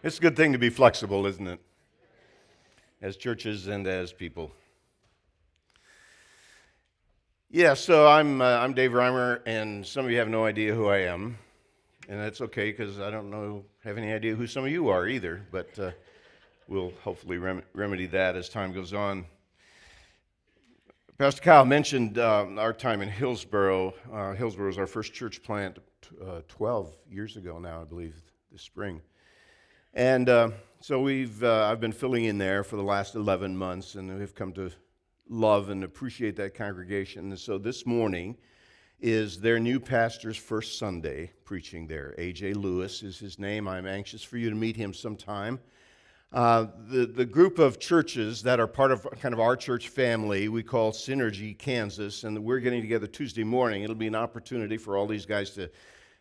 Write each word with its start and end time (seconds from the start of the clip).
It's 0.00 0.18
a 0.18 0.20
good 0.20 0.36
thing 0.36 0.52
to 0.52 0.58
be 0.58 0.70
flexible, 0.70 1.26
isn't 1.26 1.48
it? 1.48 1.58
As 3.02 3.16
churches 3.16 3.66
and 3.66 3.84
as 3.88 4.12
people. 4.12 4.52
Yeah, 7.50 7.74
so 7.74 8.06
I'm, 8.06 8.40
uh, 8.40 8.44
I'm 8.44 8.74
Dave 8.74 8.92
Reimer, 8.92 9.40
and 9.44 9.84
some 9.84 10.04
of 10.04 10.12
you 10.12 10.18
have 10.18 10.28
no 10.28 10.44
idea 10.44 10.72
who 10.72 10.86
I 10.86 10.98
am. 10.98 11.36
And 12.08 12.20
that's 12.20 12.40
okay 12.42 12.70
because 12.70 13.00
I 13.00 13.10
don't 13.10 13.28
know, 13.28 13.64
have 13.82 13.98
any 13.98 14.12
idea 14.12 14.36
who 14.36 14.46
some 14.46 14.64
of 14.64 14.70
you 14.70 14.88
are 14.88 15.08
either, 15.08 15.44
but 15.50 15.76
uh, 15.80 15.90
we'll 16.68 16.92
hopefully 17.02 17.38
rem- 17.38 17.64
remedy 17.74 18.06
that 18.06 18.36
as 18.36 18.48
time 18.48 18.72
goes 18.72 18.94
on. 18.94 19.24
Pastor 21.18 21.42
Kyle 21.42 21.64
mentioned 21.64 22.18
uh, 22.18 22.46
our 22.56 22.72
time 22.72 23.02
in 23.02 23.08
Hillsboro. 23.08 23.92
Uh, 24.12 24.34
Hillsboro 24.34 24.68
was 24.68 24.78
our 24.78 24.86
first 24.86 25.12
church 25.12 25.42
plant 25.42 25.80
uh, 26.24 26.42
12 26.46 26.94
years 27.10 27.36
ago 27.36 27.58
now, 27.58 27.80
I 27.80 27.84
believe, 27.84 28.14
this 28.52 28.62
spring. 28.62 29.00
And 29.94 30.28
uh, 30.28 30.50
so 30.80 31.00
we've, 31.00 31.42
uh, 31.42 31.64
I've 31.64 31.80
been 31.80 31.92
filling 31.92 32.24
in 32.24 32.38
there 32.38 32.62
for 32.62 32.76
the 32.76 32.82
last 32.82 33.14
11 33.14 33.56
months, 33.56 33.94
and 33.94 34.18
we've 34.18 34.34
come 34.34 34.52
to 34.52 34.70
love 35.28 35.70
and 35.70 35.82
appreciate 35.82 36.36
that 36.36 36.54
congregation. 36.54 37.30
And 37.30 37.38
so 37.38 37.58
this 37.58 37.86
morning 37.86 38.36
is 39.00 39.40
their 39.40 39.58
new 39.58 39.80
pastor's 39.80 40.36
first 40.36 40.78
Sunday 40.78 41.32
preaching 41.44 41.86
there. 41.86 42.14
A.J. 42.18 42.54
Lewis 42.54 43.02
is 43.02 43.18
his 43.18 43.38
name. 43.38 43.66
I'm 43.66 43.86
anxious 43.86 44.22
for 44.22 44.36
you 44.36 44.50
to 44.50 44.56
meet 44.56 44.76
him 44.76 44.92
sometime. 44.92 45.58
Uh, 46.32 46.66
the, 46.88 47.06
the 47.06 47.24
group 47.24 47.58
of 47.58 47.80
churches 47.80 48.42
that 48.42 48.60
are 48.60 48.66
part 48.66 48.92
of 48.92 49.06
kind 49.20 49.32
of 49.32 49.40
our 49.40 49.56
church 49.56 49.88
family, 49.88 50.48
we 50.48 50.62
call 50.62 50.92
Synergy 50.92 51.56
Kansas, 51.56 52.24
and 52.24 52.38
we're 52.44 52.60
getting 52.60 52.82
together 52.82 53.06
Tuesday 53.06 53.44
morning. 53.44 53.82
It'll 53.82 53.96
be 53.96 54.08
an 54.08 54.14
opportunity 54.14 54.76
for 54.76 54.98
all 54.98 55.06
these 55.06 55.24
guys 55.24 55.50
to, 55.52 55.70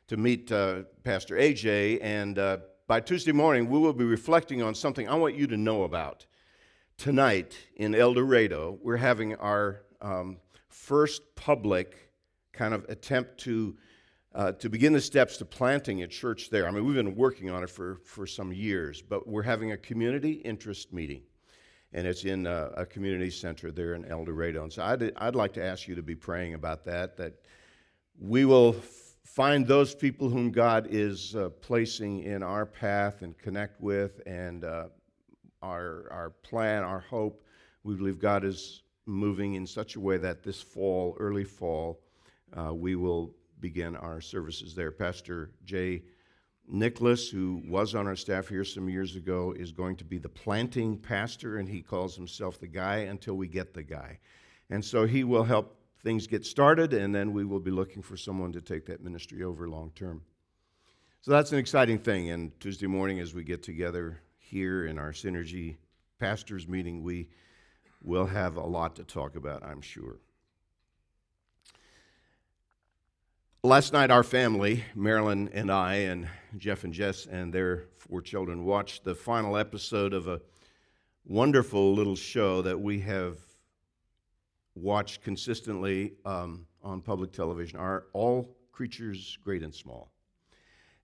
to 0.08 0.16
meet 0.16 0.50
uh, 0.52 0.84
Pastor 1.04 1.36
AJ 1.36 2.00
and 2.02 2.40
uh, 2.40 2.58
by 2.88 3.02
Tuesday 3.02 3.34
morning, 3.34 3.70
we 3.70 3.78
will 3.78 3.92
be 3.92 4.06
reflecting 4.06 4.62
on 4.62 4.74
something 4.74 5.10
I 5.10 5.16
want 5.16 5.36
you 5.36 5.46
to 5.48 5.58
know 5.58 5.84
about. 5.84 6.26
Tonight 6.98 7.58
in 7.76 7.94
El 7.94 8.14
Dorado, 8.14 8.80
we're 8.82 8.96
having 8.96 9.36
our 9.36 9.82
um, 10.02 10.38
first 10.70 11.36
public 11.36 12.14
kind 12.54 12.74
of 12.74 12.86
attempt 12.88 13.40
to, 13.42 13.76
uh, 14.34 14.54
to 14.54 14.70
begin 14.70 14.94
the 14.94 15.02
steps 15.02 15.36
to 15.38 15.46
planting 15.46 16.02
a 16.04 16.08
church 16.08 16.50
there. 16.50 16.66
I 16.66 16.72
mean, 16.72 16.86
we've 16.86 16.96
been 16.96 17.16
working 17.16 17.50
on 17.50 17.62
it 17.62 17.70
for, 17.70 18.00
for 18.06 18.26
some 18.26 18.54
years, 18.54 19.02
but 19.02 19.28
we're 19.28 19.44
having 19.44 19.74
a 19.74 19.78
community 19.78 20.32
interest 20.32 20.94
meeting. 20.94 21.24
And 21.92 22.08
it's 22.08 22.24
in 22.24 22.48
a, 22.48 22.52
uh, 22.52 22.74
a 22.78 22.86
community 22.86 23.32
center 23.32 23.70
there 23.70 23.96
in 23.96 24.06
El 24.06 24.24
Dorado. 24.24 24.64
And 24.64 24.72
so 24.72 24.84
I'd, 24.84 25.12
I'd 25.18 25.36
like 25.36 25.54
to 25.54 25.64
ask 25.64 25.90
you 25.90 25.96
to 25.96 26.04
be 26.04 26.16
praying 26.16 26.54
about 26.54 26.86
that, 26.86 27.18
that 27.18 27.34
we 28.18 28.46
will 28.46 28.76
find 29.28 29.68
those 29.68 29.94
people 29.94 30.30
whom 30.30 30.52
God 30.52 30.88
is 30.90 31.36
uh, 31.36 31.50
placing 31.62 32.24
in 32.24 32.42
our 32.42 32.66
path 32.66 33.22
and 33.22 33.38
connect 33.38 33.82
with, 33.82 34.22
and 34.26 34.64
uh, 34.64 34.86
our, 35.62 36.08
our 36.12 36.30
plan, 36.44 36.84
our 36.84 37.02
hope. 37.02 37.44
We 37.84 37.96
believe 37.96 38.20
God 38.20 38.46
is 38.46 38.84
moving 39.06 39.56
in 39.56 39.68
such 39.68 39.96
a 39.96 40.00
way 40.00 40.18
that 40.18 40.44
this 40.44 40.62
fall, 40.62 41.16
early 41.20 41.44
fall, 41.44 42.00
uh, 42.58 42.74
we 42.74 42.96
will 42.96 43.36
begin 43.60 43.96
our 43.98 44.22
services 44.22 44.74
there. 44.74 44.92
Pastor 44.92 45.52
Jay 45.66 46.04
Nicholas, 46.70 47.30
who 47.30 47.62
was 47.68 47.96
on 47.96 48.08
our 48.08 48.16
staff 48.16 48.48
here 48.48 48.64
some 48.64 48.90
years 48.90 49.18
ago, 49.18 49.54
is 49.58 49.72
going 49.72 49.98
to 49.98 50.06
be 50.06 50.18
the 50.18 50.30
planting 50.30 50.98
pastor, 50.98 51.58
and 51.58 51.68
he 51.68 51.82
calls 51.82 52.16
himself 52.16 52.60
the 52.60 52.68
guy 52.68 53.00
until 53.00 53.36
we 53.36 53.48
get 53.48 53.74
the 53.74 53.84
guy. 53.84 54.20
And 54.70 54.84
so 54.84 55.06
he 55.06 55.24
will 55.24 55.44
help 55.44 55.77
things 56.04 56.28
get 56.28 56.46
started, 56.46 56.94
and 56.94 57.14
then 57.14 57.34
we 57.34 57.46
will 57.46 57.60
be 57.60 57.72
looking 57.72 58.02
for 58.02 58.18
someone 58.18 58.52
to 58.54 58.62
take 58.62 58.86
that 58.86 59.04
ministry 59.04 59.44
over 59.44 59.68
long 59.68 59.92
term. 59.96 60.22
So 61.22 61.32
that's 61.32 61.52
an 61.52 61.60
exciting 61.60 62.00
thing. 62.00 62.30
And 62.30 62.58
Tuesday 62.60 62.88
morning, 62.88 63.20
as 63.20 63.34
we 63.34 63.44
get 63.44 63.64
together 63.64 64.22
here 64.38 64.86
in 64.86 64.98
our 64.98 65.12
Synergy 65.12 65.78
Pastors 66.20 66.68
meeting, 66.68 67.04
we 67.04 67.30
will 68.02 68.28
have 68.28 68.56
a 68.56 68.66
lot 68.66 68.96
to 68.96 69.04
talk 69.04 69.36
about, 69.36 69.64
I'm 69.64 69.82
sure. 69.82 70.18
Last 73.64 73.92
night, 73.92 74.12
our 74.12 74.24
family, 74.24 74.86
Marilyn 74.96 75.50
and 75.52 75.70
I, 75.72 75.96
and 75.96 76.30
Jeff 76.58 76.84
and 76.84 76.94
Jess 76.94 77.26
and 77.26 77.52
their 77.52 77.88
four 77.98 78.22
children, 78.22 78.64
watched 78.64 79.04
the 79.04 79.16
final 79.16 79.58
episode 79.58 80.14
of 80.14 80.28
a 80.28 80.40
wonderful 81.26 81.94
little 81.94 82.16
show 82.16 82.62
that 82.62 82.80
we 82.80 83.02
have 83.02 83.40
watched 84.82 85.22
consistently 85.22 86.14
um, 86.26 86.66
on 86.84 87.02
public 87.02 87.32
television 87.32 87.80
are 87.80 88.06
All 88.14 88.56
Creatures 88.72 89.38
Great 89.44 89.64
and 89.64 89.74
Small. 89.74 90.12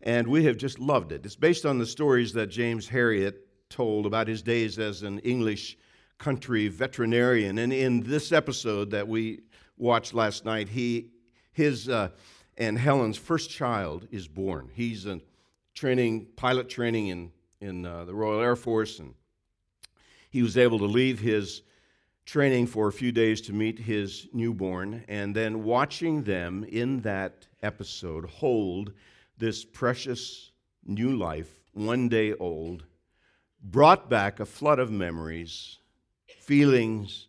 And 0.01 0.27
we 0.27 0.43
have 0.45 0.57
just 0.57 0.79
loved 0.79 1.11
it. 1.11 1.25
It's 1.25 1.35
based 1.35 1.65
on 1.65 1.79
the 1.79 1.85
stories 1.85 2.33
that 2.33 2.47
James 2.47 2.87
Herriot 2.87 3.35
told 3.69 4.05
about 4.05 4.27
his 4.27 4.41
days 4.41 4.77
as 4.77 5.01
an 5.01 5.19
English 5.19 5.77
country 6.17 6.67
veterinarian. 6.67 7.57
And 7.57 7.73
in 7.73 8.01
this 8.01 8.31
episode 8.31 8.91
that 8.91 9.07
we 9.07 9.41
watched 9.77 10.13
last 10.13 10.45
night, 10.45 10.69
he, 10.69 11.09
his 11.51 11.89
uh, 11.89 12.09
and 12.57 12.77
Helen's 12.77 13.17
first 13.17 13.49
child 13.49 14.07
is 14.11 14.27
born. 14.27 14.69
He's 14.73 15.05
a 15.05 15.19
training, 15.73 16.27
pilot 16.35 16.69
training 16.69 17.07
in, 17.07 17.31
in 17.61 17.85
uh, 17.85 18.05
the 18.05 18.13
Royal 18.13 18.41
Air 18.41 18.55
Force, 18.55 18.99
and 18.99 19.15
he 20.29 20.43
was 20.43 20.57
able 20.57 20.79
to 20.79 20.85
leave 20.85 21.19
his 21.19 21.61
training 22.25 22.67
for 22.67 22.87
a 22.87 22.93
few 22.93 23.11
days 23.11 23.41
to 23.41 23.53
meet 23.53 23.79
his 23.79 24.27
newborn, 24.33 25.03
and 25.07 25.35
then 25.35 25.63
watching 25.63 26.23
them 26.23 26.63
in 26.63 27.01
that 27.01 27.47
episode 27.61 28.25
hold 28.25 28.93
this 29.37 29.65
precious 29.65 30.51
new 30.85 31.15
life, 31.15 31.49
one 31.73 32.07
day 32.07 32.33
old, 32.33 32.85
brought 33.61 34.09
back 34.09 34.39
a 34.39 34.45
flood 34.45 34.79
of 34.79 34.91
memories, 34.91 35.79
feelings, 36.39 37.27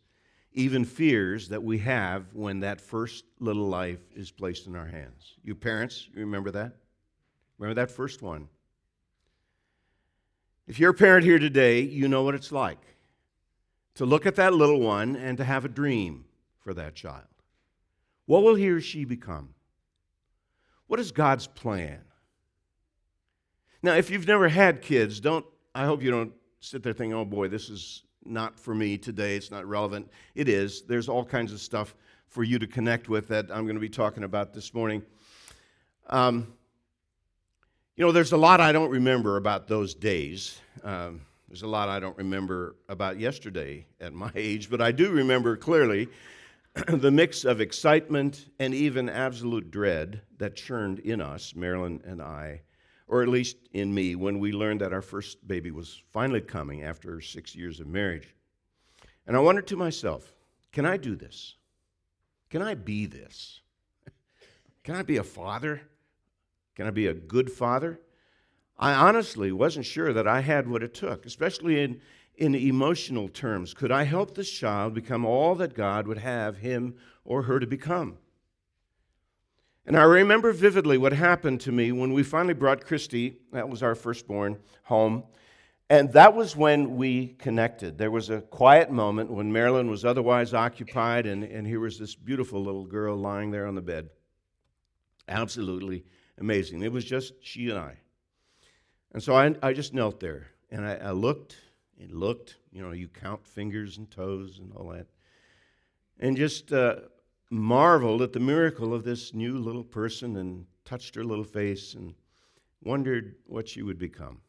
even 0.53 0.85
fears 0.85 1.49
that 1.49 1.63
we 1.63 1.79
have 1.79 2.27
when 2.33 2.61
that 2.61 2.81
first 2.81 3.25
little 3.41 3.67
life 3.67 4.01
is 4.15 4.31
placed 4.31 4.67
in 4.67 4.77
our 4.77 4.87
hands. 4.87 5.35
You 5.43 5.55
parents, 5.55 6.09
you 6.15 6.21
remember 6.21 6.51
that? 6.53 6.77
Remember 7.59 7.81
that 7.81 7.91
first 7.91 8.23
one? 8.23 8.49
If 10.67 10.79
you're 10.79 10.93
a 10.93 10.95
parent 10.95 11.25
here 11.25 11.39
today, 11.39 11.81
you 11.81 12.09
know 12.09 12.23
what 12.23 12.35
it's 12.35 12.53
like 12.53 12.79
to 13.95 14.05
look 14.05 14.27
at 14.27 14.37
that 14.37 14.53
little 14.53 14.81
one 14.81 15.17
and 15.17 15.39
to 15.39 15.45
have 15.45 15.65
a 15.65 15.69
dream 15.69 16.25
for 16.59 16.75
that 16.75 16.95
child. 16.95 17.25
What 18.27 18.43
will 18.43 18.55
he 18.55 18.69
or 18.69 18.81
she 18.81 19.05
become? 19.05 19.55
What 20.87 21.01
is 21.01 21.13
God's 21.13 21.47
plan? 21.47 22.01
Now, 23.83 23.95
if 23.95 24.11
you've 24.11 24.27
never 24.27 24.49
had 24.49 24.83
kids, 24.83 25.21
don't 25.21 25.45
I 25.75 25.85
hope 25.85 26.03
you 26.03 26.11
don't 26.11 26.33
sit 26.61 26.83
there 26.83 26.93
thinking, 26.93 27.15
"Oh 27.15 27.25
boy, 27.25 27.49
this 27.49 27.69
is 27.69 28.05
not 28.25 28.59
for 28.59 28.75
me 28.75 28.97
today. 28.97 29.37
It's 29.37 29.51
not 29.51 29.67
relevant." 29.67 30.11
It 30.35 30.49
is. 30.49 30.83
There's 30.83 31.09
all 31.09 31.25
kinds 31.25 31.53
of 31.53 31.61
stuff 31.61 31.95
for 32.29 32.43
you 32.43 32.59
to 32.59 32.67
connect 32.67 33.09
with 33.09 33.29
that 33.29 33.51
I'm 33.51 33.65
going 33.65 33.77
to 33.77 33.81
be 33.81 33.89
talking 33.89 34.25
about 34.25 34.55
this 34.55 34.73
morning. 34.73 35.03
Um, 36.09 36.55
you 37.97 38.05
know, 38.05 38.13
there's 38.13 38.33
a 38.33 38.37
lot 38.37 38.61
I 38.61 38.73
don't 38.73 38.91
remember 38.91 39.37
about 39.37 39.69
those 39.69 39.95
days. 39.95 40.59
Um, 40.83 41.21
there's 41.55 41.63
a 41.63 41.69
lot 41.69 41.89
I 41.89 42.01
don't 42.01 42.19
remember 42.19 42.75
about 42.89 43.21
yesterday 43.21 43.87
at 44.01 44.13
my 44.13 44.33
age, 44.35 44.69
but 44.69 44.81
I 44.81 44.91
do 44.91 45.13
remember 45.13 45.57
clearly 45.57 46.09
the 46.89 47.13
mix 47.13 47.45
of 47.45 47.61
excitement 47.61 48.51
and 48.59 48.75
even 48.75 49.09
absolute 49.09 49.71
dread 49.71 50.23
that 50.39 50.57
churned 50.57 50.99
in 50.99 51.21
us, 51.21 51.55
Marilyn 51.55 52.03
and 52.05 52.21
I, 52.21 52.63
or 53.07 53.23
at 53.23 53.29
least 53.29 53.57
in 53.73 53.95
me, 53.95 54.17
when 54.17 54.41
we 54.41 54.51
learned 54.51 54.81
that 54.81 54.93
our 54.93 55.01
first 55.01 55.47
baby 55.47 55.71
was 55.71 56.03
finally 56.13 56.41
coming 56.41 56.83
after 56.83 57.21
six 57.21 57.55
years 57.55 57.79
of 57.79 57.87
marriage. 57.87 58.35
And 59.25 59.37
I 59.37 59.39
wondered 59.39 59.69
to 59.69 59.77
myself, 59.77 60.35
can 60.73 60.85
I 60.85 60.97
do 60.97 61.15
this? 61.15 61.55
Can 62.51 62.63
I 62.63 62.75
be 62.75 63.07
this? 63.07 63.61
Can 64.83 64.97
I 64.97 65.03
be 65.03 65.19
a 65.19 65.23
father? 65.23 65.83
Can 66.75 66.89
I 66.89 66.91
be 66.91 67.07
a 67.07 67.15
good 67.15 67.49
father? 67.49 68.01
I 68.79 68.93
honestly 68.93 69.53
wasn't 69.53 69.87
sure 69.87 70.13
that 70.13 70.27
I 70.27 70.41
had 70.41 70.69
what 70.69 70.83
it 70.83 70.95
took, 70.95 71.27
especially 71.27 71.83
in, 71.83 72.01
in 72.37 72.55
emotional 72.55 73.29
terms. 73.29 73.73
Could 73.73 73.93
I 73.93 74.03
help 74.05 74.35
this 74.35 74.51
child 74.51 74.95
become 74.95 75.25
all 75.25 75.55
that 75.57 75.75
God 75.75 76.07
would 76.09 76.19
have 76.19 76.59
him 76.59 76.97
or 77.25 77.43
her 77.43 77.61
to 77.61 77.67
become? 77.67 78.19
And 79.87 79.97
I 79.97 80.03
remember 80.03 80.53
vividly 80.53 80.97
what 80.97 81.13
happened 81.13 81.61
to 81.63 81.73
me 81.73 81.93
when 81.93 82.13
we 82.13 82.23
finally 82.23 82.55
brought 82.55 82.87
Christy, 82.87 83.37
that 83.53 83.69
was 83.69 83.83
our 83.83 83.95
firstborn, 83.95 84.59
home. 84.85 85.25
And 85.91 86.11
that 86.15 86.35
was 86.35 86.57
when 86.57 86.97
we 86.97 87.35
connected. 87.39 87.99
There 87.99 88.11
was 88.11 88.31
a 88.31 88.41
quiet 88.41 88.91
moment 88.91 89.31
when 89.31 89.53
Marilyn 89.53 89.91
was 89.91 90.05
otherwise 90.05 90.55
occupied, 90.55 91.27
and, 91.27 91.45
and 91.45 91.67
here 91.67 91.81
was 91.81 91.99
this 91.99 92.15
beautiful 92.15 92.65
little 92.65 92.87
girl 92.87 93.17
lying 93.17 93.51
there 93.51 93.67
on 93.67 93.75
the 93.75 93.83
bed. 93.83 94.09
Absolutely 95.29 96.05
amazing. 96.39 96.83
It 96.83 96.91
was 96.91 97.05
just 97.05 97.35
she 97.43 97.69
and 97.69 97.79
I. 97.79 97.99
And 99.15 99.23
so 99.23 99.35
I, 99.35 99.55
I 99.63 99.73
just 99.73 99.95
knelt 99.95 100.21
there 100.21 100.49
and 100.71 100.85
I, 100.85 100.97
I 100.97 101.11
looked 101.13 101.57
and 102.01 102.13
looked. 102.13 102.57
You 102.73 102.83
know, 102.83 102.91
you 102.91 103.09
count 103.09 103.47
fingers 103.47 103.97
and 103.97 104.11
toes 104.11 104.59
and 104.59 104.73
all 104.73 104.89
that. 104.89 105.07
And 106.19 106.37
just 106.37 106.73
uh, 106.73 106.97
marveled 107.49 108.23
at 108.23 108.33
the 108.33 108.41
miracle 108.41 108.93
of 108.93 109.05
this 109.05 109.33
new 109.33 109.57
little 109.57 109.85
person 109.85 110.37
and 110.37 110.67
touched 110.85 111.15
her 111.15 111.25
little 111.25 111.45
face 111.45 111.95
and 111.95 112.15
wondered 112.83 113.37
what 113.47 113.69
she 113.69 113.83
would 113.83 113.99
become. 113.99 114.41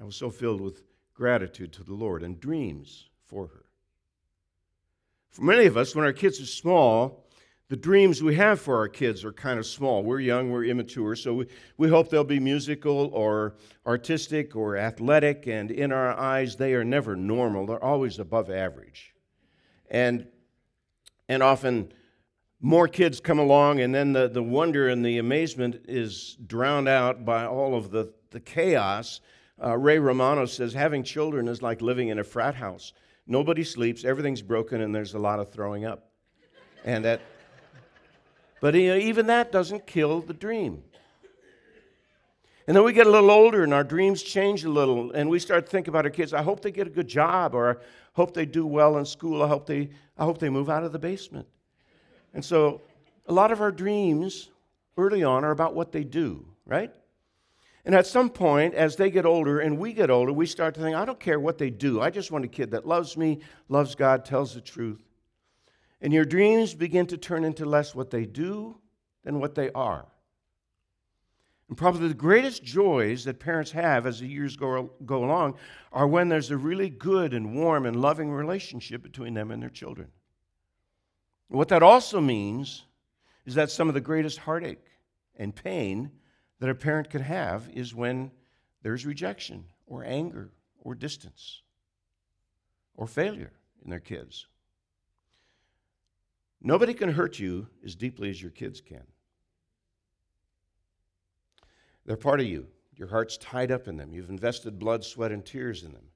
I 0.00 0.04
was 0.04 0.16
so 0.16 0.30
filled 0.30 0.60
with 0.60 0.82
gratitude 1.14 1.72
to 1.74 1.84
the 1.84 1.94
Lord 1.94 2.22
and 2.22 2.38
dreams 2.40 3.08
for 3.24 3.46
her. 3.46 3.64
For 5.30 5.42
many 5.42 5.66
of 5.66 5.76
us, 5.76 5.94
when 5.94 6.04
our 6.04 6.12
kids 6.12 6.40
are 6.40 6.46
small, 6.46 7.27
the 7.68 7.76
dreams 7.76 8.22
we 8.22 8.34
have 8.34 8.60
for 8.60 8.76
our 8.76 8.88
kids 8.88 9.24
are 9.24 9.32
kind 9.32 9.58
of 9.58 9.66
small. 9.66 10.02
We're 10.02 10.20
young, 10.20 10.50
we're 10.50 10.64
immature, 10.64 11.14
so 11.14 11.34
we, 11.34 11.46
we 11.76 11.88
hope 11.88 12.08
they'll 12.08 12.24
be 12.24 12.40
musical 12.40 13.10
or 13.12 13.56
artistic 13.86 14.56
or 14.56 14.78
athletic, 14.78 15.46
and 15.46 15.70
in 15.70 15.92
our 15.92 16.18
eyes, 16.18 16.56
they 16.56 16.72
are 16.72 16.84
never 16.84 17.14
normal. 17.14 17.66
They're 17.66 17.82
always 17.84 18.18
above 18.18 18.50
average. 18.50 19.14
And, 19.90 20.26
and 21.28 21.42
often, 21.42 21.92
more 22.60 22.88
kids 22.88 23.20
come 23.20 23.38
along, 23.38 23.80
and 23.80 23.94
then 23.94 24.14
the, 24.14 24.28
the 24.28 24.42
wonder 24.42 24.88
and 24.88 25.04
the 25.04 25.18
amazement 25.18 25.84
is 25.86 26.38
drowned 26.46 26.88
out 26.88 27.26
by 27.26 27.44
all 27.44 27.74
of 27.74 27.90
the, 27.90 28.12
the 28.30 28.40
chaos. 28.40 29.20
Uh, 29.62 29.76
Ray 29.76 29.98
Romano 29.98 30.46
says 30.46 30.72
having 30.72 31.02
children 31.02 31.48
is 31.48 31.60
like 31.60 31.82
living 31.82 32.08
in 32.08 32.18
a 32.18 32.24
frat 32.24 32.54
house. 32.54 32.94
Nobody 33.26 33.62
sleeps, 33.62 34.06
everything's 34.06 34.40
broken, 34.40 34.80
and 34.80 34.94
there's 34.94 35.12
a 35.12 35.18
lot 35.18 35.38
of 35.38 35.52
throwing 35.52 35.84
up. 35.84 36.10
And 36.84 37.04
that, 37.04 37.20
but 38.60 38.74
you 38.74 38.88
know, 38.88 38.96
even 38.96 39.26
that 39.26 39.52
doesn't 39.52 39.86
kill 39.86 40.20
the 40.20 40.34
dream. 40.34 40.82
And 42.66 42.76
then 42.76 42.84
we 42.84 42.92
get 42.92 43.06
a 43.06 43.10
little 43.10 43.30
older 43.30 43.64
and 43.64 43.72
our 43.72 43.82
dreams 43.82 44.22
change 44.22 44.64
a 44.64 44.68
little, 44.68 45.10
and 45.12 45.30
we 45.30 45.38
start 45.38 45.68
thinking 45.68 45.90
about 45.90 46.04
our 46.04 46.10
kids. 46.10 46.34
I 46.34 46.42
hope 46.42 46.60
they 46.60 46.70
get 46.70 46.86
a 46.86 46.90
good 46.90 47.08
job, 47.08 47.54
or 47.54 47.70
I 47.70 47.74
hope 48.12 48.34
they 48.34 48.44
do 48.44 48.66
well 48.66 48.98
in 48.98 49.06
school. 49.06 49.42
I 49.42 49.48
hope 49.48 49.66
they, 49.66 49.88
I 50.18 50.24
hope 50.24 50.38
they 50.38 50.50
move 50.50 50.68
out 50.68 50.84
of 50.84 50.92
the 50.92 50.98
basement. 50.98 51.48
And 52.34 52.44
so 52.44 52.82
a 53.26 53.32
lot 53.32 53.52
of 53.52 53.62
our 53.62 53.72
dreams 53.72 54.50
early 54.98 55.24
on 55.24 55.44
are 55.44 55.50
about 55.50 55.74
what 55.74 55.92
they 55.92 56.04
do, 56.04 56.44
right? 56.66 56.92
And 57.86 57.94
at 57.94 58.06
some 58.06 58.28
point, 58.28 58.74
as 58.74 58.96
they 58.96 59.10
get 59.10 59.24
older 59.24 59.60
and 59.60 59.78
we 59.78 59.94
get 59.94 60.10
older, 60.10 60.30
we 60.30 60.44
start 60.44 60.74
to 60.74 60.80
think, 60.82 60.94
I 60.94 61.06
don't 61.06 61.18
care 61.18 61.40
what 61.40 61.56
they 61.56 61.70
do. 61.70 62.02
I 62.02 62.10
just 62.10 62.30
want 62.30 62.44
a 62.44 62.48
kid 62.48 62.72
that 62.72 62.86
loves 62.86 63.16
me, 63.16 63.40
loves 63.70 63.94
God, 63.94 64.26
tells 64.26 64.52
the 64.52 64.60
truth. 64.60 65.07
And 66.00 66.12
your 66.12 66.24
dreams 66.24 66.74
begin 66.74 67.06
to 67.06 67.18
turn 67.18 67.44
into 67.44 67.64
less 67.64 67.94
what 67.94 68.10
they 68.10 68.24
do 68.24 68.78
than 69.24 69.40
what 69.40 69.54
they 69.54 69.70
are. 69.72 70.06
And 71.68 71.76
probably 71.76 72.08
the 72.08 72.14
greatest 72.14 72.62
joys 72.64 73.24
that 73.24 73.40
parents 73.40 73.72
have 73.72 74.06
as 74.06 74.20
the 74.20 74.26
years 74.26 74.56
go, 74.56 74.90
go 75.04 75.24
along 75.24 75.56
are 75.92 76.06
when 76.06 76.28
there's 76.28 76.50
a 76.50 76.56
really 76.56 76.88
good 76.88 77.34
and 77.34 77.54
warm 77.54 77.84
and 77.84 78.00
loving 78.00 78.30
relationship 78.30 79.02
between 79.02 79.34
them 79.34 79.50
and 79.50 79.62
their 79.62 79.68
children. 79.68 80.08
What 81.48 81.68
that 81.68 81.82
also 81.82 82.20
means 82.20 82.84
is 83.44 83.54
that 83.54 83.70
some 83.70 83.88
of 83.88 83.94
the 83.94 84.00
greatest 84.00 84.38
heartache 84.38 84.84
and 85.36 85.54
pain 85.54 86.10
that 86.60 86.70
a 86.70 86.74
parent 86.74 87.10
could 87.10 87.20
have 87.20 87.68
is 87.72 87.94
when 87.94 88.30
there's 88.82 89.06
rejection 89.06 89.64
or 89.86 90.04
anger 90.04 90.50
or 90.80 90.94
distance 90.94 91.62
or 92.94 93.06
failure 93.06 93.52
in 93.82 93.90
their 93.90 94.00
kids. 94.00 94.46
Nobody 96.60 96.94
can 96.94 97.10
hurt 97.10 97.38
you 97.38 97.68
as 97.84 97.94
deeply 97.94 98.30
as 98.30 98.42
your 98.42 98.50
kids 98.50 98.80
can. 98.80 99.04
They're 102.04 102.16
part 102.16 102.40
of 102.40 102.46
you. 102.46 102.66
Your 102.96 103.08
heart's 103.08 103.36
tied 103.36 103.70
up 103.70 103.86
in 103.86 103.96
them. 103.96 104.12
You've 104.12 104.30
invested 104.30 104.78
blood, 104.78 105.04
sweat, 105.04 105.30
and 105.30 105.44
tears 105.44 105.84
in 105.84 105.92
them. 105.92 106.06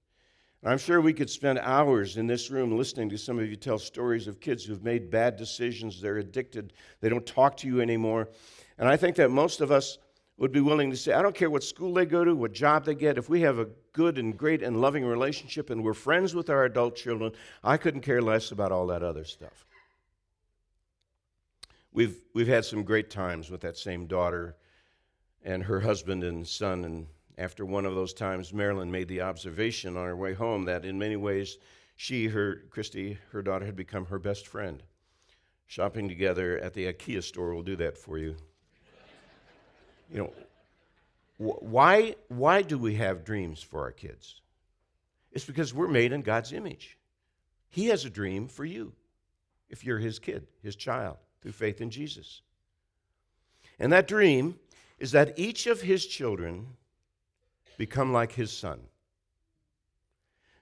And 0.62 0.70
I'm 0.70 0.78
sure 0.78 1.00
we 1.00 1.12
could 1.12 1.30
spend 1.30 1.58
hours 1.58 2.16
in 2.16 2.26
this 2.26 2.50
room 2.50 2.76
listening 2.76 3.08
to 3.10 3.18
some 3.18 3.38
of 3.38 3.48
you 3.48 3.56
tell 3.56 3.78
stories 3.78 4.26
of 4.26 4.40
kids 4.40 4.64
who've 4.64 4.82
made 4.82 5.10
bad 5.10 5.36
decisions. 5.36 6.00
They're 6.00 6.18
addicted. 6.18 6.72
They 7.00 7.08
don't 7.08 7.26
talk 7.26 7.56
to 7.58 7.66
you 7.66 7.80
anymore. 7.80 8.28
And 8.78 8.88
I 8.88 8.96
think 8.96 9.16
that 9.16 9.30
most 9.30 9.60
of 9.60 9.70
us 9.70 9.98
would 10.38 10.52
be 10.52 10.60
willing 10.60 10.90
to 10.90 10.96
say, 10.96 11.12
I 11.12 11.22
don't 11.22 11.34
care 11.34 11.50
what 11.50 11.62
school 11.62 11.92
they 11.92 12.06
go 12.06 12.24
to, 12.24 12.34
what 12.34 12.52
job 12.52 12.84
they 12.84 12.94
get, 12.94 13.18
if 13.18 13.28
we 13.28 13.40
have 13.42 13.58
a 13.58 13.68
good 13.92 14.18
and 14.18 14.36
great 14.36 14.62
and 14.62 14.80
loving 14.80 15.04
relationship 15.04 15.70
and 15.70 15.84
we're 15.84 15.94
friends 15.94 16.34
with 16.34 16.48
our 16.48 16.64
adult 16.64 16.96
children, 16.96 17.32
I 17.62 17.76
couldn't 17.76 18.00
care 18.00 18.22
less 18.22 18.50
about 18.50 18.72
all 18.72 18.86
that 18.88 19.02
other 19.02 19.24
stuff. 19.24 19.66
We've, 21.92 22.16
we've 22.34 22.48
had 22.48 22.64
some 22.64 22.84
great 22.84 23.10
times 23.10 23.50
with 23.50 23.60
that 23.62 23.76
same 23.76 24.06
daughter 24.06 24.56
and 25.44 25.62
her 25.64 25.80
husband 25.80 26.24
and 26.24 26.46
son. 26.46 26.84
And 26.84 27.06
after 27.36 27.66
one 27.66 27.84
of 27.84 27.94
those 27.94 28.14
times, 28.14 28.52
Marilyn 28.52 28.90
made 28.90 29.08
the 29.08 29.22
observation 29.22 29.96
on 29.96 30.06
her 30.06 30.16
way 30.16 30.34
home 30.34 30.64
that 30.64 30.84
in 30.84 30.98
many 30.98 31.16
ways, 31.16 31.58
she, 31.96 32.28
her, 32.28 32.62
Christy, 32.70 33.18
her 33.32 33.42
daughter, 33.42 33.66
had 33.66 33.76
become 33.76 34.06
her 34.06 34.18
best 34.18 34.46
friend. 34.46 34.82
Shopping 35.66 36.08
together 36.08 36.58
at 36.58 36.74
the 36.74 36.92
IKEA 36.92 37.22
store 37.22 37.54
will 37.54 37.62
do 37.62 37.76
that 37.76 37.96
for 37.96 38.18
you. 38.18 38.36
You 40.10 40.18
know, 40.18 40.32
wh- 41.38 41.62
why, 41.62 42.16
why 42.28 42.62
do 42.62 42.78
we 42.78 42.96
have 42.96 43.24
dreams 43.24 43.62
for 43.62 43.80
our 43.82 43.92
kids? 43.92 44.40
It's 45.32 45.46
because 45.46 45.72
we're 45.72 45.88
made 45.88 46.12
in 46.12 46.22
God's 46.22 46.52
image. 46.52 46.98
He 47.70 47.86
has 47.86 48.04
a 48.04 48.10
dream 48.10 48.48
for 48.48 48.64
you 48.64 48.92
if 49.70 49.84
you're 49.84 49.98
his 49.98 50.18
kid, 50.18 50.46
his 50.62 50.76
child, 50.76 51.16
through 51.42 51.52
faith 51.52 51.80
in 51.80 51.90
Jesus. 51.90 52.42
And 53.78 53.92
that 53.92 54.08
dream 54.08 54.58
is 54.98 55.12
that 55.12 55.38
each 55.38 55.66
of 55.66 55.82
his 55.82 56.06
children 56.06 56.68
become 57.76 58.12
like 58.12 58.32
his 58.32 58.52
son. 58.52 58.80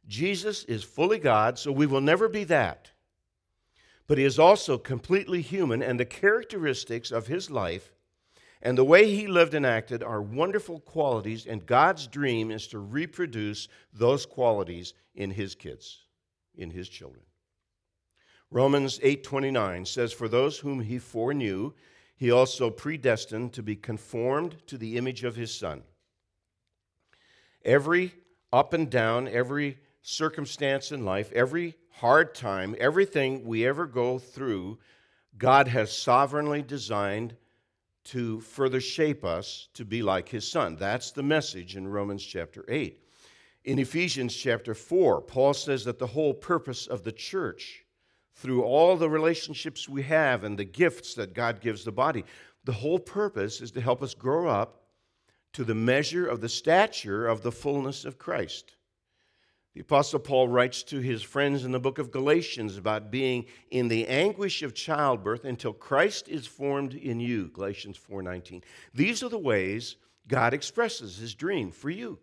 Jesus 0.08 0.64
is 0.64 0.82
fully 0.82 1.18
God, 1.18 1.58
so 1.58 1.70
we 1.70 1.86
will 1.86 2.00
never 2.00 2.28
be 2.28 2.44
that. 2.44 2.90
But 4.06 4.18
he 4.18 4.24
is 4.24 4.38
also 4.38 4.78
completely 4.78 5.42
human, 5.42 5.82
and 5.82 6.00
the 6.00 6.04
characteristics 6.04 7.12
of 7.12 7.26
his 7.26 7.50
life 7.50 7.92
and 8.62 8.76
the 8.76 8.84
way 8.84 9.10
he 9.14 9.26
lived 9.26 9.54
and 9.54 9.64
acted 9.64 10.02
are 10.02 10.20
wonderful 10.20 10.80
qualities, 10.80 11.46
and 11.46 11.64
God's 11.64 12.06
dream 12.06 12.50
is 12.50 12.66
to 12.68 12.78
reproduce 12.78 13.68
those 13.92 14.26
qualities 14.26 14.92
in 15.14 15.30
his 15.30 15.54
kids, 15.54 16.04
in 16.54 16.70
his 16.70 16.88
children. 16.88 17.24
Romans 18.50 18.98
8:29 19.02 19.86
says 19.86 20.12
for 20.12 20.28
those 20.28 20.58
whom 20.58 20.80
he 20.80 20.98
foreknew 20.98 21.72
he 22.16 22.30
also 22.30 22.68
predestined 22.68 23.52
to 23.52 23.62
be 23.62 23.76
conformed 23.76 24.56
to 24.66 24.76
the 24.76 24.96
image 24.96 25.24
of 25.24 25.36
his 25.36 25.54
son. 25.54 25.84
Every 27.64 28.14
up 28.52 28.72
and 28.72 28.90
down, 28.90 29.28
every 29.28 29.78
circumstance 30.02 30.90
in 30.90 31.04
life, 31.04 31.30
every 31.32 31.76
hard 31.90 32.34
time, 32.34 32.74
everything 32.78 33.44
we 33.44 33.66
ever 33.66 33.86
go 33.86 34.18
through, 34.18 34.78
God 35.38 35.68
has 35.68 35.96
sovereignly 35.96 36.62
designed 36.62 37.36
to 38.04 38.40
further 38.40 38.80
shape 38.80 39.24
us 39.24 39.68
to 39.74 39.84
be 39.84 40.02
like 40.02 40.28
his 40.28 40.50
son. 40.50 40.76
That's 40.76 41.12
the 41.12 41.22
message 41.22 41.76
in 41.76 41.86
Romans 41.86 42.24
chapter 42.24 42.64
8. 42.68 42.98
In 43.64 43.78
Ephesians 43.78 44.34
chapter 44.34 44.74
4, 44.74 45.20
Paul 45.22 45.54
says 45.54 45.84
that 45.84 45.98
the 45.98 46.06
whole 46.06 46.34
purpose 46.34 46.86
of 46.86 47.04
the 47.04 47.12
church, 47.12 47.84
through 48.40 48.62
all 48.62 48.96
the 48.96 49.10
relationships 49.10 49.88
we 49.88 50.02
have 50.02 50.44
and 50.44 50.58
the 50.58 50.64
gifts 50.64 51.14
that 51.14 51.34
God 51.34 51.60
gives 51.60 51.84
the 51.84 51.92
body, 51.92 52.24
the 52.64 52.72
whole 52.72 52.98
purpose 52.98 53.60
is 53.60 53.70
to 53.72 53.80
help 53.80 54.02
us 54.02 54.14
grow 54.14 54.48
up 54.48 54.82
to 55.52 55.62
the 55.62 55.74
measure 55.74 56.26
of 56.26 56.40
the 56.40 56.48
stature 56.48 57.26
of 57.26 57.42
the 57.42 57.52
fullness 57.52 58.04
of 58.06 58.18
Christ. 58.18 58.76
The 59.74 59.82
Apostle 59.82 60.20
Paul 60.20 60.48
writes 60.48 60.82
to 60.84 61.00
his 61.00 61.22
friends 61.22 61.64
in 61.64 61.72
the 61.72 61.78
book 61.78 61.98
of 61.98 62.10
Galatians 62.10 62.76
about 62.76 63.10
being 63.10 63.44
in 63.70 63.88
the 63.88 64.06
anguish 64.08 64.62
of 64.62 64.74
childbirth 64.74 65.44
until 65.44 65.72
Christ 65.72 66.26
is 66.26 66.46
formed 66.46 66.94
in 66.94 67.20
you, 67.20 67.48
Galatians 67.48 67.96
4:19. 67.96 68.64
These 68.94 69.22
are 69.22 69.28
the 69.28 69.38
ways 69.38 69.96
God 70.26 70.54
expresses 70.54 71.18
his 71.18 71.34
dream 71.34 71.70
for 71.70 71.90
you. 71.90 72.18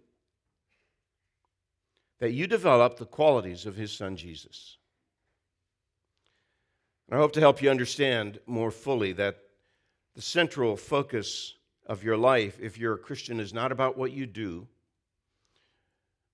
That 2.20 2.34
you 2.34 2.48
develop 2.48 2.98
the 2.98 3.06
qualities 3.06 3.66
of 3.68 3.76
his 3.76 3.92
son 3.92 4.18
Jesus. 4.18 4.77
And 7.10 7.18
I 7.18 7.22
hope 7.22 7.34
to 7.34 7.40
help 7.40 7.62
you 7.62 7.70
understand 7.70 8.40
more 8.46 8.72
fully 8.72 9.14
that 9.14 9.38
the 10.16 10.22
central 10.22 10.76
focus 10.76 11.54
of 11.86 12.04
your 12.04 12.18
life, 12.18 12.60
if 12.62 12.78
you're 12.78 12.96
a 12.96 13.00
Christian, 13.00 13.40
is 13.40 13.54
not 13.54 13.72
about 13.72 13.98
what 13.98 14.12
you 14.12 14.26
do 14.26 14.68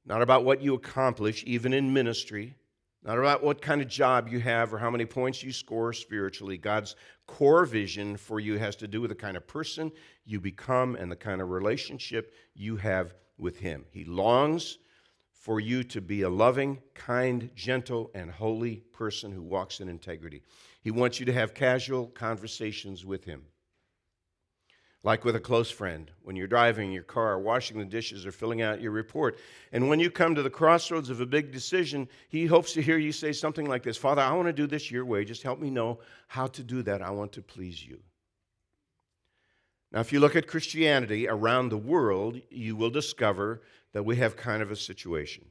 not 0.06 0.22
about 0.22 0.44
what 0.44 0.62
you 0.62 0.74
accomplish, 0.74 1.44
even 1.46 1.74
in 1.74 1.94
ministry, 1.94 2.56
not 3.04 3.18
about 3.18 3.44
what 3.44 3.62
kind 3.62 3.82
of 3.82 3.88
job 3.88 4.28
you 4.28 4.40
have 4.40 4.74
or 4.74 4.78
how 4.78 4.90
many 4.90 5.06
points 5.06 5.44
you 5.44 5.52
score 5.52 5.94
spiritually. 5.94 6.58
God's 6.58 6.96
core 7.26 7.66
vision 7.66 8.18
for 8.18 8.40
you 8.40 8.58
has 8.58 8.76
to 8.78 8.88
do 8.88 9.02
with 9.02 9.10
the 9.10 9.16
kind 9.16 9.38
of 9.38 9.48
person 9.48 9.92
you 10.26 10.40
become 10.40 10.96
and 10.96 11.12
the 11.12 11.16
kind 11.16 11.42
of 11.42 11.50
relationship 11.50 12.34
you 12.54 12.76
have 12.78 13.14
with 13.38 13.58
Him. 13.58 13.86
He 13.92 14.06
longs 14.06 14.78
for 15.44 15.60
you 15.60 15.84
to 15.84 16.00
be 16.00 16.22
a 16.22 16.30
loving, 16.30 16.82
kind, 16.94 17.50
gentle, 17.54 18.10
and 18.16 18.32
holy 18.32 18.78
person 18.94 19.30
who 19.30 19.42
walks 19.42 19.82
in 19.82 19.90
integrity. 19.90 20.42
He 20.82 20.90
wants 20.90 21.20
you 21.20 21.26
to 21.26 21.34
have 21.34 21.54
casual 21.54 22.08
conversations 22.08 23.06
with 23.06 23.26
Him 23.26 23.44
like 25.04 25.26
with 25.26 25.36
a 25.36 25.40
close 25.40 25.70
friend, 25.70 26.10
when 26.22 26.38
you're 26.38 26.48
driving 26.48 26.92
your 26.92 27.04
car, 27.04 27.38
washing 27.38 27.78
the 27.78 27.84
dishes, 27.84 28.26
or 28.26 28.32
filling 28.32 28.62
out 28.62 28.80
your 28.80 28.92
report. 28.92 29.38
And 29.74 29.90
when 29.90 30.00
you 30.00 30.10
come 30.10 30.34
to 30.34 30.42
the 30.42 30.50
crossroads 30.50 31.10
of 31.10 31.20
a 31.20 31.26
big 31.26 31.52
decision, 31.52 32.08
he 32.30 32.46
hopes 32.46 32.72
to 32.74 32.82
hear 32.82 32.98
you 32.98 33.12
say 33.12 33.34
something 33.34 33.68
like 33.68 33.84
this 33.84 33.98
Father, 33.98 34.22
I 34.22 34.32
want 34.32 34.48
to 34.48 34.54
do 34.54 34.66
this 34.66 34.90
your 34.90 35.06
way. 35.06 35.26
Just 35.26 35.44
help 35.44 35.60
me 35.60 35.70
know 35.70 36.00
how 36.28 36.48
to 36.48 36.64
do 36.64 36.82
that. 36.84 37.02
I 37.02 37.10
want 37.10 37.34
to 37.34 37.42
please 37.42 37.86
you. 37.86 38.00
Now, 39.92 40.00
if 40.00 40.14
you 40.14 40.22
look 40.22 40.38
at 40.38 40.48
Christianity 40.48 41.28
around 41.28 41.70
the 41.70 41.78
world, 41.78 42.40
you 42.50 42.76
will 42.76 42.90
discover 42.90 43.62
that 43.94 44.04
we 44.04 44.18
have 44.18 44.36
kind 44.36 44.62
of 44.62 44.72
a 44.72 44.76
situation. 44.76 45.46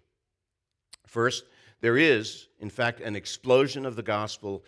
First, 1.07 1.45
there 1.81 1.97
is, 1.97 2.49
in 2.61 2.71
fact, 2.71 3.01
an 3.01 3.17
explosion 3.17 3.87
of 3.87 3.97
the 3.97 4.03
gospel 4.03 4.65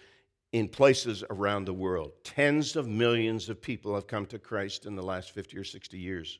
in 0.53 0.69
places 0.69 1.25
around 1.31 1.65
the 1.65 1.75
world. 1.75 2.13
Tens 2.23 2.77
of 2.77 2.87
millions 2.87 3.49
of 3.49 3.61
people 3.61 3.95
have 3.95 4.07
come 4.07 4.27
to 4.27 4.39
Christ 4.39 4.87
in 4.87 4.95
the 4.95 5.03
last 5.03 5.33
50 5.33 5.59
or 5.59 5.65
60 5.65 5.99
years. 5.99 6.39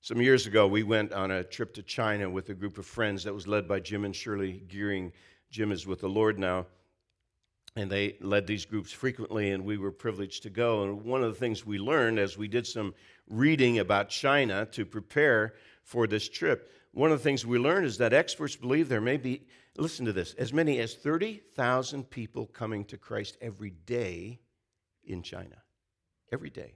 Some 0.00 0.20
years 0.20 0.46
ago, 0.46 0.66
we 0.66 0.82
went 0.82 1.12
on 1.12 1.30
a 1.30 1.42
trip 1.42 1.74
to 1.74 1.82
China 1.82 2.28
with 2.28 2.50
a 2.50 2.54
group 2.54 2.78
of 2.78 2.86
friends 2.86 3.24
that 3.24 3.34
was 3.34 3.48
led 3.48 3.66
by 3.66 3.80
Jim 3.80 4.04
and 4.04 4.14
Shirley 4.14 4.62
Gearing. 4.68 5.12
Jim 5.50 5.72
is 5.72 5.86
with 5.86 6.02
the 6.02 6.08
Lord 6.08 6.38
now, 6.38 6.66
and 7.74 7.90
they 7.90 8.16
led 8.20 8.46
these 8.46 8.66
groups 8.66 8.92
frequently, 8.92 9.50
and 9.50 9.64
we 9.64 9.78
were 9.78 9.90
privileged 9.90 10.42
to 10.42 10.50
go. 10.50 10.84
And 10.84 11.02
one 11.04 11.24
of 11.24 11.32
the 11.32 11.40
things 11.40 11.64
we 11.64 11.78
learned 11.78 12.18
as 12.18 12.36
we 12.36 12.48
did 12.48 12.66
some 12.66 12.94
reading 13.28 13.78
about 13.78 14.08
China 14.10 14.66
to 14.66 14.84
prepare 14.84 15.54
for 15.84 16.06
this 16.06 16.28
trip, 16.28 16.70
one 16.92 17.12
of 17.12 17.18
the 17.18 17.24
things 17.24 17.44
we 17.44 17.58
learned 17.58 17.86
is 17.86 17.98
that 17.98 18.12
experts 18.12 18.56
believe 18.56 18.88
there 18.88 19.00
may 19.00 19.16
be, 19.16 19.46
listen 19.76 20.06
to 20.06 20.12
this, 20.12 20.34
as 20.34 20.52
many 20.52 20.78
as 20.80 20.94
30,000 20.94 22.08
people 22.10 22.46
coming 22.46 22.84
to 22.86 22.96
Christ 22.96 23.36
every 23.40 23.70
day 23.70 24.40
in 25.04 25.22
China. 25.22 25.56
Every 26.32 26.50
day. 26.50 26.74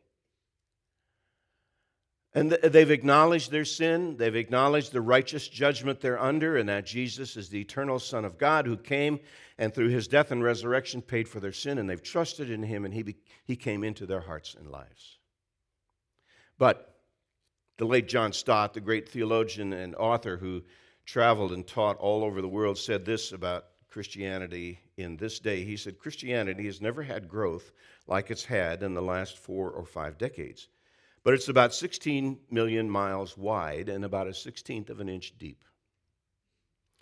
And 2.34 2.52
they've 2.52 2.90
acknowledged 2.90 3.50
their 3.50 3.64
sin. 3.64 4.16
They've 4.18 4.36
acknowledged 4.36 4.92
the 4.92 5.00
righteous 5.00 5.48
judgment 5.48 6.00
they're 6.00 6.20
under, 6.20 6.58
and 6.58 6.68
that 6.68 6.84
Jesus 6.84 7.36
is 7.36 7.48
the 7.48 7.60
eternal 7.60 7.98
Son 7.98 8.24
of 8.24 8.38
God 8.38 8.66
who 8.66 8.76
came 8.76 9.18
and 9.56 9.74
through 9.74 9.88
his 9.88 10.08
death 10.08 10.30
and 10.30 10.42
resurrection 10.42 11.00
paid 11.00 11.26
for 11.26 11.40
their 11.40 11.52
sin, 11.52 11.78
and 11.78 11.88
they've 11.88 12.02
trusted 12.02 12.50
in 12.50 12.62
him, 12.62 12.84
and 12.84 12.92
he, 12.92 13.16
he 13.44 13.56
came 13.56 13.82
into 13.82 14.04
their 14.04 14.20
hearts 14.20 14.54
and 14.54 14.70
lives. 14.70 15.18
But 16.58 16.97
the 17.78 17.86
late 17.86 18.08
John 18.08 18.32
Stott, 18.32 18.74
the 18.74 18.80
great 18.80 19.08
theologian 19.08 19.72
and 19.72 19.94
author 19.94 20.36
who 20.36 20.62
traveled 21.06 21.52
and 21.52 21.66
taught 21.66 21.96
all 21.96 22.22
over 22.22 22.42
the 22.42 22.48
world, 22.48 22.76
said 22.76 23.04
this 23.04 23.32
about 23.32 23.64
Christianity 23.88 24.78
in 24.96 25.16
this 25.16 25.38
day. 25.38 25.64
He 25.64 25.76
said, 25.76 25.98
Christianity 25.98 26.66
has 26.66 26.80
never 26.80 27.02
had 27.02 27.28
growth 27.28 27.72
like 28.06 28.30
it's 28.30 28.44
had 28.44 28.82
in 28.82 28.94
the 28.94 29.02
last 29.02 29.38
four 29.38 29.70
or 29.70 29.86
five 29.86 30.18
decades 30.18 30.68
but 31.28 31.34
it's 31.34 31.48
about 31.48 31.74
16 31.74 32.38
million 32.50 32.88
miles 32.88 33.36
wide 33.36 33.90
and 33.90 34.02
about 34.02 34.28
a 34.28 34.32
sixteenth 34.32 34.88
of 34.88 34.98
an 35.00 35.10
inch 35.10 35.36
deep. 35.38 35.62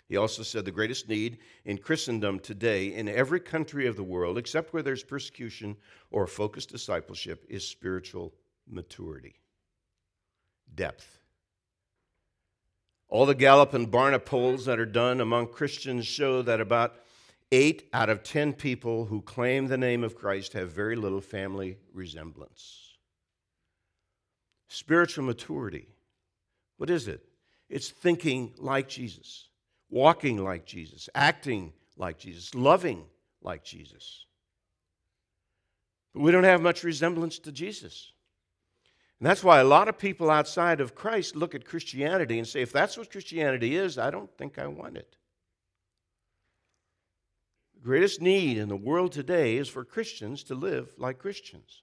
He 0.09 0.17
also 0.17 0.43
said 0.43 0.65
the 0.65 0.71
greatest 0.71 1.07
need 1.07 1.39
in 1.63 1.77
Christendom 1.77 2.39
today, 2.39 2.93
in 2.93 3.07
every 3.07 3.39
country 3.39 3.87
of 3.87 3.95
the 3.95 4.03
world, 4.03 4.37
except 4.37 4.73
where 4.73 4.83
there's 4.83 5.03
persecution 5.03 5.77
or 6.11 6.27
focused 6.27 6.69
discipleship, 6.69 7.45
is 7.47 7.65
spiritual 7.65 8.33
maturity, 8.69 9.39
depth. 10.73 11.19
All 13.09 13.25
the 13.25 13.35
Gallup 13.35 13.73
and 13.73 13.89
Barna 13.89 14.23
polls 14.23 14.65
that 14.65 14.79
are 14.79 14.85
done 14.85 15.21
among 15.21 15.47
Christians 15.47 16.05
show 16.05 16.41
that 16.41 16.59
about 16.59 16.95
eight 17.51 17.87
out 17.93 18.09
of 18.09 18.23
ten 18.23 18.51
people 18.51 19.05
who 19.05 19.21
claim 19.21 19.67
the 19.67 19.77
name 19.77 20.03
of 20.03 20.15
Christ 20.15 20.53
have 20.53 20.71
very 20.71 20.95
little 20.95 21.21
family 21.21 21.77
resemblance. 21.93 22.97
Spiritual 24.67 25.23
maturity. 25.23 25.87
What 26.75 26.89
is 26.89 27.07
it? 27.07 27.23
It's 27.69 27.89
thinking 27.89 28.53
like 28.57 28.89
Jesus, 28.89 29.47
walking 29.89 30.43
like 30.43 30.65
Jesus, 30.65 31.09
acting 31.15 31.73
like 31.95 32.17
Jesus, 32.17 32.53
loving 32.53 33.05
like 33.41 33.63
Jesus. 33.63 34.25
But 36.13 36.21
we 36.21 36.31
don't 36.31 36.43
have 36.43 36.61
much 36.61 36.83
resemblance 36.83 37.39
to 37.39 37.51
Jesus. 37.51 38.11
And 39.19 39.27
that's 39.27 39.43
why 39.43 39.59
a 39.59 39.63
lot 39.63 39.87
of 39.87 39.97
people 39.97 40.29
outside 40.29 40.79
of 40.79 40.93
Christ 40.93 41.35
look 41.35 41.55
at 41.55 41.65
Christianity 41.65 42.37
and 42.37 42.47
say, 42.47 42.61
if 42.61 42.71
that's 42.71 42.97
what 42.97 43.11
Christianity 43.11 43.75
is, 43.75 43.97
I 43.97 44.11
don't 44.11 44.29
think 44.37 44.59
I 44.59 44.67
want 44.67 44.97
it. 44.97 45.15
The 47.75 47.81
greatest 47.81 48.21
need 48.21 48.57
in 48.57 48.69
the 48.69 48.75
world 48.75 49.11
today 49.11 49.57
is 49.57 49.69
for 49.69 49.83
Christians 49.83 50.43
to 50.43 50.55
live 50.55 50.89
like 50.97 51.17
Christians. 51.17 51.81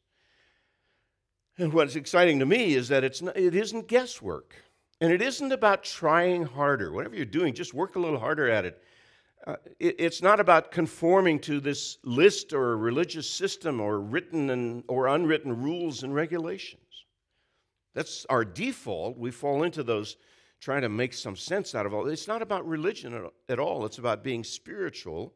And 1.59 1.73
what's 1.73 1.97
exciting 1.97 2.39
to 2.41 2.47
me 2.47 2.75
is 2.75 2.89
that 2.89 3.05
it's 3.05 3.23
not, 3.23 3.37
it 3.37 3.55
isn't 3.55 3.89
guesswork. 3.89 4.55
And 5.01 5.13
it 5.13 5.21
isn't 5.21 5.53
about 5.53 5.83
trying 5.83 6.45
harder. 6.45 6.93
Whatever 6.93 7.17
you're 7.17 7.25
doing, 7.25 7.53
just 7.53 7.75
work 7.75 7.97
a 7.97 8.01
little 8.01 8.19
harder 8.19 8.49
at 8.49 8.65
it. 8.65 8.83
Uh, 9.47 9.57
it 9.79 9.97
it's 9.99 10.23
not 10.23 10.41
about 10.41 10.71
conforming 10.71 11.39
to 11.41 11.61
this 11.61 11.99
list 12.05 12.53
or 12.53 12.77
religious 12.77 13.29
system 13.29 13.81
or 13.81 14.01
written 14.01 14.51
and, 14.51 14.85
or 14.89 15.09
unwritten 15.09 15.63
rules 15.63 16.05
and 16.05 16.15
regulations. 16.15 16.94
That's 17.95 18.27
our 18.29 18.45
default. 18.45 19.17
We 19.17 19.31
fall 19.31 19.63
into 19.63 19.83
those 19.83 20.17
trying 20.61 20.83
to 20.83 20.89
make 20.89 21.13
some 21.13 21.37
sense 21.37 21.75
out 21.75 21.87
of 21.87 21.95
all. 21.95 22.09
It's 22.09 22.29
not 22.29 22.43
about 22.43 22.67
religion 22.67 23.29
at 23.49 23.59
all. 23.59 23.87
It's 23.87 23.99
about 23.99 24.25
being 24.25 24.45
spiritual 24.45 25.35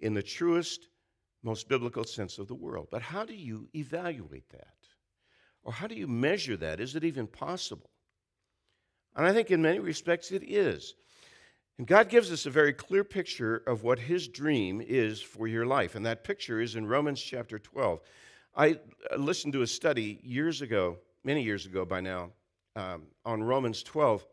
in 0.00 0.12
the 0.12 0.22
truest, 0.22 0.88
most 1.42 1.68
biblical 1.68 2.04
sense 2.04 2.38
of 2.38 2.48
the 2.48 2.54
world. 2.54 2.88
But 2.90 3.02
how 3.02 3.24
do 3.24 3.34
you 3.34 3.68
evaluate 3.74 4.48
that? 4.50 4.74
Or 5.62 5.72
how 5.72 5.86
do 5.86 5.94
you 5.94 6.06
measure 6.06 6.56
that? 6.58 6.80
Is 6.80 6.96
it 6.96 7.04
even 7.04 7.26
possible? 7.26 7.90
And 9.14 9.26
I 9.26 9.32
think 9.32 9.50
in 9.50 9.62
many 9.62 9.78
respects 9.78 10.30
it 10.30 10.42
is. 10.42 10.94
And 11.78 11.86
God 11.86 12.08
gives 12.08 12.32
us 12.32 12.46
a 12.46 12.50
very 12.50 12.72
clear 12.72 13.04
picture 13.04 13.62
of 13.66 13.82
what 13.82 13.98
His 13.98 14.28
dream 14.28 14.80
is 14.80 15.20
for 15.20 15.46
your 15.46 15.66
life. 15.66 15.94
And 15.94 16.06
that 16.06 16.24
picture 16.24 16.60
is 16.60 16.74
in 16.74 16.86
Romans 16.86 17.20
chapter 17.20 17.58
12. 17.58 18.00
I 18.54 18.78
listened 19.16 19.52
to 19.52 19.62
a 19.62 19.66
study 19.66 20.18
years 20.22 20.62
ago, 20.62 20.98
many 21.26 21.42
years 21.42 21.66
ago 21.66 21.84
by 21.84 22.00
now, 22.00 22.30
um, 22.76 23.02
on 23.24 23.42
Romans 23.42 23.82
12 23.82 24.24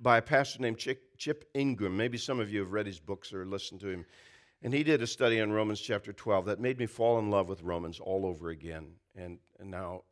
by 0.00 0.18
a 0.18 0.22
pastor 0.22 0.62
named 0.62 0.78
Chip, 0.78 1.44
Ingram. 1.54 1.96
Maybe 1.96 2.16
some 2.16 2.38
of 2.38 2.52
you 2.52 2.60
have 2.60 2.70
read 2.70 2.86
his 2.86 3.00
books 3.00 3.32
or 3.32 3.44
listened 3.44 3.80
to 3.80 3.88
him. 3.88 4.06
And 4.62 4.72
he 4.72 4.84
did 4.84 5.02
a 5.02 5.08
study 5.08 5.40
on 5.40 5.50
Romans 5.50 5.80
chapter 5.80 6.12
12 6.12 6.46
that 6.46 6.60
made 6.60 6.78
me 6.78 6.86
fall 6.86 7.18
in 7.18 7.30
love 7.30 7.48
with 7.48 7.62
Romans 7.62 7.98
all 7.98 8.24
over 8.24 8.50
again. 8.50 8.92
And, 9.16 9.38
and 9.58 9.72
now 9.72 10.02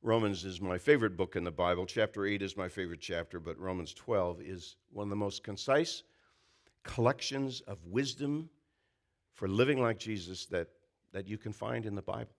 Romans 0.00 0.46
is 0.46 0.58
my 0.58 0.78
favorite 0.78 1.18
book 1.18 1.36
in 1.36 1.44
the 1.44 1.50
Bible. 1.50 1.84
Chapter 1.84 2.24
8 2.24 2.40
is 2.40 2.56
my 2.56 2.68
favorite 2.68 3.00
chapter, 3.02 3.38
but 3.38 3.58
Romans 3.58 3.92
12 3.92 4.40
is 4.40 4.76
one 4.90 5.04
of 5.04 5.10
the 5.10 5.16
most 5.16 5.44
concise 5.44 6.02
collections 6.82 7.60
of 7.62 7.84
wisdom 7.84 8.48
for 9.34 9.48
living 9.48 9.82
like 9.82 9.98
Jesus 9.98 10.46
that, 10.46 10.68
that 11.12 11.28
you 11.28 11.36
can 11.36 11.52
find 11.52 11.84
in 11.84 11.94
the 11.94 12.02
Bible. 12.02 12.34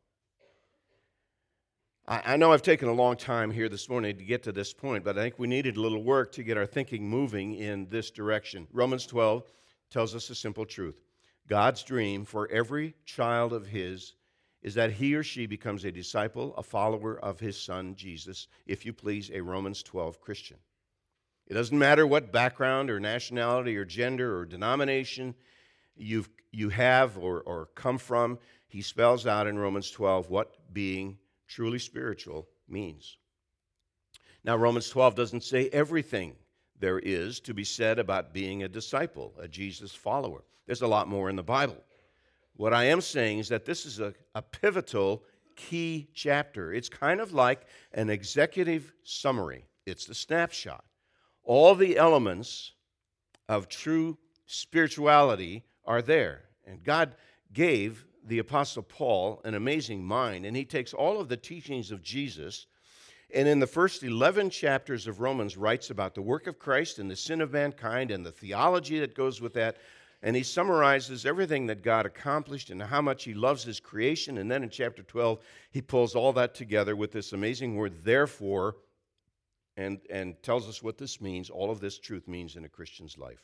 I, 2.08 2.38
know 2.38 2.52
I've 2.52 2.62
taken 2.62 2.88
a 2.88 2.94
long 2.94 3.16
time 3.16 3.50
here 3.50 3.68
this 3.68 3.90
morning 3.90 4.16
to 4.18 4.24
get 4.24 4.44
to 4.44 4.52
this 4.52 4.74
point, 4.74 5.04
but 5.04 5.18
I 5.18 5.24
think 5.24 5.40
we 5.40 5.48
needed 5.48 5.76
a 5.76 5.82
little 5.82 6.04
work 6.04 6.32
to 6.34 6.44
get 6.44 6.56
our 6.56 6.68
thinking 6.68 7.10
moving 7.10 7.56
in 7.56 7.88
this 7.90 8.12
direction. 8.12 8.68
Romans 8.72 9.08
12 9.08 9.44
tells 9.90 10.14
us 10.14 10.30
a 10.30 10.36
simple 10.36 10.66
truth 10.66 11.02
God's 11.48 11.82
dream 11.84 12.24
for 12.24 12.48
every 12.52 12.94
child 13.06 13.54
of 13.54 13.66
His 13.66 14.14
is 14.66 14.74
that 14.74 14.92
he 14.92 15.14
or 15.14 15.22
she 15.22 15.46
becomes 15.46 15.86
a 15.86 15.92
disciple, 15.92 16.56
a 16.58 16.64
follower 16.64 17.20
of 17.20 17.40
his 17.40 17.56
son 17.56 17.94
Jesus, 17.96 18.48
if 18.66 18.84
you 18.84 18.92
please, 18.94 19.30
a 19.32 19.40
Romans 19.40 19.84
12 19.84 20.20
Christian. 20.20 20.58
It 21.46 21.54
doesn't 21.54 21.78
matter 21.78 22.08
what 22.08 22.32
background 22.32 22.90
or 22.90 23.00
nationality 23.00 23.78
or 23.78 23.86
gender 23.86 24.40
or 24.40 24.44
denomination 24.44 25.36
you've, 25.96 26.28
you 26.52 26.70
have 26.70 27.16
or, 27.16 27.42
or 27.42 27.68
come 27.76 28.00
from, 28.00 28.40
he 28.68 28.82
spells 28.82 29.28
out 29.28 29.46
in 29.46 29.60
Romans 29.60 29.92
12 29.92 30.32
what 30.32 30.56
being 30.74 31.20
truly 31.48 31.80
spiritual 31.80 32.48
means. 32.68 33.18
Now, 34.44 34.56
Romans 34.56 34.90
12 34.90 35.16
doesn't 35.16 35.44
say 35.44 35.70
everything 35.70 36.36
there 36.80 37.00
is 37.00 37.40
to 37.42 37.54
be 37.54 37.64
said 37.64 38.00
about 38.00 38.34
being 38.34 38.64
a 38.64 38.68
disciple, 38.68 39.34
a 39.40 39.48
Jesus 39.48 39.94
follower. 39.94 40.44
There's 40.66 40.82
a 40.82 40.88
lot 40.88 41.08
more 41.08 41.30
in 41.30 41.36
the 41.36 41.44
Bible. 41.44 41.84
What 42.56 42.74
I 42.74 42.86
am 42.86 43.02
saying 43.02 43.40
is 43.40 43.50
that 43.50 43.66
this 43.66 43.86
is 43.86 44.00
a, 44.00 44.14
a 44.34 44.42
pivotal 44.42 45.24
key 45.56 46.08
chapter. 46.14 46.74
It's 46.74 46.90
kind 46.90 47.20
of 47.20 47.34
like 47.34 47.62
an 47.94 48.10
executive 48.10 48.94
summary, 49.04 49.66
it's 49.86 50.06
the 50.06 50.16
snapshot. 50.16 50.84
All 51.44 51.76
the 51.76 51.98
elements 51.98 52.74
of 53.48 53.68
true 53.68 54.18
spirituality 54.46 55.64
are 55.86 56.02
there. 56.02 56.44
And 56.66 56.84
God 56.84 57.16
gave 57.54 58.06
the 58.26 58.40
Apostle 58.40 58.84
Paul 58.84 59.42
an 59.46 59.54
amazing 59.54 60.04
mind, 60.04 60.46
and 60.46 60.56
he 60.56 60.66
takes 60.66 60.94
all 60.94 61.20
of 61.20 61.30
the 61.30 61.38
teachings 61.38 61.92
of 61.92 62.02
Jesus. 62.02 62.66
And 63.34 63.48
in 63.48 63.60
the 63.60 63.68
first 63.68 64.04
11 64.04 64.50
chapters 64.50 65.08
of 65.08 65.20
Romans, 65.20 65.58
writes 65.58 65.90
about 65.90 66.16
the 66.16 66.22
work 66.22 66.48
of 66.48 66.60
Christ 66.60 67.00
and 67.00 67.10
the 67.10 67.16
sin 67.16 67.42
of 67.42 67.54
mankind 67.54 68.12
and 68.12 68.26
the 68.26 68.32
theology 68.32 69.00
that 69.00 69.16
goes 69.16 69.42
with 69.42 69.54
that, 69.54 69.78
and 70.22 70.36
he 70.36 70.44
summarizes 70.44 71.26
everything 71.26 71.68
that 71.68 71.84
God 71.84 72.06
accomplished 72.06 72.70
and 72.72 72.82
how 72.82 73.02
much 73.02 73.24
he 73.24 73.34
loves 73.34 73.64
his 73.64 73.80
creation. 73.80 74.40
And 74.40 74.50
then 74.50 74.64
in 74.64 74.70
chapter 74.70 75.04
12, 75.04 75.40
he 75.72 75.82
pulls 75.82 76.16
all 76.16 76.34
that 76.34 76.56
together 76.56 76.96
with 76.96 77.12
this 77.12 77.34
amazing 77.34 77.76
word, 77.76 77.94
therefore, 78.04 78.78
and, 79.78 80.00
and 80.10 80.42
tells 80.42 80.68
us 80.68 80.82
what 80.82 80.98
this 80.98 81.22
means, 81.22 81.50
all 81.50 81.70
of 81.70 81.80
this 81.80 82.00
truth 82.00 82.28
means 82.28 82.56
in 82.56 82.66
a 82.66 82.70
Christian's 82.70 83.18
life. 83.18 83.44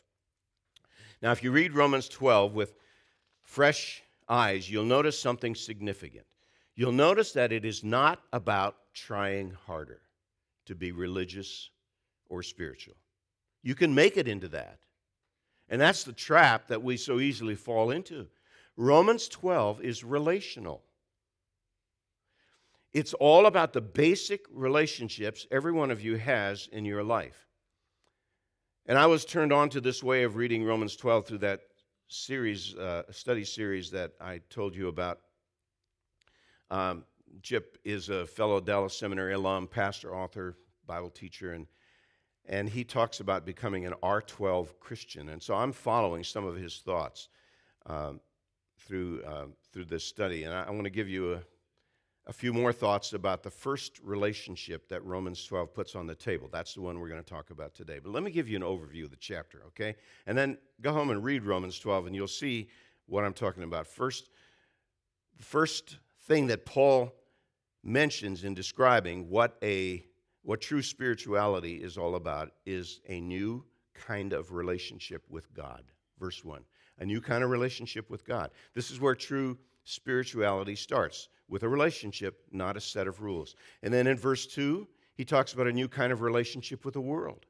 Now, 1.21 1.31
if 1.31 1.43
you 1.43 1.51
read 1.51 1.73
Romans 1.73 2.09
12 2.09 2.53
with 2.53 2.73
fresh 3.43 4.01
eyes, 4.31 4.69
you'll 4.69 4.85
notice 4.85 5.19
something 5.19 5.53
significant. 5.53 6.25
You'll 6.75 6.93
notice 6.93 7.33
that 7.33 7.51
it 7.51 7.65
is 7.65 7.83
not 7.83 8.21
about 8.31 8.77
trying 8.93 9.51
harder 9.51 10.01
to 10.65 10.73
be 10.73 10.91
religious 10.91 11.69
or 12.29 12.41
spiritual. 12.41 12.95
You 13.61 13.75
can 13.75 13.93
make 13.93 14.17
it 14.17 14.27
into 14.27 14.47
that. 14.49 14.79
And 15.69 15.79
that's 15.79 16.03
the 16.03 16.13
trap 16.13 16.67
that 16.67 16.81
we 16.81 16.97
so 16.97 17.19
easily 17.19 17.55
fall 17.55 17.91
into. 17.91 18.27
Romans 18.77 19.27
12 19.27 19.81
is 19.81 20.03
relational. 20.03 20.81
It's 22.93 23.13
all 23.13 23.45
about 23.45 23.73
the 23.73 23.81
basic 23.81 24.45
relationships 24.51 25.45
every 25.51 25.71
one 25.71 25.91
of 25.91 26.01
you 26.01 26.17
has 26.17 26.67
in 26.71 26.83
your 26.83 27.03
life. 27.03 27.47
And 28.85 28.97
I 28.97 29.05
was 29.07 29.23
turned 29.23 29.53
on 29.53 29.69
to 29.69 29.81
this 29.81 30.03
way 30.03 30.23
of 30.23 30.35
reading 30.35 30.65
Romans 30.65 30.95
12 30.95 31.27
through 31.27 31.37
that 31.39 31.61
series, 32.11 32.75
uh, 32.75 33.03
study 33.09 33.45
series 33.45 33.89
that 33.91 34.11
I 34.19 34.41
told 34.49 34.75
you 34.75 34.89
about. 34.89 35.19
Um, 36.69 37.05
Chip 37.41 37.77
is 37.85 38.09
a 38.09 38.25
fellow 38.27 38.59
Dallas 38.59 38.97
Seminary 38.97 39.33
alum, 39.33 39.65
pastor, 39.67 40.13
author, 40.13 40.57
Bible 40.85 41.09
teacher, 41.09 41.53
and, 41.53 41.67
and 42.45 42.67
he 42.67 42.83
talks 42.83 43.21
about 43.21 43.45
becoming 43.45 43.85
an 43.85 43.93
R12 44.03 44.77
Christian. 44.81 45.29
And 45.29 45.41
so 45.41 45.55
I'm 45.55 45.71
following 45.71 46.23
some 46.25 46.45
of 46.45 46.57
his 46.57 46.79
thoughts 46.79 47.29
um, 47.85 48.19
through, 48.77 49.23
uh, 49.23 49.45
through 49.71 49.85
this 49.85 50.03
study. 50.03 50.43
And 50.43 50.53
I, 50.53 50.63
I 50.63 50.71
want 50.71 50.83
to 50.83 50.89
give 50.89 51.07
you 51.07 51.35
a, 51.35 51.41
a 52.27 52.33
few 52.33 52.53
more 52.53 52.71
thoughts 52.71 53.13
about 53.13 53.41
the 53.41 53.49
first 53.49 53.99
relationship 54.03 54.87
that 54.89 55.03
Romans 55.03 55.43
12 55.45 55.73
puts 55.73 55.95
on 55.95 56.05
the 56.05 56.15
table. 56.15 56.49
That's 56.51 56.75
the 56.75 56.81
one 56.81 56.99
we're 56.99 57.09
going 57.09 57.23
to 57.23 57.29
talk 57.29 57.49
about 57.49 57.73
today. 57.73 57.99
But 57.99 58.11
let 58.11 58.21
me 58.21 58.31
give 58.31 58.47
you 58.47 58.55
an 58.55 58.61
overview 58.61 59.05
of 59.05 59.09
the 59.09 59.17
chapter, 59.17 59.63
okay? 59.67 59.95
And 60.27 60.37
then 60.37 60.57
go 60.81 60.93
home 60.93 61.09
and 61.09 61.23
read 61.23 61.43
Romans 61.43 61.79
12, 61.79 62.07
and 62.07 62.15
you'll 62.15 62.27
see 62.27 62.69
what 63.07 63.23
I'm 63.23 63.33
talking 63.33 63.63
about. 63.63 63.87
First, 63.87 64.29
the 65.37 65.43
first 65.43 65.97
thing 66.23 66.47
that 66.47 66.65
Paul 66.65 67.11
mentions 67.83 68.43
in 68.43 68.53
describing 68.53 69.29
what 69.29 69.57
a 69.63 70.05
what 70.43 70.59
true 70.59 70.81
spirituality 70.81 71.75
is 71.75 71.97
all 71.97 72.15
about 72.15 72.51
is 72.65 72.99
a 73.07 73.21
new 73.21 73.63
kind 73.93 74.33
of 74.33 74.53
relationship 74.53 75.23
with 75.29 75.53
God. 75.53 75.83
Verse 76.19 76.43
1. 76.43 76.61
A 76.99 77.05
new 77.05 77.21
kind 77.21 77.43
of 77.43 77.51
relationship 77.51 78.09
with 78.09 78.25
God. 78.25 78.49
This 78.73 78.89
is 78.89 78.99
where 78.99 79.13
true 79.13 79.57
spirituality 79.83 80.75
starts 80.75 81.29
with 81.51 81.63
a 81.63 81.69
relationship, 81.69 82.41
not 82.51 82.77
a 82.77 82.81
set 82.81 83.07
of 83.07 83.21
rules. 83.21 83.55
And 83.83 83.93
then 83.93 84.07
in 84.07 84.17
verse 84.17 84.47
2, 84.47 84.87
he 85.13 85.25
talks 85.25 85.53
about 85.53 85.67
a 85.67 85.73
new 85.73 85.89
kind 85.89 86.11
of 86.11 86.21
relationship 86.21 86.85
with 86.85 86.93
the 86.93 87.01
world. 87.01 87.45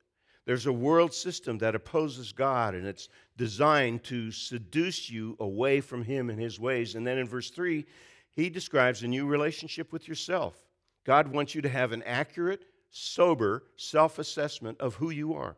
There's 0.45 0.65
a 0.65 0.73
world 0.73 1.13
system 1.13 1.59
that 1.59 1.75
opposes 1.75 2.33
God 2.33 2.73
and 2.73 2.85
it's 2.85 3.09
designed 3.37 4.03
to 4.05 4.31
seduce 4.31 5.09
you 5.09 5.37
away 5.39 5.81
from 5.81 6.03
Him 6.03 6.31
and 6.31 6.39
His 6.39 6.59
ways. 6.59 6.95
And 6.95 7.05
then 7.05 7.19
in 7.19 7.27
verse 7.27 7.51
3, 7.51 7.85
he 8.31 8.49
describes 8.49 9.03
a 9.03 9.07
new 9.07 9.27
relationship 9.27 9.93
with 9.93 10.07
yourself. 10.07 10.57
God 11.05 11.27
wants 11.27 11.53
you 11.53 11.61
to 11.61 11.69
have 11.69 11.91
an 11.91 12.01
accurate, 12.03 12.65
sober 12.89 13.63
self 13.75 14.17
assessment 14.17 14.81
of 14.81 14.95
who 14.95 15.11
you 15.11 15.35
are. 15.35 15.57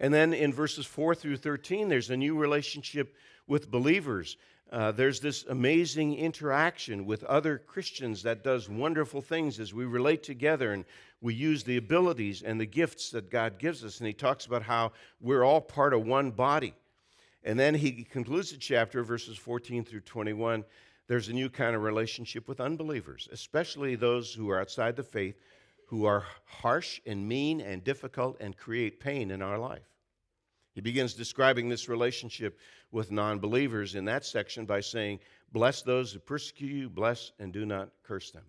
And 0.00 0.12
then 0.12 0.34
in 0.34 0.52
verses 0.52 0.86
4 0.86 1.14
through 1.14 1.36
13, 1.36 1.88
there's 1.88 2.10
a 2.10 2.16
new 2.16 2.36
relationship 2.36 3.14
with 3.46 3.70
believers 3.70 4.36
uh, 4.70 4.92
there's 4.92 5.20
this 5.20 5.44
amazing 5.46 6.14
interaction 6.14 7.06
with 7.06 7.24
other 7.24 7.58
Christians 7.58 8.22
that 8.24 8.44
does 8.44 8.68
wonderful 8.68 9.22
things 9.22 9.58
as 9.60 9.72
we 9.72 9.86
relate 9.86 10.22
together 10.22 10.72
and 10.72 10.84
we 11.20 11.34
use 11.34 11.64
the 11.64 11.78
abilities 11.78 12.42
and 12.42 12.60
the 12.60 12.66
gifts 12.66 13.10
that 13.10 13.30
God 13.30 13.58
gives 13.58 13.82
us. 13.82 13.98
And 13.98 14.06
he 14.06 14.12
talks 14.12 14.46
about 14.46 14.62
how 14.62 14.92
we're 15.20 15.42
all 15.42 15.60
part 15.60 15.94
of 15.94 16.06
one 16.06 16.30
body. 16.30 16.74
And 17.44 17.58
then 17.58 17.74
he 17.74 18.04
concludes 18.04 18.50
the 18.50 18.58
chapter, 18.58 19.02
verses 19.02 19.38
14 19.38 19.84
through 19.84 20.00
21. 20.00 20.64
There's 21.06 21.28
a 21.28 21.32
new 21.32 21.48
kind 21.48 21.74
of 21.74 21.82
relationship 21.82 22.46
with 22.46 22.60
unbelievers, 22.60 23.28
especially 23.32 23.94
those 23.94 24.34
who 24.34 24.50
are 24.50 24.60
outside 24.60 24.96
the 24.96 25.02
faith, 25.02 25.40
who 25.86 26.04
are 26.04 26.24
harsh 26.44 27.00
and 27.06 27.26
mean 27.26 27.62
and 27.62 27.82
difficult 27.82 28.36
and 28.40 28.56
create 28.56 29.00
pain 29.00 29.30
in 29.30 29.40
our 29.40 29.58
life. 29.58 29.88
He 30.78 30.82
begins 30.82 31.14
describing 31.14 31.68
this 31.68 31.88
relationship 31.88 32.56
with 32.92 33.10
non 33.10 33.40
believers 33.40 33.96
in 33.96 34.04
that 34.04 34.24
section 34.24 34.64
by 34.64 34.78
saying, 34.78 35.18
Bless 35.50 35.82
those 35.82 36.12
who 36.12 36.20
persecute 36.20 36.70
you, 36.70 36.88
bless 36.88 37.32
and 37.40 37.52
do 37.52 37.66
not 37.66 37.88
curse 38.04 38.30
them. 38.30 38.44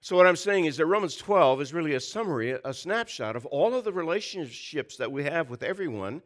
So, 0.00 0.16
what 0.16 0.26
I'm 0.26 0.36
saying 0.36 0.64
is 0.64 0.78
that 0.78 0.86
Romans 0.86 1.14
12 1.18 1.60
is 1.60 1.74
really 1.74 1.96
a 1.96 2.00
summary, 2.00 2.52
a 2.64 2.72
snapshot 2.72 3.36
of 3.36 3.44
all 3.44 3.74
of 3.74 3.84
the 3.84 3.92
relationships 3.92 4.96
that 4.96 5.12
we 5.12 5.22
have 5.24 5.50
with 5.50 5.62
everyone 5.62 6.22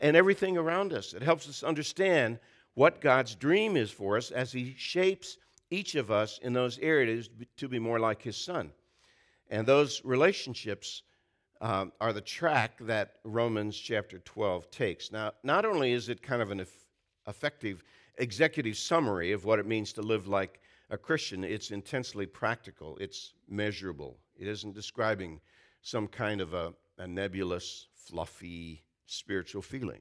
and 0.00 0.16
everything 0.16 0.56
around 0.56 0.92
us. 0.92 1.14
It 1.14 1.22
helps 1.24 1.48
us 1.48 1.64
understand 1.64 2.38
what 2.74 3.00
God's 3.00 3.34
dream 3.34 3.76
is 3.76 3.90
for 3.90 4.16
us 4.16 4.30
as 4.30 4.52
He 4.52 4.76
shapes 4.78 5.36
each 5.68 5.96
of 5.96 6.12
us 6.12 6.38
in 6.44 6.52
those 6.52 6.78
areas 6.78 7.28
to 7.56 7.66
be 7.66 7.80
more 7.80 7.98
like 7.98 8.22
His 8.22 8.36
Son. 8.36 8.70
And 9.50 9.66
those 9.66 10.00
relationships 10.04 11.02
um, 11.62 11.92
are 12.00 12.12
the 12.12 12.20
track 12.20 12.72
that 12.80 13.14
Romans 13.22 13.78
chapter 13.78 14.18
12 14.18 14.70
takes. 14.70 15.12
Now, 15.12 15.32
not 15.44 15.64
only 15.64 15.92
is 15.92 16.08
it 16.08 16.20
kind 16.20 16.42
of 16.42 16.50
an 16.50 16.66
effective 17.28 17.84
executive 18.18 18.76
summary 18.76 19.30
of 19.30 19.44
what 19.44 19.60
it 19.60 19.66
means 19.66 19.92
to 19.94 20.02
live 20.02 20.26
like 20.26 20.60
a 20.90 20.98
Christian, 20.98 21.44
it's 21.44 21.70
intensely 21.70 22.26
practical, 22.26 22.98
it's 23.00 23.34
measurable. 23.48 24.18
It 24.36 24.48
isn't 24.48 24.74
describing 24.74 25.40
some 25.82 26.08
kind 26.08 26.40
of 26.40 26.52
a, 26.52 26.74
a 26.98 27.06
nebulous, 27.06 27.86
fluffy 27.94 28.82
spiritual 29.06 29.62
feeling. 29.62 30.00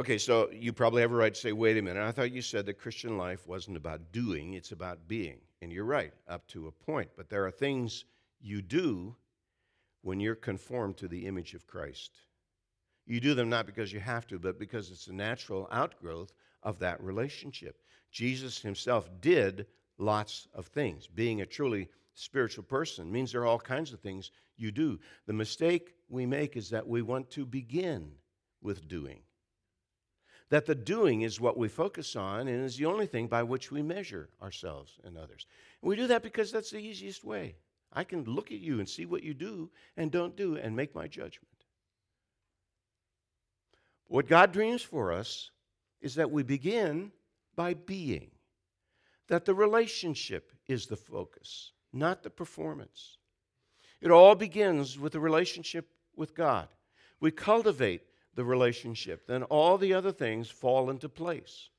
Okay, 0.00 0.18
so 0.18 0.50
you 0.52 0.72
probably 0.72 1.00
have 1.00 1.12
a 1.12 1.16
right 1.16 1.34
to 1.34 1.40
say, 1.40 1.52
wait 1.52 1.78
a 1.78 1.82
minute, 1.82 2.06
I 2.06 2.12
thought 2.12 2.30
you 2.30 2.42
said 2.42 2.66
that 2.66 2.74
Christian 2.74 3.16
life 3.16 3.46
wasn't 3.48 3.78
about 3.78 4.12
doing, 4.12 4.52
it's 4.52 4.72
about 4.72 5.08
being. 5.08 5.38
And 5.62 5.72
you're 5.72 5.84
right, 5.84 6.12
up 6.28 6.46
to 6.48 6.68
a 6.68 6.72
point. 6.72 7.08
But 7.16 7.30
there 7.30 7.46
are 7.46 7.50
things 7.50 8.04
you 8.40 8.60
do 8.62 9.16
when 10.02 10.20
you're 10.20 10.34
conformed 10.34 10.96
to 10.98 11.08
the 11.08 11.26
image 11.26 11.54
of 11.54 11.66
Christ. 11.66 12.12
You 13.06 13.20
do 13.20 13.34
them 13.34 13.48
not 13.48 13.66
because 13.66 13.92
you 13.92 14.00
have 14.00 14.26
to, 14.28 14.38
but 14.38 14.58
because 14.58 14.90
it's 14.90 15.06
a 15.06 15.12
natural 15.12 15.68
outgrowth 15.72 16.32
of 16.62 16.78
that 16.80 17.02
relationship. 17.02 17.80
Jesus 18.10 18.60
himself 18.60 19.08
did 19.20 19.66
lots 19.98 20.46
of 20.54 20.66
things. 20.66 21.06
Being 21.06 21.40
a 21.40 21.46
truly 21.46 21.88
spiritual 22.14 22.64
person 22.64 23.10
means 23.10 23.32
there 23.32 23.42
are 23.42 23.46
all 23.46 23.58
kinds 23.58 23.92
of 23.92 24.00
things 24.00 24.30
you 24.56 24.70
do. 24.70 24.98
The 25.26 25.32
mistake 25.32 25.94
we 26.08 26.26
make 26.26 26.56
is 26.56 26.70
that 26.70 26.86
we 26.86 27.02
want 27.02 27.30
to 27.30 27.46
begin 27.46 28.12
with 28.60 28.88
doing. 28.88 29.20
That 30.50 30.66
the 30.66 30.74
doing 30.74 31.22
is 31.22 31.40
what 31.40 31.58
we 31.58 31.68
focus 31.68 32.16
on 32.16 32.48
and 32.48 32.64
is 32.64 32.76
the 32.76 32.86
only 32.86 33.06
thing 33.06 33.26
by 33.26 33.42
which 33.42 33.70
we 33.70 33.82
measure 33.82 34.30
ourselves 34.42 34.98
and 35.04 35.16
others. 35.16 35.46
And 35.82 35.88
we 35.88 35.96
do 35.96 36.06
that 36.06 36.22
because 36.22 36.50
that's 36.50 36.70
the 36.70 36.78
easiest 36.78 37.22
way. 37.22 37.56
I 37.92 38.04
can 38.04 38.24
look 38.24 38.52
at 38.52 38.58
you 38.58 38.78
and 38.78 38.88
see 38.88 39.06
what 39.06 39.22
you 39.22 39.34
do 39.34 39.70
and 39.96 40.10
don't 40.10 40.36
do 40.36 40.56
and 40.56 40.76
make 40.76 40.94
my 40.94 41.06
judgment. 41.08 41.48
What 44.06 44.28
God 44.28 44.52
dreams 44.52 44.82
for 44.82 45.12
us 45.12 45.50
is 46.00 46.14
that 46.14 46.30
we 46.30 46.42
begin 46.42 47.12
by 47.56 47.74
being, 47.74 48.30
that 49.28 49.44
the 49.44 49.54
relationship 49.54 50.52
is 50.66 50.86
the 50.86 50.96
focus, 50.96 51.72
not 51.92 52.22
the 52.22 52.30
performance. 52.30 53.18
It 54.00 54.10
all 54.10 54.34
begins 54.34 54.98
with 54.98 55.12
the 55.12 55.20
relationship 55.20 55.88
with 56.14 56.34
God. 56.34 56.68
We 57.20 57.30
cultivate 57.30 58.02
the 58.34 58.44
relationship, 58.44 59.26
then 59.26 59.42
all 59.44 59.76
the 59.76 59.92
other 59.92 60.12
things 60.12 60.48
fall 60.48 60.90
into 60.90 61.08
place. 61.08 61.70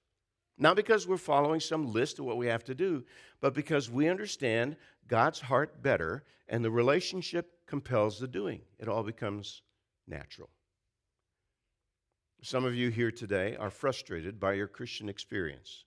Not 0.61 0.75
because 0.75 1.07
we're 1.07 1.17
following 1.17 1.61
some 1.61 1.93
list 1.93 2.19
of 2.19 2.25
what 2.25 2.35
we 2.35 2.47
have 2.47 2.65
to 2.65 2.75
do, 2.75 3.05
but 3.39 3.53
because 3.53 3.89
we 3.89 4.09
understand 4.09 4.75
God's 5.07 5.39
heart 5.39 5.81
better 5.81 6.25
and 6.49 6.63
the 6.63 6.69
relationship 6.69 7.65
compels 7.65 8.19
the 8.19 8.27
doing. 8.27 8.59
It 8.77 8.89
all 8.89 9.03
becomes 9.03 9.61
natural. 10.05 10.49
Some 12.41 12.65
of 12.65 12.75
you 12.75 12.89
here 12.89 13.11
today 13.11 13.55
are 13.55 13.69
frustrated 13.69 14.37
by 14.39 14.53
your 14.53 14.67
Christian 14.67 15.07
experience. 15.07 15.85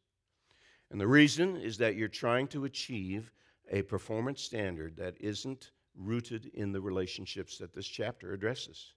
And 0.90 1.00
the 1.00 1.06
reason 1.06 1.56
is 1.56 1.76
that 1.78 1.96
you're 1.96 2.08
trying 2.08 2.48
to 2.48 2.64
achieve 2.64 3.30
a 3.70 3.82
performance 3.82 4.42
standard 4.42 4.96
that 4.96 5.20
isn't 5.20 5.70
rooted 5.94 6.50
in 6.54 6.72
the 6.72 6.80
relationships 6.80 7.58
that 7.58 7.74
this 7.74 7.86
chapter 7.86 8.32
addresses. 8.32 8.94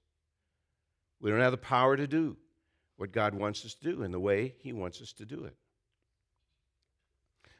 We 1.19 1.31
don't 1.31 1.41
have 1.41 1.51
the 1.51 1.57
power 1.57 1.97
to 1.97 2.07
do 2.07 2.37
what 2.97 3.11
God 3.11 3.33
wants 3.33 3.65
us 3.65 3.73
to 3.75 3.91
do 3.91 4.03
in 4.03 4.11
the 4.11 4.19
way 4.19 4.55
He 4.59 4.71
wants 4.71 5.01
us 5.01 5.11
to 5.13 5.25
do 5.25 5.43
it. 5.43 5.55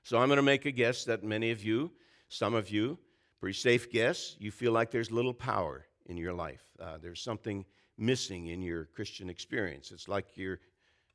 So 0.06 0.20
I'm 0.20 0.28
going 0.28 0.38
to 0.38 0.44
make 0.44 0.68
a 0.68 0.72
guess 0.72 1.04
that 1.06 1.24
many 1.24 1.50
of 1.50 1.64
you, 1.64 1.92
some 2.30 2.54
of 2.54 2.70
you, 2.70 3.00
pretty 3.40 3.58
safe 3.58 3.92
guess, 3.92 4.36
you 4.38 4.52
feel 4.52 4.72
like 4.72 4.92
there's 4.92 5.10
little 5.10 5.34
power 5.34 5.88
in 6.06 6.16
your 6.16 6.32
life. 6.32 6.62
Uh, 6.80 7.00
there's 7.02 7.24
something 7.24 7.66
missing 7.98 8.50
in 8.50 8.62
your 8.62 8.86
Christian 8.86 9.32
experience. 9.32 9.90
It's 9.90 10.08
like 10.08 10.28
you're, 10.36 10.60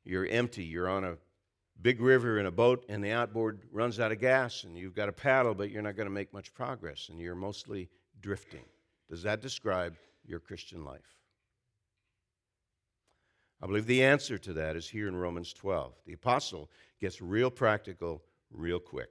you're 0.03 0.25
empty. 0.25 0.65
You're 0.65 0.89
on 0.89 1.05
a 1.05 1.15
big 1.81 2.01
river 2.01 2.37
in 2.37 2.47
a 2.47 2.51
boat 2.51 2.83
and 2.89 3.01
the 3.01 3.11
outboard 3.11 3.61
runs 3.71 3.97
out 3.97 4.11
of 4.11 4.19
gas 4.19 4.65
and 4.65 4.77
you've 4.77 4.93
got 4.93 5.07
a 5.07 5.13
paddle, 5.13 5.53
but 5.53 5.71
you're 5.71 5.81
not 5.81 5.95
going 5.95 6.09
to 6.09 6.13
make 6.13 6.33
much 6.33 6.53
progress 6.53 7.07
and 7.09 7.17
you're 7.17 7.33
mostly 7.33 7.87
drifting. 8.19 8.65
Does 9.09 9.23
that 9.23 9.41
describe 9.41 9.95
your 10.25 10.41
Christian 10.41 10.83
life? 10.83 11.15
I 13.61 13.67
believe 13.67 13.85
the 13.85 14.03
answer 14.03 14.37
to 14.39 14.51
that 14.51 14.75
is 14.75 14.89
here 14.89 15.07
in 15.07 15.15
Romans 15.15 15.53
12. 15.53 15.93
The 16.05 16.13
apostle 16.13 16.69
gets 16.99 17.21
real 17.21 17.49
practical 17.49 18.21
real 18.51 18.79
quick. 18.79 19.09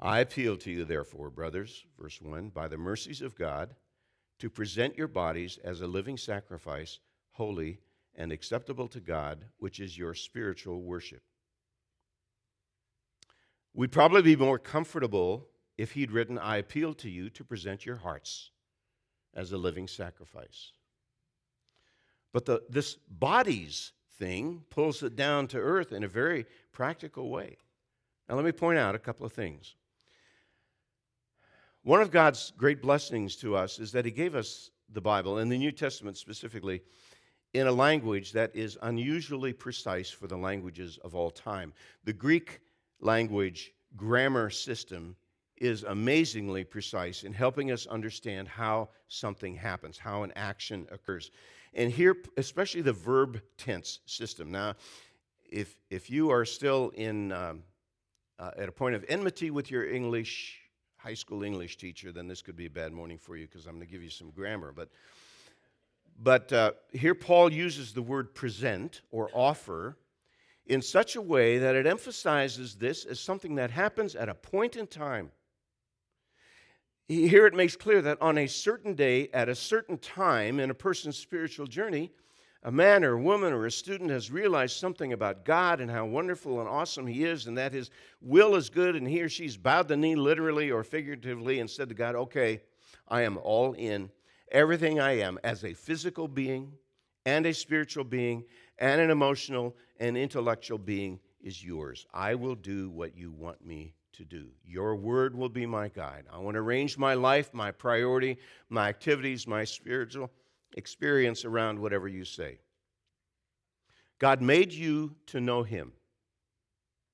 I 0.00 0.20
appeal 0.20 0.56
to 0.58 0.70
you, 0.70 0.84
therefore, 0.84 1.30
brothers, 1.30 1.84
verse 1.98 2.20
1, 2.20 2.50
by 2.50 2.68
the 2.68 2.78
mercies 2.78 3.20
of 3.20 3.36
God, 3.36 3.74
to 4.38 4.48
present 4.48 4.96
your 4.96 5.08
bodies 5.08 5.58
as 5.64 5.80
a 5.80 5.86
living 5.86 6.16
sacrifice, 6.16 7.00
holy 7.32 7.80
and 8.14 8.30
acceptable 8.30 8.88
to 8.88 9.00
God, 9.00 9.44
which 9.58 9.80
is 9.80 9.98
your 9.98 10.14
spiritual 10.14 10.82
worship. 10.82 11.22
We'd 13.74 13.92
probably 13.92 14.22
be 14.22 14.36
more 14.36 14.58
comfortable 14.58 15.48
if 15.76 15.92
he'd 15.92 16.10
written, 16.10 16.38
I 16.38 16.56
appeal 16.56 16.94
to 16.94 17.08
you 17.08 17.30
to 17.30 17.44
present 17.44 17.86
your 17.86 17.96
hearts 17.96 18.50
as 19.34 19.52
a 19.52 19.58
living 19.58 19.86
sacrifice. 19.86 20.72
But 22.32 22.44
the, 22.44 22.62
this 22.68 22.96
bodies 23.08 23.92
thing 24.18 24.64
pulls 24.70 25.02
it 25.02 25.14
down 25.14 25.46
to 25.48 25.58
earth 25.58 25.92
in 25.92 26.02
a 26.02 26.08
very 26.08 26.46
practical 26.72 27.30
way. 27.30 27.56
Now, 28.28 28.36
let 28.36 28.44
me 28.44 28.52
point 28.52 28.78
out 28.78 28.94
a 28.94 28.98
couple 28.98 29.24
of 29.24 29.32
things. 29.32 29.74
One 31.82 32.02
of 32.02 32.10
God's 32.10 32.52
great 32.56 32.82
blessings 32.82 33.36
to 33.36 33.56
us 33.56 33.78
is 33.78 33.92
that 33.92 34.04
He 34.04 34.10
gave 34.10 34.34
us 34.34 34.70
the 34.92 35.00
Bible, 35.00 35.38
and 35.38 35.50
the 35.50 35.58
New 35.58 35.72
Testament 35.72 36.16
specifically, 36.16 36.82
in 37.54 37.66
a 37.66 37.72
language 37.72 38.32
that 38.32 38.54
is 38.54 38.76
unusually 38.82 39.52
precise 39.52 40.10
for 40.10 40.26
the 40.26 40.36
languages 40.36 40.98
of 41.02 41.14
all 41.14 41.30
time. 41.30 41.72
The 42.04 42.12
Greek 42.12 42.60
language 43.00 43.72
grammar 43.96 44.50
system 44.50 45.16
is 45.56 45.82
amazingly 45.82 46.64
precise 46.64 47.24
in 47.24 47.32
helping 47.32 47.70
us 47.70 47.86
understand 47.86 48.48
how 48.48 48.90
something 49.08 49.54
happens, 49.54 49.98
how 49.98 50.22
an 50.22 50.32
action 50.36 50.86
occurs. 50.90 51.30
And 51.74 51.90
here, 51.90 52.16
especially 52.36 52.82
the 52.82 52.92
verb 52.92 53.40
tense 53.56 54.00
system. 54.06 54.50
Now, 54.50 54.74
if, 55.50 55.76
if 55.90 56.10
you 56.10 56.30
are 56.30 56.44
still 56.44 56.90
in, 56.90 57.32
um, 57.32 57.62
uh, 58.38 58.50
at 58.56 58.68
a 58.68 58.72
point 58.72 58.94
of 58.94 59.04
enmity 59.08 59.50
with 59.50 59.70
your 59.70 59.88
English, 59.88 60.58
high 60.96 61.14
school 61.14 61.42
English 61.42 61.76
teacher, 61.76 62.12
then 62.12 62.28
this 62.28 62.42
could 62.42 62.56
be 62.56 62.66
a 62.66 62.70
bad 62.70 62.92
morning 62.92 63.18
for 63.18 63.36
you 63.36 63.46
because 63.46 63.66
I'm 63.66 63.74
going 63.74 63.86
to 63.86 63.92
give 63.92 64.02
you 64.02 64.10
some 64.10 64.30
grammar. 64.30 64.72
But, 64.72 64.90
but 66.22 66.52
uh, 66.52 66.72
here 66.92 67.14
Paul 67.14 67.52
uses 67.52 67.92
the 67.92 68.02
word 68.02 68.34
present 68.34 69.02
or 69.10 69.30
offer 69.32 69.96
in 70.66 70.82
such 70.82 71.16
a 71.16 71.22
way 71.22 71.58
that 71.58 71.74
it 71.74 71.86
emphasizes 71.86 72.76
this 72.76 73.04
as 73.04 73.18
something 73.18 73.54
that 73.56 73.70
happens 73.70 74.14
at 74.14 74.28
a 74.28 74.34
point 74.34 74.76
in 74.76 74.86
time. 74.86 75.30
Here 77.08 77.46
it 77.46 77.54
makes 77.54 77.74
clear 77.74 78.02
that 78.02 78.20
on 78.20 78.36
a 78.36 78.46
certain 78.46 78.94
day, 78.94 79.30
at 79.32 79.48
a 79.48 79.54
certain 79.54 79.96
time 79.96 80.60
in 80.60 80.70
a 80.70 80.74
person's 80.74 81.16
spiritual 81.16 81.66
journey, 81.66 82.12
a 82.64 82.72
man 82.72 83.04
or 83.04 83.12
a 83.12 83.22
woman 83.22 83.52
or 83.52 83.66
a 83.66 83.70
student 83.70 84.10
has 84.10 84.30
realized 84.30 84.76
something 84.76 85.12
about 85.12 85.44
God 85.44 85.80
and 85.80 85.90
how 85.90 86.04
wonderful 86.06 86.60
and 86.60 86.68
awesome 86.68 87.06
He 87.06 87.24
is, 87.24 87.46
and 87.46 87.56
that 87.56 87.72
His 87.72 87.90
will 88.20 88.56
is 88.56 88.68
good, 88.68 88.96
and 88.96 89.06
he 89.06 89.22
or 89.22 89.28
she's 89.28 89.56
bowed 89.56 89.88
the 89.88 89.96
knee 89.96 90.16
literally 90.16 90.70
or 90.70 90.82
figuratively 90.82 91.60
and 91.60 91.70
said 91.70 91.88
to 91.88 91.94
God, 91.94 92.14
Okay, 92.14 92.60
I 93.06 93.22
am 93.22 93.38
all 93.38 93.74
in. 93.74 94.10
Everything 94.50 94.98
I 94.98 95.18
am 95.18 95.38
as 95.44 95.64
a 95.64 95.74
physical 95.74 96.26
being 96.26 96.72
and 97.26 97.46
a 97.46 97.54
spiritual 97.54 98.04
being 98.04 98.44
and 98.78 99.00
an 99.00 99.10
emotional 99.10 99.76
and 100.00 100.16
intellectual 100.16 100.78
being 100.78 101.20
is 101.42 101.62
yours. 101.62 102.06
I 102.12 102.34
will 102.34 102.54
do 102.54 102.90
what 102.90 103.16
you 103.16 103.30
want 103.30 103.64
me 103.64 103.94
to 104.14 104.24
do. 104.24 104.48
Your 104.64 104.96
word 104.96 105.36
will 105.36 105.48
be 105.48 105.66
my 105.66 105.88
guide. 105.88 106.24
I 106.32 106.38
want 106.38 106.54
to 106.54 106.60
arrange 106.60 106.98
my 106.98 107.14
life, 107.14 107.52
my 107.52 107.70
priority, 107.70 108.38
my 108.68 108.88
activities, 108.88 109.46
my 109.46 109.64
spiritual 109.64 110.30
experience 110.76 111.44
around 111.44 111.78
whatever 111.78 112.08
you 112.08 112.24
say. 112.24 112.58
God 114.18 114.42
made 114.42 114.72
you 114.72 115.14
to 115.26 115.40
know 115.40 115.62
Him 115.62 115.92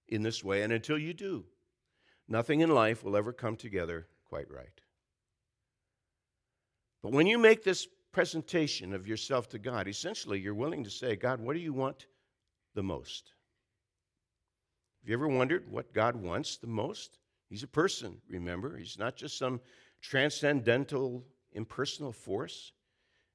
in 0.09 0.23
this 0.23 0.43
way, 0.43 0.63
and 0.63 0.73
until 0.73 0.99
you 0.99 1.15
do, 1.15 1.45
nothing 2.29 2.61
in 2.61 2.71
life 2.71 3.05
will 3.05 3.17
ever 3.17 3.33
come 3.33 3.57
together 3.57 4.07
quite 4.25 4.51
right. 4.51 4.81
But 7.03 7.13
when 7.13 7.27
you 7.27 7.39
make 7.39 7.63
this 7.63 7.87
presentation 8.13 8.95
of 8.95 9.07
yourself 9.07 9.49
to 9.51 9.59
God, 9.59 9.89
essentially 9.89 10.41
you're 10.41 10.55
willing 10.55 10.85
to 10.85 10.91
say, 10.91 11.17
God, 11.17 11.41
what 11.41 11.55
do 11.55 11.61
you 11.61 11.73
want 11.73 12.07
the 12.75 12.83
most? 12.83 13.33
Have 15.03 15.11
you 15.11 15.15
ever 15.15 15.29
wondered 15.29 15.71
what 15.71 15.93
God 15.93 16.17
wants 16.17 16.57
the 16.57 16.67
most? 16.67 17.19
He's 17.51 17.63
a 17.63 17.69
person, 17.69 18.17
remember? 18.29 18.79
He's 18.79 18.99
not 18.99 19.17
just 19.17 19.37
some 19.37 19.61
transcendental, 20.01 21.25
impersonal 21.53 22.13
force. 22.13 22.73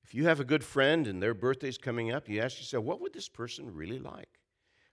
If 0.09 0.15
you 0.15 0.25
have 0.25 0.39
a 0.39 0.43
good 0.43 0.63
friend 0.63 1.05
and 1.05 1.21
their 1.21 1.35
birthday's 1.35 1.77
coming 1.77 2.11
up, 2.11 2.27
you 2.27 2.41
ask 2.41 2.57
yourself, 2.57 2.83
what 2.83 2.99
would 2.99 3.13
this 3.13 3.29
person 3.29 3.71
really 3.71 3.99
like? 3.99 4.39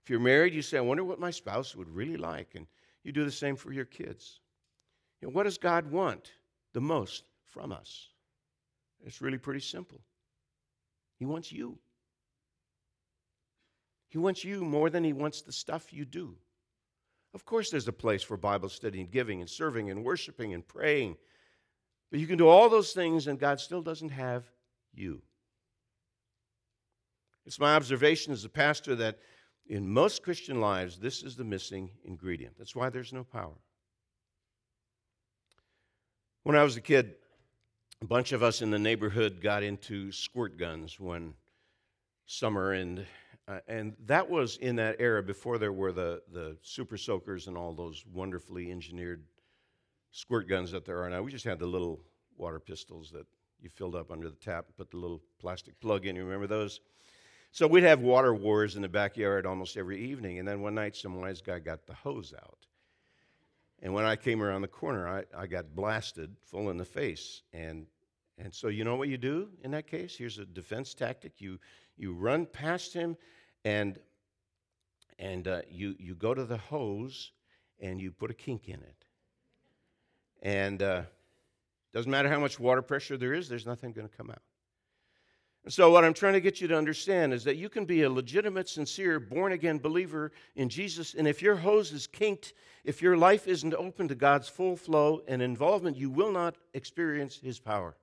If 0.04 0.10
you're 0.10 0.20
married, 0.20 0.52
you 0.52 0.60
say, 0.60 0.76
I 0.76 0.82
wonder 0.82 1.04
what 1.04 1.18
my 1.18 1.30
spouse 1.30 1.74
would 1.74 1.88
really 1.88 2.18
like. 2.18 2.54
And 2.54 2.66
you 3.02 3.12
do 3.12 3.24
the 3.24 3.32
same 3.32 3.56
for 3.56 3.72
your 3.72 3.86
kids. 3.86 4.40
You 5.20 5.28
know, 5.28 5.32
what 5.32 5.44
does 5.44 5.56
God 5.56 5.90
want 5.90 6.32
the 6.74 6.82
most 6.82 7.30
from 7.46 7.72
us? 7.72 8.08
It's 9.06 9.22
really 9.22 9.38
pretty 9.38 9.60
simple. 9.60 10.02
He 11.18 11.24
wants 11.24 11.50
you. 11.50 11.78
He 14.10 14.18
wants 14.18 14.44
you 14.44 14.66
more 14.66 14.90
than 14.90 15.02
he 15.02 15.14
wants 15.14 15.40
the 15.40 15.50
stuff 15.50 15.94
you 15.94 16.04
do. 16.04 16.36
Of 17.32 17.46
course, 17.46 17.70
there's 17.70 17.88
a 17.88 17.92
place 17.92 18.22
for 18.22 18.36
Bible 18.36 18.68
study 18.68 19.00
and 19.00 19.10
giving 19.10 19.40
and 19.40 19.48
serving 19.48 19.88
and 19.88 20.04
worshiping 20.04 20.52
and 20.52 20.66
praying. 20.66 21.16
But 22.10 22.20
you 22.20 22.26
can 22.26 22.36
do 22.36 22.48
all 22.48 22.68
those 22.68 22.92
things 22.92 23.28
and 23.28 23.38
God 23.38 23.60
still 23.60 23.80
doesn't 23.80 24.10
have 24.10 24.44
you. 24.96 25.22
It's 27.44 27.60
my 27.60 27.74
observation 27.74 28.32
as 28.32 28.44
a 28.44 28.48
pastor 28.48 28.96
that 28.96 29.18
in 29.68 29.88
most 29.88 30.22
Christian 30.22 30.60
lives, 30.60 30.98
this 30.98 31.22
is 31.22 31.36
the 31.36 31.44
missing 31.44 31.90
ingredient. 32.04 32.54
That's 32.58 32.74
why 32.74 32.90
there's 32.90 33.12
no 33.12 33.24
power. 33.24 33.54
When 36.42 36.56
I 36.56 36.62
was 36.62 36.76
a 36.76 36.80
kid, 36.80 37.14
a 38.02 38.04
bunch 38.04 38.32
of 38.32 38.42
us 38.42 38.62
in 38.62 38.70
the 38.70 38.78
neighborhood 38.78 39.40
got 39.40 39.62
into 39.62 40.12
squirt 40.12 40.58
guns 40.58 41.00
one 41.00 41.34
summer, 42.26 42.72
and 42.72 43.04
uh, 43.48 43.60
and 43.68 43.94
that 44.06 44.28
was 44.28 44.56
in 44.56 44.76
that 44.76 44.96
era 44.98 45.22
before 45.22 45.56
there 45.56 45.72
were 45.72 45.92
the, 45.92 46.20
the 46.32 46.56
super 46.62 46.96
soakers 46.96 47.46
and 47.46 47.56
all 47.56 47.72
those 47.72 48.04
wonderfully 48.12 48.72
engineered 48.72 49.22
squirt 50.10 50.48
guns 50.48 50.72
that 50.72 50.84
there 50.84 51.02
are 51.02 51.08
now. 51.08 51.22
We 51.22 51.30
just 51.30 51.44
had 51.44 51.60
the 51.60 51.66
little 51.66 52.00
water 52.36 52.58
pistols 52.58 53.10
that 53.12 53.26
you 53.60 53.68
filled 53.68 53.94
up 53.94 54.10
under 54.10 54.28
the 54.28 54.36
tap, 54.36 54.66
put 54.76 54.90
the 54.90 54.96
little 54.96 55.22
plastic 55.38 55.78
plug 55.80 56.06
in. 56.06 56.16
You 56.16 56.24
remember 56.24 56.46
those? 56.46 56.80
So 57.52 57.66
we'd 57.66 57.84
have 57.84 58.00
water 58.00 58.34
wars 58.34 58.76
in 58.76 58.82
the 58.82 58.88
backyard 58.88 59.46
almost 59.46 59.76
every 59.76 60.00
evening. 60.00 60.38
And 60.38 60.46
then 60.46 60.60
one 60.60 60.74
night, 60.74 60.96
some 60.96 61.20
wise 61.20 61.40
guy 61.40 61.58
got 61.58 61.86
the 61.86 61.94
hose 61.94 62.34
out. 62.36 62.66
And 63.82 63.94
when 63.94 64.04
I 64.04 64.16
came 64.16 64.42
around 64.42 64.62
the 64.62 64.68
corner, 64.68 65.08
I, 65.08 65.24
I 65.36 65.46
got 65.46 65.74
blasted 65.74 66.36
full 66.44 66.70
in 66.70 66.76
the 66.76 66.84
face. 66.84 67.42
And, 67.52 67.86
and 68.38 68.54
so, 68.54 68.68
you 68.68 68.84
know 68.84 68.96
what 68.96 69.08
you 69.08 69.18
do 69.18 69.48
in 69.62 69.70
that 69.72 69.86
case? 69.86 70.16
Here's 70.16 70.38
a 70.38 70.44
defense 70.44 70.94
tactic 70.94 71.40
you, 71.40 71.58
you 71.96 72.12
run 72.12 72.46
past 72.46 72.92
him 72.92 73.16
and 73.64 73.98
and 75.18 75.48
uh, 75.48 75.62
you 75.70 75.94
you 75.98 76.14
go 76.14 76.34
to 76.34 76.44
the 76.44 76.58
hose 76.58 77.32
and 77.80 78.00
you 78.00 78.12
put 78.12 78.30
a 78.30 78.34
kink 78.34 78.68
in 78.68 78.80
it 78.80 79.04
and 80.42 80.82
uh, 80.82 81.02
doesn't 81.92 82.10
matter 82.10 82.28
how 82.28 82.40
much 82.40 82.60
water 82.60 82.82
pressure 82.82 83.16
there 83.16 83.32
is 83.32 83.48
there's 83.48 83.66
nothing 83.66 83.92
going 83.92 84.08
to 84.08 84.16
come 84.16 84.30
out 84.30 84.42
and 85.64 85.72
so 85.72 85.90
what 85.90 86.04
i'm 86.04 86.14
trying 86.14 86.32
to 86.32 86.40
get 86.40 86.60
you 86.60 86.68
to 86.68 86.76
understand 86.76 87.32
is 87.32 87.44
that 87.44 87.56
you 87.56 87.68
can 87.68 87.84
be 87.84 88.02
a 88.02 88.10
legitimate 88.10 88.68
sincere 88.68 89.18
born 89.18 89.52
again 89.52 89.78
believer 89.78 90.32
in 90.54 90.68
jesus 90.68 91.14
and 91.14 91.26
if 91.26 91.42
your 91.42 91.56
hose 91.56 91.92
is 91.92 92.06
kinked 92.06 92.52
if 92.84 93.02
your 93.02 93.16
life 93.16 93.46
isn't 93.46 93.74
open 93.74 94.08
to 94.08 94.14
god's 94.14 94.48
full 94.48 94.76
flow 94.76 95.22
and 95.28 95.42
involvement 95.42 95.96
you 95.96 96.10
will 96.10 96.32
not 96.32 96.56
experience 96.74 97.36
his 97.36 97.58
power 97.58 97.96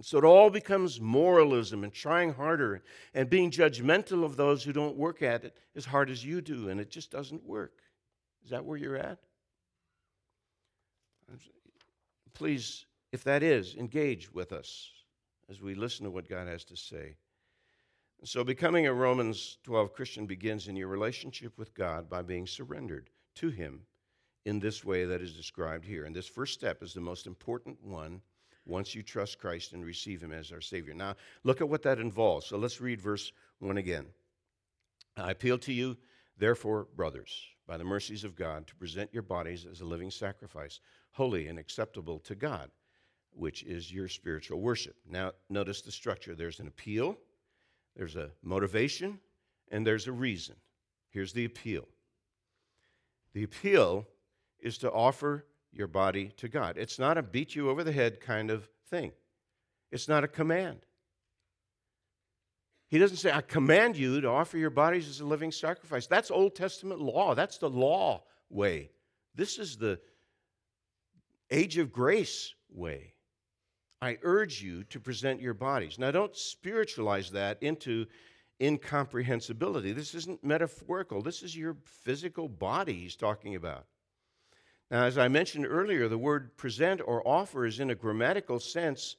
and 0.00 0.06
so 0.06 0.16
it 0.16 0.24
all 0.24 0.48
becomes 0.48 0.98
moralism 0.98 1.84
and 1.84 1.92
trying 1.92 2.32
harder 2.32 2.82
and 3.12 3.28
being 3.28 3.50
judgmental 3.50 4.24
of 4.24 4.34
those 4.34 4.64
who 4.64 4.72
don't 4.72 4.96
work 4.96 5.20
at 5.20 5.44
it 5.44 5.54
as 5.76 5.84
hard 5.84 6.08
as 6.08 6.24
you 6.24 6.40
do, 6.40 6.70
and 6.70 6.80
it 6.80 6.90
just 6.90 7.10
doesn't 7.10 7.44
work. 7.44 7.82
Is 8.42 8.48
that 8.48 8.64
where 8.64 8.78
you're 8.78 8.96
at? 8.96 9.18
Please, 12.34 12.86
if 13.12 13.24
that 13.24 13.42
is, 13.42 13.74
engage 13.76 14.32
with 14.32 14.52
us 14.52 14.90
as 15.48 15.60
we 15.60 15.74
listen 15.74 16.04
to 16.04 16.10
what 16.10 16.28
God 16.28 16.46
has 16.46 16.64
to 16.64 16.76
say. 16.76 17.16
So, 18.22 18.44
becoming 18.44 18.86
a 18.86 18.92
Romans 18.92 19.58
12 19.64 19.94
Christian 19.94 20.26
begins 20.26 20.68
in 20.68 20.76
your 20.76 20.88
relationship 20.88 21.56
with 21.56 21.74
God 21.74 22.08
by 22.08 22.22
being 22.22 22.46
surrendered 22.46 23.08
to 23.36 23.48
Him 23.48 23.80
in 24.44 24.58
this 24.58 24.84
way 24.84 25.04
that 25.06 25.22
is 25.22 25.32
described 25.32 25.84
here. 25.86 26.04
And 26.04 26.14
this 26.14 26.28
first 26.28 26.54
step 26.54 26.82
is 26.82 26.92
the 26.92 27.00
most 27.00 27.26
important 27.26 27.82
one 27.82 28.20
once 28.66 28.94
you 28.94 29.02
trust 29.02 29.38
Christ 29.38 29.72
and 29.72 29.84
receive 29.84 30.22
Him 30.22 30.32
as 30.32 30.52
our 30.52 30.60
Savior. 30.60 30.94
Now, 30.94 31.16
look 31.44 31.60
at 31.60 31.68
what 31.68 31.82
that 31.82 31.98
involves. 31.98 32.46
So 32.46 32.58
let's 32.58 32.80
read 32.80 33.00
verse 33.00 33.32
1 33.58 33.78
again. 33.78 34.06
I 35.16 35.30
appeal 35.30 35.58
to 35.58 35.72
you, 35.72 35.96
therefore, 36.38 36.88
brothers, 36.94 37.46
by 37.66 37.76
the 37.76 37.84
mercies 37.84 38.24
of 38.24 38.36
God, 38.36 38.66
to 38.66 38.76
present 38.76 39.12
your 39.12 39.22
bodies 39.22 39.66
as 39.70 39.80
a 39.80 39.86
living 39.86 40.10
sacrifice, 40.10 40.80
holy 41.12 41.48
and 41.48 41.58
acceptable 41.58 42.18
to 42.20 42.34
God, 42.34 42.70
which 43.32 43.62
is 43.64 43.92
your 43.92 44.08
spiritual 44.08 44.60
worship. 44.60 44.96
Now, 45.08 45.32
notice 45.48 45.82
the 45.82 45.92
structure 45.92 46.34
there's 46.34 46.60
an 46.60 46.68
appeal, 46.68 47.16
there's 47.96 48.16
a 48.16 48.30
motivation, 48.42 49.18
and 49.70 49.86
there's 49.86 50.06
a 50.06 50.12
reason. 50.12 50.56
Here's 51.10 51.32
the 51.32 51.44
appeal 51.44 51.86
the 53.32 53.42
appeal 53.44 54.06
is 54.58 54.78
to 54.78 54.90
offer 54.90 55.46
your 55.72 55.86
body 55.86 56.32
to 56.36 56.48
God. 56.48 56.76
It's 56.76 56.98
not 56.98 57.16
a 57.16 57.22
beat 57.22 57.54
you 57.54 57.70
over 57.70 57.84
the 57.84 57.92
head 57.92 58.20
kind 58.20 58.50
of 58.50 58.68
thing. 58.88 59.12
It's 59.92 60.08
not 60.08 60.24
a 60.24 60.28
command. 60.28 60.80
He 62.88 62.98
doesn't 62.98 63.18
say, 63.18 63.30
I 63.30 63.40
command 63.40 63.96
you 63.96 64.20
to 64.20 64.28
offer 64.28 64.58
your 64.58 64.70
bodies 64.70 65.08
as 65.08 65.20
a 65.20 65.24
living 65.24 65.52
sacrifice. 65.52 66.08
That's 66.08 66.30
Old 66.30 66.56
Testament 66.56 67.00
law. 67.00 67.36
That's 67.36 67.58
the 67.58 67.70
law 67.70 68.24
way. 68.48 68.90
This 69.36 69.58
is 69.58 69.76
the 69.76 70.00
age 71.50 71.78
of 71.78 71.92
grace 71.92 72.54
way. 72.68 73.14
I 74.02 74.18
urge 74.22 74.62
you 74.62 74.84
to 74.84 75.00
present 75.00 75.40
your 75.40 75.54
bodies. 75.54 75.98
Now, 75.98 76.10
don't 76.10 76.36
spiritualize 76.36 77.30
that 77.30 77.62
into 77.62 78.06
incomprehensibility. 78.62 79.92
This 79.92 80.14
isn't 80.14 80.44
metaphorical, 80.44 81.22
this 81.22 81.42
is 81.42 81.56
your 81.56 81.76
physical 81.84 82.48
body 82.48 82.94
he's 82.94 83.16
talking 83.16 83.54
about. 83.54 83.86
Now, 84.90 85.04
as 85.04 85.18
I 85.18 85.28
mentioned 85.28 85.66
earlier, 85.68 86.08
the 86.08 86.18
word 86.18 86.56
present 86.56 87.00
or 87.04 87.26
offer 87.26 87.64
is 87.64 87.78
in 87.78 87.90
a 87.90 87.94
grammatical 87.94 88.58
sense 88.58 89.16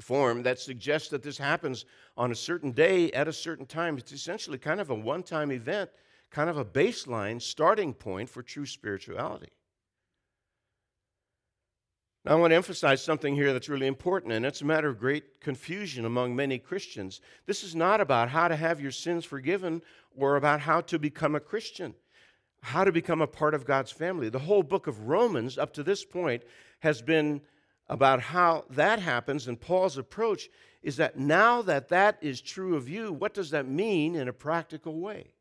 form 0.00 0.42
that 0.44 0.58
suggests 0.58 1.08
that 1.08 1.22
this 1.22 1.38
happens 1.38 1.84
on 2.16 2.30
a 2.30 2.36
certain 2.36 2.70
day 2.70 3.10
at 3.12 3.28
a 3.28 3.32
certain 3.32 3.66
time. 3.66 3.98
It's 3.98 4.12
essentially 4.12 4.58
kind 4.58 4.80
of 4.80 4.90
a 4.90 4.94
one 4.94 5.22
time 5.22 5.50
event, 5.50 5.90
kind 6.30 6.48
of 6.48 6.56
a 6.56 6.64
baseline 6.64 7.42
starting 7.42 7.92
point 7.92 8.28
for 8.28 8.42
true 8.42 8.66
spirituality. 8.66 9.50
Now, 12.24 12.32
I 12.32 12.34
want 12.36 12.52
to 12.52 12.56
emphasize 12.56 13.02
something 13.02 13.34
here 13.34 13.52
that's 13.52 13.68
really 13.68 13.88
important, 13.88 14.32
and 14.32 14.46
it's 14.46 14.60
a 14.60 14.64
matter 14.64 14.88
of 14.88 15.00
great 15.00 15.40
confusion 15.40 16.04
among 16.04 16.36
many 16.36 16.56
Christians. 16.56 17.20
This 17.46 17.64
is 17.64 17.74
not 17.74 18.00
about 18.00 18.28
how 18.28 18.46
to 18.46 18.54
have 18.54 18.80
your 18.80 18.92
sins 18.92 19.24
forgiven 19.24 19.82
or 20.16 20.36
about 20.36 20.60
how 20.60 20.82
to 20.82 21.00
become 21.00 21.34
a 21.34 21.40
Christian, 21.40 21.94
how 22.62 22.84
to 22.84 22.92
become 22.92 23.20
a 23.20 23.26
part 23.26 23.54
of 23.54 23.64
God's 23.64 23.90
family. 23.90 24.28
The 24.28 24.38
whole 24.38 24.62
book 24.62 24.86
of 24.86 25.08
Romans, 25.08 25.58
up 25.58 25.72
to 25.74 25.82
this 25.82 26.04
point, 26.04 26.44
has 26.78 27.02
been 27.02 27.40
about 27.88 28.20
how 28.20 28.66
that 28.70 29.00
happens, 29.00 29.48
and 29.48 29.60
Paul's 29.60 29.98
approach 29.98 30.48
is 30.80 30.96
that 30.98 31.18
now 31.18 31.60
that 31.62 31.88
that 31.88 32.18
is 32.20 32.40
true 32.40 32.76
of 32.76 32.88
you, 32.88 33.12
what 33.12 33.34
does 33.34 33.50
that 33.50 33.66
mean 33.66 34.14
in 34.14 34.28
a 34.28 34.32
practical 34.32 35.00
way? 35.00 35.34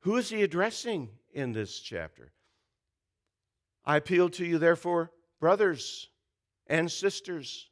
Who 0.00 0.16
is 0.16 0.30
he 0.30 0.42
addressing 0.42 1.10
in 1.34 1.52
this 1.52 1.78
chapter? 1.78 2.32
I 3.84 3.96
appeal 3.96 4.28
to 4.30 4.44
you, 4.44 4.58
therefore, 4.58 5.10
brothers 5.40 6.08
and 6.66 6.90
sisters. 6.90 7.68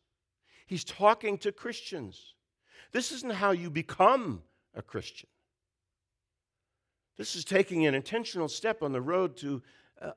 He's 0.66 0.85
talking 0.85 1.38
to 1.38 1.53
Christians. 1.53 2.35
This 2.92 3.12
isn't 3.12 3.35
how 3.35 3.53
you 3.53 3.70
become 3.70 4.42
a 4.75 4.83
Christian. 4.83 5.29
This 7.16 7.37
is 7.37 7.44
taking 7.44 7.87
an 7.87 7.94
intentional 7.94 8.49
step 8.49 8.83
on 8.83 8.92
the 8.92 9.01
road 9.01 9.37
to 9.38 9.62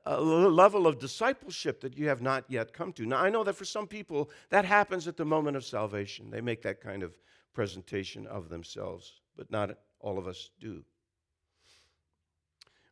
a 0.06 0.18
level 0.20 0.86
of 0.86 0.98
discipleship 0.98 1.80
that 1.82 1.98
you 1.98 2.08
have 2.08 2.22
not 2.22 2.44
yet 2.48 2.72
come 2.72 2.92
to. 2.94 3.04
Now, 3.04 3.18
I 3.18 3.28
know 3.28 3.44
that 3.44 3.56
for 3.56 3.66
some 3.66 3.86
people, 3.86 4.30
that 4.48 4.64
happens 4.64 5.06
at 5.06 5.16
the 5.18 5.26
moment 5.26 5.56
of 5.56 5.64
salvation. 5.64 6.30
They 6.30 6.40
make 6.40 6.62
that 6.62 6.80
kind 6.80 7.02
of 7.02 7.18
presentation 7.52 8.26
of 8.26 8.48
themselves, 8.48 9.20
but 9.36 9.50
not 9.50 9.76
all 10.00 10.18
of 10.18 10.26
us 10.26 10.50
do. 10.58 10.82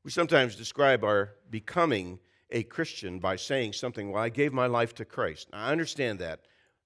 We 0.04 0.10
sometimes 0.10 0.56
describe 0.56 1.04
our 1.04 1.30
becoming 1.50 2.18
a 2.52 2.62
Christian 2.62 3.18
by 3.18 3.36
saying 3.36 3.72
something, 3.72 4.12
Well, 4.12 4.22
I 4.22 4.28
gave 4.28 4.52
my 4.52 4.66
life 4.66 4.94
to 4.96 5.04
Christ. 5.04 5.48
I 5.52 5.72
understand 5.72 6.18
that, 6.20 6.40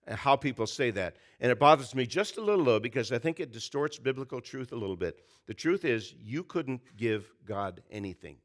and 0.06 0.16
how 0.16 0.36
people 0.36 0.66
say 0.66 0.90
that. 0.92 1.16
And 1.40 1.52
it 1.52 1.58
bothers 1.58 1.94
me 1.94 2.06
just 2.06 2.38
a 2.38 2.40
little, 2.40 2.64
though, 2.64 2.80
because 2.80 3.12
I 3.12 3.18
think 3.18 3.40
it 3.40 3.52
distorts 3.52 3.98
biblical 3.98 4.40
truth 4.40 4.72
a 4.72 4.76
little 4.76 4.96
bit. 4.96 5.18
The 5.46 5.54
truth 5.54 5.84
is, 5.84 6.14
you 6.22 6.44
couldn't 6.44 6.80
give 6.96 7.30
God 7.44 7.82
anything, 7.90 8.36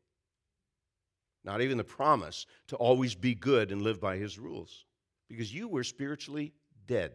not 1.46 1.62
even 1.62 1.78
the 1.78 1.84
promise 1.84 2.48
to 2.68 2.76
always 2.76 3.16
be 3.16 3.36
good 3.36 3.72
and 3.72 3.82
live 3.82 4.02
by 4.02 4.18
His 4.18 4.38
rules, 4.38 4.86
because 5.30 5.54
you 5.54 5.68
were 5.68 5.84
spiritually 5.84 6.54
dead. 6.88 7.14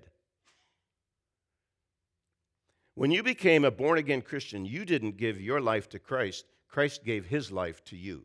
When 2.95 3.11
you 3.11 3.23
became 3.23 3.65
a 3.65 3.71
born 3.71 3.99
again 3.99 4.23
Christian, 4.23 4.65
you 4.65 4.87
didn't 4.87 5.19
give 5.19 5.39
your 5.39 5.61
life 5.61 5.89
to 5.91 5.99
Christ, 5.99 6.47
Christ 6.69 7.05
gave 7.05 7.27
His 7.27 7.53
life 7.53 7.85
to 7.85 7.97
you. 7.97 8.25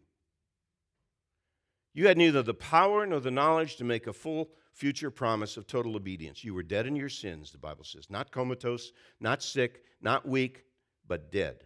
You 1.93 2.07
had 2.07 2.17
neither 2.17 2.41
the 2.41 2.53
power 2.53 3.05
nor 3.05 3.19
the 3.19 3.31
knowledge 3.31 3.75
to 3.77 3.83
make 3.83 4.07
a 4.07 4.13
full 4.13 4.49
future 4.71 5.11
promise 5.11 5.57
of 5.57 5.67
total 5.67 5.95
obedience. 5.95 6.43
You 6.43 6.53
were 6.53 6.63
dead 6.63 6.87
in 6.87 6.95
your 6.95 7.09
sins, 7.09 7.51
the 7.51 7.57
Bible 7.57 7.83
says. 7.83 8.09
Not 8.09 8.31
comatose, 8.31 8.91
not 9.19 9.43
sick, 9.43 9.83
not 10.01 10.27
weak, 10.27 10.63
but 11.05 11.31
dead. 11.31 11.65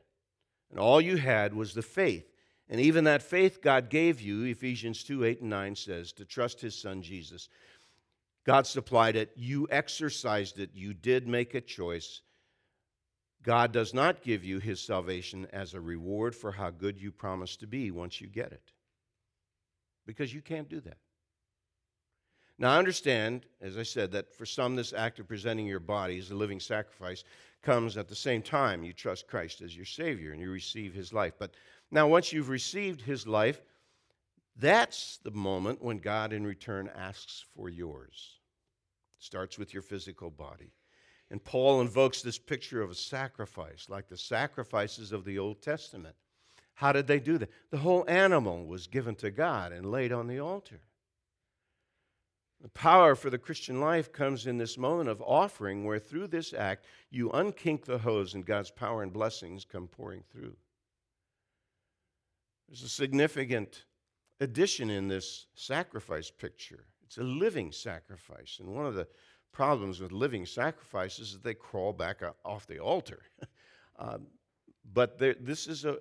And 0.72 0.80
all 0.80 1.00
you 1.00 1.18
had 1.18 1.54
was 1.54 1.74
the 1.74 1.84
faith. 1.84 2.26
And 2.68 2.82
even 2.82 3.04
that 3.04 3.22
faith 3.22 3.62
God 3.62 3.90
gave 3.90 4.20
you, 4.20 4.44
Ephesians 4.44 5.04
2 5.04 5.24
8 5.24 5.42
and 5.42 5.50
9 5.52 5.76
says, 5.76 6.12
to 6.14 6.26
trust 6.26 6.60
his 6.62 6.80
son 6.80 7.04
Jesus. 7.04 7.48
God 8.44 8.66
supplied 8.66 9.16
it. 9.16 9.32
You 9.36 9.68
exercised 9.70 10.60
it. 10.60 10.72
You 10.74 10.96
did 10.96 11.28
make 11.28 11.54
a 11.54 11.62
choice. 11.62 12.22
God 13.44 13.72
does 13.72 13.94
not 13.94 14.24
give 14.24 14.44
you 14.44 14.58
his 14.58 14.82
salvation 14.82 15.48
as 15.54 15.76
a 15.76 15.82
reward 15.82 16.36
for 16.36 16.52
how 16.52 16.72
good 16.72 17.00
you 17.00 17.12
promise 17.12 17.56
to 17.58 17.68
be 17.68 17.92
once 17.92 18.20
you 18.20 18.28
get 18.28 18.52
it 18.52 18.72
because 20.06 20.34
you 20.34 20.42
can't 20.42 20.70
do 20.70 20.80
that. 20.82 20.98
Now, 22.58 22.72
I 22.72 22.80
understand, 22.80 23.46
as 23.62 23.78
I 23.78 23.84
said, 23.84 24.12
that 24.14 24.34
for 24.34 24.46
some, 24.46 24.76
this 24.76 24.94
act 24.94 25.20
of 25.20 25.28
presenting 25.28 25.68
your 25.68 25.82
body 25.82 26.18
as 26.20 26.32
a 26.32 26.36
living 26.36 26.62
sacrifice 26.62 27.24
comes 27.62 27.98
at 27.98 28.08
the 28.08 28.16
same 28.16 28.42
time 28.42 28.84
you 28.84 28.94
trust 28.94 29.28
Christ 29.28 29.62
as 29.62 29.76
your 29.76 29.86
Savior 29.86 30.32
and 30.32 30.40
you 30.40 30.50
receive 30.50 30.94
His 30.94 31.12
life. 31.12 31.34
But 31.38 31.52
now, 31.92 32.08
once 32.08 32.32
you've 32.32 32.50
received 32.50 33.02
His 33.02 33.28
life, 33.28 33.62
that's 34.56 35.18
the 35.24 35.32
moment 35.32 35.84
when 35.84 35.98
God 35.98 36.32
in 36.32 36.48
return 36.48 36.90
asks 36.96 37.44
for 37.56 37.68
yours. 37.68 38.40
It 39.20 39.26
starts 39.26 39.58
with 39.58 39.74
your 39.74 39.84
physical 39.84 40.30
body. 40.30 40.72
And 41.32 41.44
Paul 41.44 41.82
invokes 41.82 42.22
this 42.22 42.38
picture 42.38 42.82
of 42.82 42.92
a 42.92 42.96
sacrifice, 42.96 43.88
like 43.90 44.08
the 44.08 44.18
sacrifices 44.18 45.12
of 45.12 45.26
the 45.26 45.40
Old 45.40 45.62
Testament. 45.62 46.16
How 46.76 46.92
did 46.92 47.08
they 47.08 47.20
do 47.20 47.38
that? 47.38 47.50
The 47.72 47.78
whole 47.78 48.06
animal 48.08 48.66
was 48.66 48.88
given 48.88 49.16
to 49.16 49.32
God 49.32 49.72
and 49.72 49.92
laid 49.92 50.12
on 50.12 50.28
the 50.28 50.40
altar. 50.40 50.82
The 52.62 52.70
power 52.70 53.16
for 53.16 53.30
the 53.30 53.38
Christian 53.38 53.80
life 53.80 54.12
comes 54.12 54.48
in 54.48 54.58
this 54.58 54.78
moment 54.78 55.10
of 55.10 55.22
offering, 55.22 55.86
where 55.86 56.00
through 56.00 56.28
this 56.28 56.54
act 56.54 56.86
you 57.10 57.30
unkink 57.30 57.86
the 57.86 58.00
hose 58.00 58.34
and 58.34 58.46
God's 58.46 58.72
power 58.72 59.04
and 59.04 59.14
blessings 59.14 59.66
come 59.66 59.88
pouring 59.88 60.24
through. 60.32 60.56
There's 62.68 62.84
a 62.84 62.90
significant 62.90 63.86
addition 64.40 64.90
in 64.90 65.08
this 65.08 65.48
sacrifice 65.54 66.32
picture. 66.32 66.86
It's 67.06 67.18
a 67.18 67.24
living 67.24 67.72
sacrifice. 67.72 68.58
And 68.60 68.70
one 68.70 68.86
of 68.86 68.96
the 68.96 69.08
problems 69.52 70.02
with 70.02 70.12
living 70.12 70.46
sacrifices 70.46 71.34
is 71.34 71.40
they 71.40 71.54
crawl 71.54 71.94
back 71.94 72.22
off 72.44 72.68
the 72.68 72.80
altar. 72.80 73.22
um, 74.00 74.28
but 74.94 75.18
there, 75.18 75.36
this 75.40 75.68
is 75.68 75.86
a, 75.86 75.98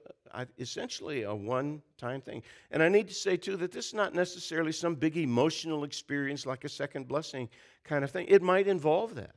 essentially 0.58 1.22
a 1.22 1.34
one 1.34 1.82
time 1.98 2.20
thing. 2.20 2.42
And 2.70 2.82
I 2.82 2.88
need 2.88 3.08
to 3.08 3.14
say, 3.14 3.36
too, 3.36 3.56
that 3.56 3.72
this 3.72 3.88
is 3.88 3.94
not 3.94 4.14
necessarily 4.14 4.72
some 4.72 4.94
big 4.94 5.16
emotional 5.16 5.84
experience 5.84 6.46
like 6.46 6.64
a 6.64 6.68
second 6.68 7.08
blessing 7.08 7.48
kind 7.84 8.04
of 8.04 8.10
thing. 8.10 8.26
It 8.28 8.42
might 8.42 8.68
involve 8.68 9.14
that. 9.14 9.34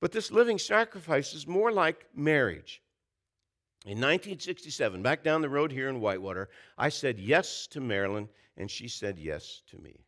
But 0.00 0.12
this 0.12 0.30
living 0.30 0.58
sacrifice 0.58 1.32
is 1.32 1.46
more 1.46 1.72
like 1.72 2.06
marriage. 2.14 2.82
In 3.86 3.98
1967, 3.98 5.02
back 5.02 5.22
down 5.22 5.42
the 5.42 5.48
road 5.48 5.70
here 5.70 5.88
in 5.88 6.00
Whitewater, 6.00 6.48
I 6.76 6.88
said 6.88 7.18
yes 7.18 7.66
to 7.68 7.80
Marilyn, 7.80 8.28
and 8.56 8.70
she 8.70 8.88
said 8.88 9.18
yes 9.18 9.62
to 9.70 9.78
me. 9.78 10.00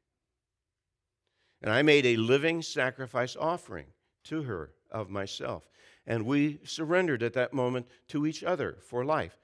And 1.63 1.73
I 1.73 1.83
made 1.83 2.07
a 2.07 2.17
living 2.17 2.63
sacrifice 2.63 3.37
offering 3.37 3.87
to 4.25 4.43
her 4.43 4.73
of 4.91 5.11
myself 5.11 5.69
and 6.07 6.25
we 6.25 6.61
surrendered 6.65 7.23
at 7.23 7.33
that 7.35 7.53
moment 7.53 7.87
to 8.09 8.27
each 8.27 8.45
other 8.45 8.79
for 8.81 9.05
life. 9.05 9.37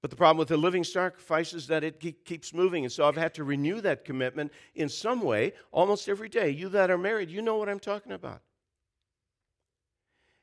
But 0.00 0.10
the 0.10 0.16
problem 0.16 0.38
with 0.38 0.48
the 0.48 0.56
living 0.56 0.84
sacrifice 0.84 1.52
is 1.52 1.66
that 1.66 1.84
it 1.84 2.00
keeps 2.24 2.54
moving. 2.54 2.84
And 2.84 2.92
so 2.92 3.06
I've 3.06 3.16
had 3.16 3.34
to 3.34 3.44
renew 3.44 3.82
that 3.82 4.06
commitment 4.06 4.50
in 4.74 4.88
some 4.88 5.20
way 5.20 5.52
almost 5.72 6.08
every 6.08 6.30
day. 6.30 6.48
You 6.48 6.70
that 6.70 6.90
are 6.90 6.96
married, 6.96 7.30
you 7.30 7.42
know 7.42 7.56
what 7.56 7.68
I'm 7.68 7.80
talking 7.80 8.12
about. 8.12 8.40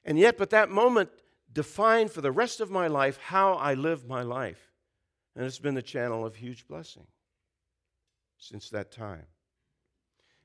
And 0.05 0.19
yet, 0.19 0.37
but 0.37 0.51
that 0.51 0.69
moment 0.69 1.09
defined 1.51 2.11
for 2.11 2.21
the 2.21 2.31
rest 2.31 2.61
of 2.61 2.69
my 2.69 2.87
life 2.87 3.17
how 3.17 3.53
I 3.53 3.73
live 3.73 4.07
my 4.07 4.21
life. 4.21 4.71
And 5.35 5.43
it's 5.43 5.59
been 5.59 5.75
the 5.75 5.81
channel 5.81 6.23
of 6.23 6.35
huge 6.35 6.67
blessing 6.67 7.07
since 8.37 8.69
that 8.69 8.91
time. 8.91 9.25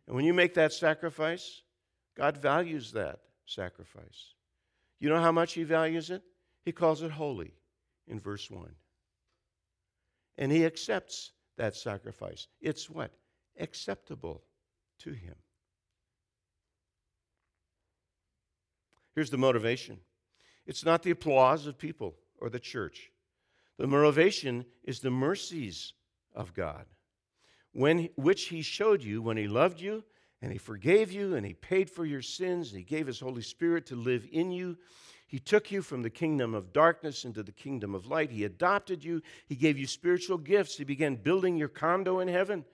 And 0.07 0.17
when 0.17 0.25
you 0.25 0.33
make 0.33 0.55
that 0.55 0.73
sacrifice, 0.73 1.63
God 2.17 2.39
values 2.39 2.93
that 2.93 3.21
sacrifice. 3.47 4.35
You 4.99 5.09
know 5.09 5.21
how 5.21 5.33
much 5.33 5.55
he 5.55 5.65
values 5.65 6.11
it? 6.11 6.23
He 6.65 6.73
calls 6.73 7.03
it 7.03 7.11
holy 7.11 7.55
in 8.07 8.21
verse 8.21 8.51
1. 8.51 8.69
And 10.39 10.53
he 10.53 10.65
accepts 10.65 11.33
that 11.57 11.77
sacrifice. 11.77 12.49
It's 12.61 12.89
what? 12.89 13.13
Acceptable 13.59 14.43
to 15.01 15.13
him. 15.13 15.35
Here's 19.15 19.31
the 19.31 19.39
motivation 19.39 19.99
it's 20.67 20.85
not 20.85 21.03
the 21.03 21.11
applause 21.11 21.67
of 21.67 21.79
people 21.79 22.15
or 22.41 22.49
the 22.49 22.61
church, 22.61 23.11
the 23.79 23.87
motivation 23.87 24.65
is 24.85 25.01
the 25.01 25.11
mercies 25.11 25.93
of 26.35 26.55
God. 26.55 26.87
when, 27.73 28.09
which 28.17 28.45
he 28.45 28.63
showed 28.63 29.03
you 29.03 29.21
when 29.23 29.37
he 29.37 29.49
loved 29.49 29.81
you 29.81 30.05
and 30.43 30.51
he 30.51 30.59
forgave 30.59 31.13
you 31.13 31.37
and 31.37 31.47
he 31.47 31.55
paid 31.55 31.89
for 31.89 32.05
your 32.05 32.21
sins 32.21 32.71
and 32.71 32.79
he 32.79 32.85
gave 32.85 33.07
his 33.07 33.21
Holy 33.21 33.43
Spirit 33.43 33.87
to 33.87 33.97
live 33.97 34.27
in 34.33 34.51
you. 34.51 34.77
He 35.29 35.39
took 35.39 35.71
you 35.71 35.81
from 35.81 36.03
the 36.03 36.11
kingdom 36.11 36.53
of 36.53 36.73
darkness 36.73 37.25
into 37.25 37.43
the 37.43 37.53
kingdom 37.53 37.95
of 37.95 38.07
light. 38.07 38.31
He 38.31 38.45
adopted 38.45 39.03
you. 39.03 39.23
He 39.47 39.55
gave 39.55 39.79
you 39.79 39.87
spiritual 39.87 40.37
gifts. 40.37 40.77
He 40.77 40.85
began 40.85 41.15
building 41.15 41.57
your 41.57 41.69
condo 41.69 42.19
in 42.19 42.29
heaven, 42.29 42.65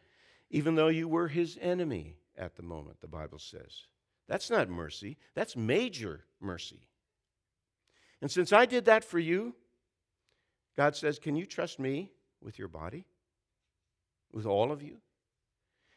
even 0.51 0.75
though 0.75 0.89
you 0.89 1.07
were 1.07 1.29
his 1.29 1.59
enemy 1.61 2.17
at 2.37 2.57
the 2.57 2.63
moment, 2.63 3.01
the 3.01 3.07
Bible 3.07 3.39
says. 3.39 3.85
That's 4.29 4.51
not 4.51 4.69
mercy, 4.69 5.19
that's 5.35 5.57
major 5.57 6.25
mercy. 6.41 6.89
And 8.21 8.31
since 8.31 8.53
I 8.53 8.67
did 8.67 8.87
that 8.87 9.05
for 9.05 9.19
you, 9.19 9.55
God 10.77 10.97
says, 10.97 11.19
Can 11.19 11.37
you 11.37 11.47
trust 11.47 11.79
me 11.79 12.11
with 12.43 12.59
your 12.59 12.69
body? 12.69 13.05
With 14.33 14.47
all 14.47 14.73
of 14.73 14.83
you? 14.83 14.99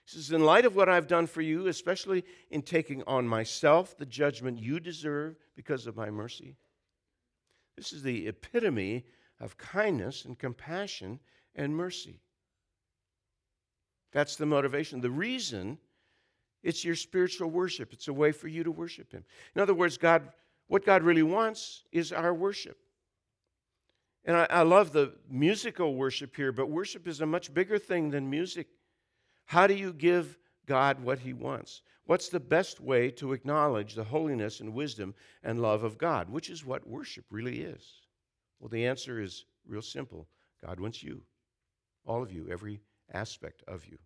He 0.06 0.16
says, 0.16 0.32
In 0.32 0.44
light 0.44 0.66
of 0.66 0.76
what 0.76 0.90
I've 0.90 1.08
done 1.08 1.28
for 1.28 1.42
you, 1.42 1.68
especially 1.68 2.24
in 2.50 2.62
taking 2.62 3.04
on 3.04 3.28
myself 3.28 3.98
the 3.98 4.06
judgment 4.06 4.60
you 4.60 4.80
deserve 4.80 5.38
because 5.56 5.88
of 5.88 5.96
my 5.96 6.10
mercy, 6.10 6.58
this 7.78 7.94
is 7.94 8.04
the 8.04 8.28
epitome 8.28 9.06
of 9.40 9.58
kindness 9.58 10.26
and 10.26 10.38
compassion 10.38 11.20
and 11.56 11.76
mercy. 11.76 12.20
That's 14.12 14.36
the 14.36 14.46
motivation. 14.46 15.02
The 15.02 15.10
reason 15.10 15.78
it's 16.64 16.86
your 16.86 16.96
spiritual 16.96 17.50
worship. 17.50 17.94
It's 17.94 18.08
a 18.08 18.14
way 18.14 18.32
for 18.32 18.48
you 18.48 18.64
to 18.64 18.72
worship 18.72 19.12
Him. 19.12 19.24
In 19.56 19.62
other 19.62 19.74
words, 19.74 19.98
God, 19.98 20.30
what 20.68 20.86
God 20.86 21.04
really 21.04 21.24
wants 21.24 21.84
is 21.92 22.12
our 22.12 22.34
worship. 22.34 22.78
And 24.24 24.38
I, 24.38 24.48
I, 24.50 24.62
love 24.62 24.92
the 24.92 25.14
musical 25.28 25.96
worship 25.96 26.36
here, 26.36 26.52
but 26.52 26.70
worship 26.70 27.08
is 27.08 27.22
a 27.22 27.26
much 27.26 27.52
bigger 27.52 27.80
thing 27.80 28.12
than 28.12 28.30
music. 28.30 28.68
How 29.46 29.68
do 29.68 29.74
you 29.74 29.94
give 29.94 30.38
God 30.66 31.04
what 31.04 31.20
He 31.20 31.34
wants? 31.34 31.82
What's 32.06 32.30
the 32.30 32.40
best 32.40 32.80
way 32.80 33.12
to 33.12 33.34
acknowledge 33.34 33.94
the 33.94 34.04
holiness 34.04 34.60
and 34.60 34.74
wisdom 34.74 35.14
and 35.44 35.62
love 35.62 35.84
of 35.84 35.98
God, 35.98 36.30
which 36.30 36.50
is 36.50 36.66
what 36.66 36.88
worship 36.88 37.26
really 37.30 37.62
is? 37.62 38.02
Well, 38.60 38.70
the 38.70 38.86
answer 38.86 39.22
is 39.22 39.46
real 39.66 39.82
simple 39.82 40.28
God 40.66 40.80
wants 40.80 41.02
you, 41.02 41.22
all 42.06 42.22
of 42.22 42.32
you, 42.32 42.48
every 42.52 42.82
aspect 43.14 43.64
of 43.68 43.86
you. 43.86 43.98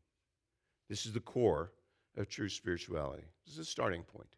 This 0.89 1.06
is 1.06 1.13
the 1.13 1.19
core 1.19 1.71
of 2.17 2.30
true 2.30 2.50
spirituality. 2.50 3.26
This 3.45 3.54
is 3.56 3.60
a 3.60 3.65
starting 3.65 4.04
point. 4.04 4.36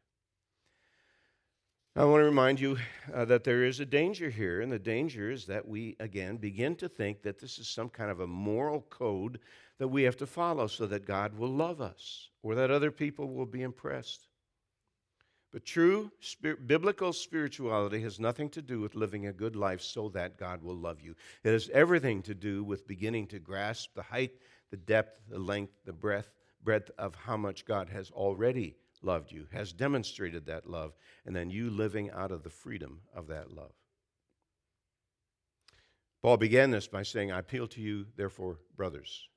I 1.97 2.05
want 2.05 2.21
to 2.21 2.25
remind 2.25 2.59
you 2.59 2.77
uh, 3.11 3.25
that 3.25 3.43
there 3.43 3.63
is 3.63 3.79
a 3.79 3.85
danger 3.85 4.29
here, 4.29 4.61
and 4.61 4.71
the 4.71 4.77
danger 4.77 5.31
is 5.31 5.47
that 5.47 5.67
we, 5.67 5.95
again, 5.99 6.37
begin 6.37 6.75
to 6.75 6.87
think 6.87 7.23
that 7.23 7.39
this 7.39 7.57
is 7.57 7.67
some 7.67 7.89
kind 7.89 8.11
of 8.11 8.19
a 8.19 8.27
moral 8.27 8.81
code 8.81 9.39
that 9.79 9.87
we 9.87 10.03
have 10.03 10.15
to 10.17 10.27
follow 10.27 10.67
so 10.67 10.85
that 10.85 11.07
God 11.07 11.35
will 11.35 11.49
love 11.49 11.81
us 11.81 12.29
or 12.43 12.53
that 12.53 12.69
other 12.69 12.91
people 12.91 13.33
will 13.33 13.47
be 13.47 13.63
impressed. 13.63 14.27
But 15.51 15.65
true 15.65 16.11
biblical 16.67 17.13
spirituality 17.13 17.99
has 18.03 18.19
nothing 18.19 18.51
to 18.51 18.61
do 18.61 18.79
with 18.79 18.93
living 18.93 19.25
a 19.25 19.33
good 19.33 19.55
life 19.55 19.81
so 19.81 20.07
that 20.09 20.37
God 20.37 20.61
will 20.61 20.77
love 20.77 21.01
you. 21.01 21.15
It 21.43 21.51
has 21.51 21.67
everything 21.73 22.21
to 22.23 22.35
do 22.35 22.63
with 22.63 22.87
beginning 22.87 23.25
to 23.27 23.39
grasp 23.39 23.95
the 23.95 24.03
height, 24.03 24.33
the 24.69 24.77
depth, 24.77 25.19
the 25.27 25.39
length, 25.39 25.73
the 25.83 25.93
breadth, 25.93 26.29
breadth 26.63 26.91
of 26.99 27.15
how 27.15 27.37
much 27.37 27.65
God 27.65 27.89
has 27.89 28.11
already 28.11 28.75
loved 29.01 29.31
you, 29.31 29.47
has 29.51 29.73
demonstrated 29.73 30.45
that 30.45 30.69
love, 30.69 30.93
and 31.25 31.35
then 31.35 31.49
you 31.49 31.69
living 31.69 32.09
out 32.11 32.31
of 32.31 32.43
the 32.43 32.49
freedom 32.49 33.01
of 33.13 33.27
that 33.27 33.51
love. 33.51 33.73
Paul 36.21 36.37
began 36.37 36.71
this 36.71 36.87
by 36.87 37.03
saying, 37.03 37.31
I 37.31 37.39
appeal 37.39 37.67
to 37.67 37.81
you, 37.81 38.05
therefore, 38.15 38.59
brothers 38.75 39.27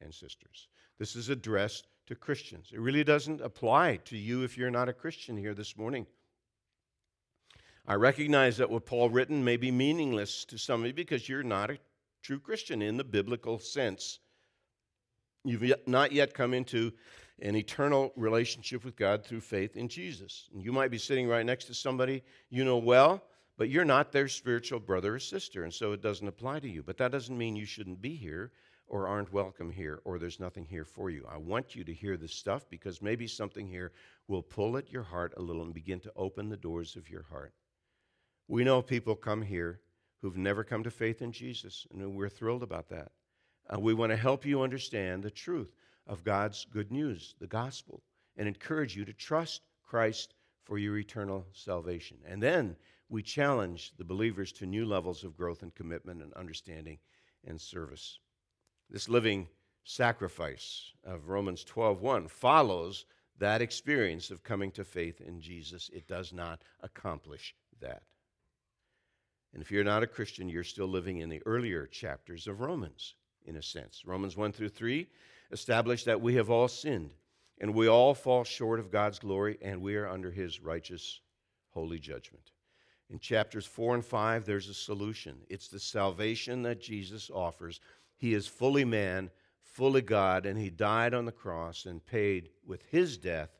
and 0.00 0.14
sisters. 0.14 0.68
This 0.98 1.16
is 1.16 1.28
addressed 1.28 1.88
to 2.06 2.14
Christians. 2.14 2.70
It 2.72 2.80
really 2.80 3.04
doesn't 3.04 3.40
apply 3.40 3.96
to 4.06 4.16
you 4.16 4.42
if 4.42 4.56
you're 4.56 4.70
not 4.70 4.88
a 4.88 4.94
Christian 4.94 5.36
here 5.36 5.54
this 5.54 5.76
morning. 5.76 6.06
I 7.86 7.94
recognize 7.94 8.58
that 8.58 8.70
what 8.70 8.86
Paul 8.86 9.10
written 9.10 9.44
may 9.44 9.56
be 9.56 9.70
meaningless 9.70 10.44
to 10.46 10.58
some 10.58 10.82
of 10.82 10.86
you 10.86 10.94
because 10.94 11.28
you're 11.28 11.42
not 11.42 11.70
a 11.70 11.78
true 12.22 12.38
Christian 12.38 12.82
in 12.82 12.96
the 12.96 13.04
biblical 13.04 13.58
sense. 13.58 14.18
You've 15.44 15.72
not 15.86 16.12
yet 16.12 16.34
come 16.34 16.52
into 16.52 16.92
an 17.40 17.56
eternal 17.56 18.12
relationship 18.16 18.84
with 18.84 18.96
God 18.96 19.24
through 19.24 19.40
faith 19.40 19.76
in 19.76 19.88
Jesus. 19.88 20.48
And 20.52 20.62
you 20.62 20.72
might 20.72 20.90
be 20.90 20.98
sitting 20.98 21.28
right 21.28 21.46
next 21.46 21.66
to 21.66 21.74
somebody 21.74 22.22
you 22.50 22.64
know 22.64 22.78
well, 22.78 23.22
but 23.56 23.68
you're 23.68 23.84
not 23.84 24.12
their 24.12 24.28
spiritual 24.28 24.80
brother 24.80 25.14
or 25.14 25.18
sister, 25.18 25.64
and 25.64 25.72
so 25.72 25.92
it 25.92 26.02
doesn't 26.02 26.26
apply 26.26 26.60
to 26.60 26.68
you. 26.68 26.82
But 26.82 26.96
that 26.98 27.12
doesn't 27.12 27.36
mean 27.36 27.56
you 27.56 27.66
shouldn't 27.66 28.00
be 28.00 28.16
here 28.16 28.52
or 28.88 29.06
aren't 29.06 29.32
welcome 29.32 29.70
here 29.70 30.00
or 30.04 30.18
there's 30.18 30.40
nothing 30.40 30.64
here 30.64 30.84
for 30.84 31.10
you. 31.10 31.26
I 31.30 31.36
want 31.36 31.74
you 31.76 31.84
to 31.84 31.92
hear 31.92 32.16
this 32.16 32.34
stuff 32.34 32.68
because 32.70 33.02
maybe 33.02 33.26
something 33.26 33.66
here 33.66 33.92
will 34.26 34.42
pull 34.42 34.76
at 34.76 34.90
your 34.90 35.02
heart 35.02 35.34
a 35.36 35.42
little 35.42 35.62
and 35.62 35.74
begin 35.74 36.00
to 36.00 36.12
open 36.16 36.48
the 36.48 36.56
doors 36.56 36.96
of 36.96 37.10
your 37.10 37.24
heart. 37.24 37.52
We 38.48 38.64
know 38.64 38.80
people 38.80 39.14
come 39.14 39.42
here 39.42 39.80
who've 40.22 40.36
never 40.36 40.64
come 40.64 40.82
to 40.84 40.90
faith 40.90 41.22
in 41.22 41.32
Jesus, 41.32 41.86
and 41.92 42.14
we're 42.14 42.28
thrilled 42.28 42.62
about 42.62 42.88
that. 42.88 43.12
Uh, 43.72 43.78
we 43.78 43.94
want 43.94 44.10
to 44.10 44.16
help 44.16 44.46
you 44.46 44.62
understand 44.62 45.22
the 45.22 45.30
truth 45.30 45.70
of 46.08 46.24
God's 46.24 46.64
good 46.64 46.90
news, 46.90 47.34
the 47.38 47.46
gospel, 47.46 48.02
and 48.36 48.48
encourage 48.48 48.96
you 48.96 49.04
to 49.04 49.12
trust 49.12 49.62
Christ 49.82 50.34
for 50.64 50.78
your 50.78 50.98
eternal 50.98 51.46
salvation. 51.52 52.18
And 52.26 52.42
then 52.42 52.76
we 53.08 53.22
challenge 53.22 53.92
the 53.96 54.04
believers 54.04 54.52
to 54.52 54.66
new 54.66 54.84
levels 54.84 55.22
of 55.22 55.36
growth 55.36 55.62
and 55.62 55.74
commitment 55.74 56.22
and 56.22 56.32
understanding 56.34 56.98
and 57.46 57.60
service. 57.60 58.18
This 58.90 59.08
living 59.08 59.48
sacrifice 59.84 60.92
of 61.04 61.28
Romans 61.28 61.64
12:1 61.64 62.28
follows 62.28 63.06
that 63.38 63.62
experience 63.62 64.30
of 64.30 64.42
coming 64.42 64.70
to 64.72 64.84
faith 64.84 65.20
in 65.20 65.40
Jesus. 65.40 65.88
It 65.90 66.06
does 66.06 66.32
not 66.32 66.62
accomplish 66.80 67.54
that. 67.80 68.02
And 69.52 69.62
if 69.62 69.70
you're 69.70 69.84
not 69.84 70.02
a 70.02 70.06
Christian, 70.06 70.48
you're 70.48 70.64
still 70.64 70.88
living 70.88 71.18
in 71.18 71.28
the 71.28 71.42
earlier 71.46 71.86
chapters 71.86 72.46
of 72.46 72.60
Romans 72.60 73.14
in 73.44 73.56
a 73.56 73.62
sense. 73.62 74.04
Romans 74.04 74.36
1 74.36 74.52
through 74.52 74.68
3 74.68 75.08
establish 75.50 76.04
that 76.04 76.20
we 76.20 76.34
have 76.34 76.50
all 76.50 76.68
sinned 76.68 77.14
and 77.60 77.74
we 77.74 77.88
all 77.88 78.14
fall 78.14 78.44
short 78.44 78.80
of 78.80 78.90
God's 78.90 79.18
glory 79.18 79.58
and 79.62 79.80
we 79.80 79.96
are 79.96 80.08
under 80.08 80.30
his 80.30 80.60
righteous, 80.60 81.20
holy 81.70 81.98
judgment. 81.98 82.52
In 83.10 83.18
chapters 83.18 83.64
4 83.64 83.96
and 83.96 84.04
5, 84.04 84.44
there's 84.44 84.68
a 84.68 84.74
solution. 84.74 85.38
It's 85.48 85.68
the 85.68 85.80
salvation 85.80 86.62
that 86.62 86.80
Jesus 86.80 87.30
offers. 87.30 87.80
He 88.16 88.34
is 88.34 88.46
fully 88.46 88.84
man, 88.84 89.30
fully 89.62 90.02
God, 90.02 90.44
and 90.44 90.58
he 90.58 90.70
died 90.70 91.14
on 91.14 91.24
the 91.24 91.32
cross 91.32 91.86
and 91.86 92.04
paid 92.04 92.50
with 92.66 92.82
his 92.90 93.16
death 93.16 93.50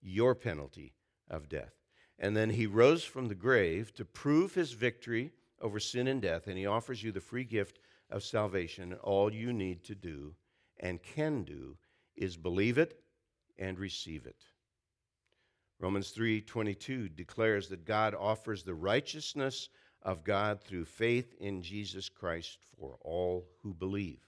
your 0.00 0.34
penalty 0.34 0.94
of 1.30 1.48
death. 1.48 1.74
And 2.18 2.36
then 2.36 2.50
he 2.50 2.66
rose 2.66 3.04
from 3.04 3.28
the 3.28 3.34
grave 3.34 3.94
to 3.94 4.04
prove 4.04 4.54
his 4.54 4.72
victory 4.72 5.32
over 5.60 5.78
sin 5.78 6.08
and 6.08 6.20
death, 6.20 6.48
and 6.48 6.58
he 6.58 6.66
offers 6.66 7.02
you 7.02 7.12
the 7.12 7.20
free 7.20 7.44
gift 7.44 7.78
of 8.10 8.24
salvation, 8.24 8.92
and 8.92 9.00
all 9.00 9.32
you 9.32 9.52
need 9.52 9.84
to 9.84 9.94
do 9.94 10.34
and 10.82 11.02
can 11.02 11.44
do 11.44 11.78
is 12.16 12.36
believe 12.36 12.76
it 12.76 13.00
and 13.58 13.78
receive 13.78 14.26
it. 14.26 14.44
Romans 15.78 16.10
3:22 16.10 17.08
declares 17.08 17.68
that 17.68 17.84
God 17.84 18.14
offers 18.14 18.62
the 18.62 18.74
righteousness 18.74 19.68
of 20.02 20.24
God 20.24 20.60
through 20.60 20.84
faith 20.84 21.34
in 21.38 21.62
Jesus 21.62 22.08
Christ 22.08 22.58
for 22.78 22.98
all 23.00 23.48
who 23.62 23.72
believe. 23.72 24.20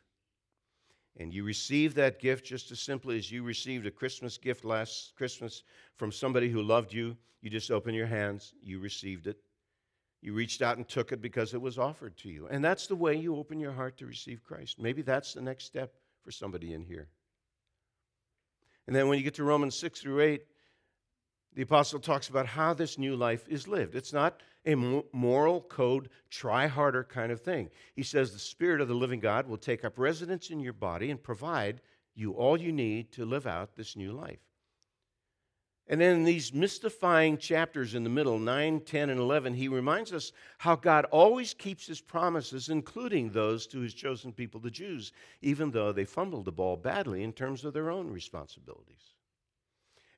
And 1.16 1.32
you 1.32 1.44
receive 1.44 1.94
that 1.94 2.18
gift 2.18 2.44
just 2.44 2.70
as 2.70 2.80
simply 2.80 3.18
as 3.18 3.30
you 3.30 3.42
received 3.42 3.86
a 3.86 3.90
Christmas 3.90 4.38
gift 4.38 4.64
last 4.64 5.14
Christmas 5.16 5.62
from 5.96 6.10
somebody 6.10 6.48
who 6.48 6.62
loved 6.62 6.92
you. 6.92 7.16
You 7.40 7.50
just 7.50 7.70
open 7.70 7.94
your 7.94 8.06
hands, 8.06 8.54
you 8.62 8.80
received 8.80 9.26
it, 9.26 9.38
you 10.22 10.32
reached 10.32 10.62
out 10.62 10.76
and 10.76 10.88
took 10.88 11.12
it 11.12 11.20
because 11.20 11.54
it 11.54 11.60
was 11.60 11.78
offered 11.78 12.16
to 12.18 12.30
you. 12.30 12.48
And 12.48 12.64
that's 12.64 12.86
the 12.86 12.96
way 12.96 13.14
you 13.14 13.36
open 13.36 13.60
your 13.60 13.72
heart 13.72 13.96
to 13.98 14.06
receive 14.06 14.42
Christ. 14.42 14.78
Maybe 14.80 15.02
that's 15.02 15.34
the 15.34 15.42
next 15.42 15.64
step 15.64 15.94
for 16.24 16.30
somebody 16.30 16.72
in 16.72 16.82
here. 16.82 17.08
And 18.86 18.94
then 18.94 19.08
when 19.08 19.18
you 19.18 19.24
get 19.24 19.34
to 19.34 19.44
Romans 19.44 19.76
6 19.76 20.00
through 20.00 20.20
8, 20.20 20.42
the 21.54 21.62
apostle 21.62 22.00
talks 22.00 22.28
about 22.28 22.46
how 22.46 22.74
this 22.74 22.98
new 22.98 23.14
life 23.14 23.46
is 23.48 23.68
lived. 23.68 23.94
It's 23.94 24.12
not 24.12 24.42
a 24.66 24.74
moral 24.74 25.60
code, 25.60 26.08
try 26.30 26.66
harder 26.66 27.04
kind 27.04 27.30
of 27.30 27.40
thing. 27.40 27.70
He 27.94 28.02
says 28.02 28.32
the 28.32 28.38
Spirit 28.38 28.80
of 28.80 28.88
the 28.88 28.94
living 28.94 29.20
God 29.20 29.46
will 29.46 29.58
take 29.58 29.84
up 29.84 29.98
residence 29.98 30.50
in 30.50 30.58
your 30.60 30.72
body 30.72 31.10
and 31.10 31.22
provide 31.22 31.80
you 32.14 32.32
all 32.32 32.60
you 32.60 32.72
need 32.72 33.12
to 33.12 33.24
live 33.24 33.46
out 33.46 33.76
this 33.76 33.96
new 33.96 34.12
life. 34.12 34.40
And 35.86 36.00
then 36.00 36.16
in 36.16 36.24
these 36.24 36.54
mystifying 36.54 37.36
chapters 37.36 37.94
in 37.94 38.04
the 38.04 38.10
middle, 38.10 38.38
9, 38.38 38.80
10, 38.80 39.10
and 39.10 39.20
11, 39.20 39.52
he 39.52 39.68
reminds 39.68 40.14
us 40.14 40.32
how 40.56 40.76
God 40.76 41.04
always 41.06 41.52
keeps 41.52 41.86
his 41.86 42.00
promises, 42.00 42.70
including 42.70 43.30
those 43.30 43.66
to 43.66 43.80
his 43.80 43.92
chosen 43.92 44.32
people, 44.32 44.60
the 44.60 44.70
Jews, 44.70 45.12
even 45.42 45.70
though 45.70 45.92
they 45.92 46.06
fumbled 46.06 46.46
the 46.46 46.52
ball 46.52 46.76
badly 46.76 47.22
in 47.22 47.34
terms 47.34 47.66
of 47.66 47.74
their 47.74 47.90
own 47.90 48.10
responsibilities. 48.10 49.12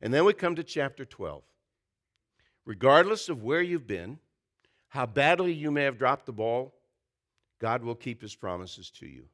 And 0.01 0.15
then 0.15 0.25
we 0.25 0.35
come 0.35 0.55
to 0.55 0.63
chapter 0.63 1.05
12. 1.05 1.43
Regardless 2.65 3.29
of 3.29 3.43
where 3.43 3.63
you've 3.63 3.89
been, 3.89 4.19
how 4.89 5.07
badly 5.07 5.53
you 5.53 5.73
may 5.73 5.83
have 5.83 5.99
dropped 5.99 6.27
the 6.27 6.33
ball, 6.33 6.75
God 7.61 7.83
will 7.83 7.95
keep 7.97 8.23
his 8.23 8.37
promises 8.37 8.91
to 8.93 9.07
you. 9.07 9.25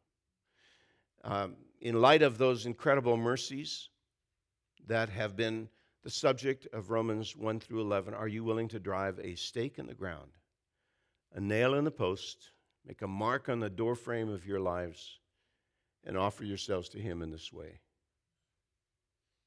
Um, 1.25 1.57
in 1.81 2.01
light 2.01 2.23
of 2.23 2.39
those 2.39 2.65
incredible 2.65 3.17
mercies 3.17 3.91
that 4.87 5.09
have 5.11 5.37
been 5.37 5.69
the 6.03 6.11
subject 6.11 6.67
of 6.73 6.91
Romans 6.91 7.37
1 7.37 7.61
through 7.61 7.81
11, 7.81 8.13
are 8.15 8.29
you 8.29 8.43
willing 8.43 8.69
to 8.69 8.81
drive 8.81 9.19
a 9.21 9.37
stake 9.37 9.79
in 9.79 9.87
the 9.87 9.95
ground, 9.95 10.33
a 11.33 11.41
nail 11.41 11.75
in 11.75 11.85
the 11.85 11.91
post, 11.91 12.51
make 12.85 13.03
a 13.03 13.09
mark 13.09 13.49
on 13.49 13.61
the 13.61 13.71
doorframe 13.71 14.29
of 14.29 14.47
your 14.47 14.61
lives, 14.61 15.21
and 16.05 16.17
offer 16.17 16.45
yourselves 16.45 16.89
to 16.91 16.99
Him 16.99 17.23
in 17.23 17.31
this 17.31 17.53
way? 17.53 17.81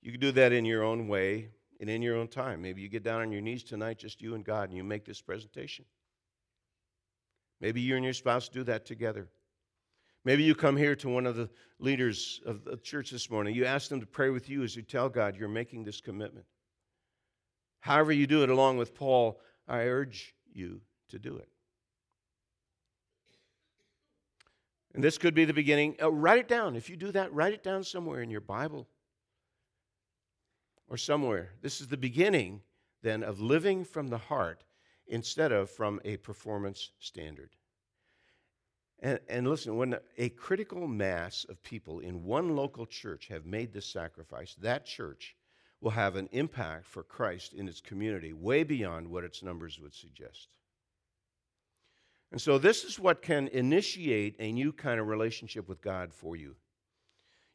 You 0.02 0.12
can 0.12 0.22
do 0.22 0.32
that 0.34 0.54
in 0.54 0.66
your 0.66 0.84
own 0.84 1.08
way 1.08 1.50
and 1.82 1.90
in 1.90 2.02
your 2.02 2.16
own 2.16 2.28
time. 2.28 2.62
Maybe 2.62 2.82
you 2.82 2.88
get 2.88 3.04
down 3.04 3.22
on 3.22 3.32
your 3.32 3.42
knees 3.42 3.64
tonight, 3.64 3.98
just 3.98 4.22
you 4.22 4.36
and 4.36 4.46
God, 4.46 4.70
and 4.70 4.78
you 4.78 4.84
make 4.84 5.04
this 5.04 5.22
presentation. 5.22 5.84
Maybe 7.60 7.82
you 7.82 7.96
and 7.96 8.04
your 8.04 8.14
spouse 8.14 8.48
do 8.48 8.64
that 8.64 8.86
together. 8.86 9.28
Maybe 10.26 10.44
you 10.44 10.56
come 10.56 10.76
here 10.76 10.96
to 10.98 11.10
one 11.10 11.28
of 11.28 11.36
the 11.36 11.50
leaders 11.80 12.42
of 12.46 12.64
the 12.64 12.78
church 12.78 13.12
this 13.12 13.30
morning. 13.30 13.56
You 13.56 13.66
ask 13.66 13.90
them 13.90 14.00
to 14.00 14.08
pray 14.08 14.32
with 14.32 14.50
you 14.50 14.64
as 14.64 14.76
you 14.76 14.82
tell 14.82 15.08
God 15.08 15.36
you're 15.36 15.48
making 15.48 15.84
this 15.84 16.02
commitment. 16.02 16.48
However, 17.80 18.12
you 18.12 18.26
do 18.26 18.42
it 18.42 18.50
along 18.50 18.78
with 18.78 18.96
Paul, 18.96 19.40
I 19.68 19.82
urge 19.84 20.34
you 20.52 20.82
to 21.10 21.20
do 21.20 21.38
it. 21.38 21.48
And 24.96 25.04
this 25.04 25.20
could 25.20 25.36
be 25.36 25.46
the 25.46 25.54
beginning. 25.54 25.96
Uh, 26.02 26.12
write 26.12 26.40
it 26.40 26.48
down. 26.48 26.76
If 26.76 26.90
you 26.90 26.96
do 26.96 27.12
that, 27.12 27.32
write 27.32 27.54
it 27.54 27.64
down 27.64 27.84
somewhere 27.84 28.22
in 28.22 28.32
your 28.32 28.42
Bible 28.42 28.88
or 30.88 30.98
somewhere. 30.98 31.52
This 31.62 31.82
is 31.82 31.88
the 31.88 31.98
beginning 31.98 32.62
then 33.04 33.22
of 33.22 33.40
living 33.40 33.84
from 33.84 34.08
the 34.08 34.18
heart 34.18 34.64
instead 35.06 35.52
of 35.52 35.70
from 35.70 36.00
a 36.04 36.18
performance 36.18 36.92
standard. 36.98 37.52
And, 39.00 39.20
and, 39.28 39.48
listen, 39.48 39.76
when 39.76 39.98
a 40.18 40.30
critical 40.30 40.88
mass 40.88 41.46
of 41.50 41.62
people 41.64 42.00
in 42.00 42.24
one 42.24 42.56
local 42.56 42.86
church 42.86 43.28
have 43.28 43.46
made 43.46 43.74
this 43.74 43.86
sacrifice, 43.86 44.56
that 44.62 44.86
church 44.86 45.36
will 45.82 45.92
have 45.92 46.16
an 46.16 46.30
impact 46.32 46.86
for 46.86 47.04
Christ 47.04 47.54
in 47.54 47.68
its 47.68 47.82
community 47.82 48.34
way 48.34 48.64
beyond 48.64 49.08
what 49.08 49.24
its 49.24 49.44
numbers 49.44 49.80
would 49.80 49.94
suggest. 49.94 50.48
And 52.32 52.42
so, 52.42 52.58
this 52.58 52.84
is 52.84 53.00
what 53.00 53.22
can 53.22 53.50
initiate 53.50 54.36
a 54.40 54.52
new 54.52 54.72
kind 54.72 55.00
of 55.00 55.08
relationship 55.08 55.68
with 55.68 55.82
God 55.82 56.14
for 56.14 56.36
you. 56.36 56.56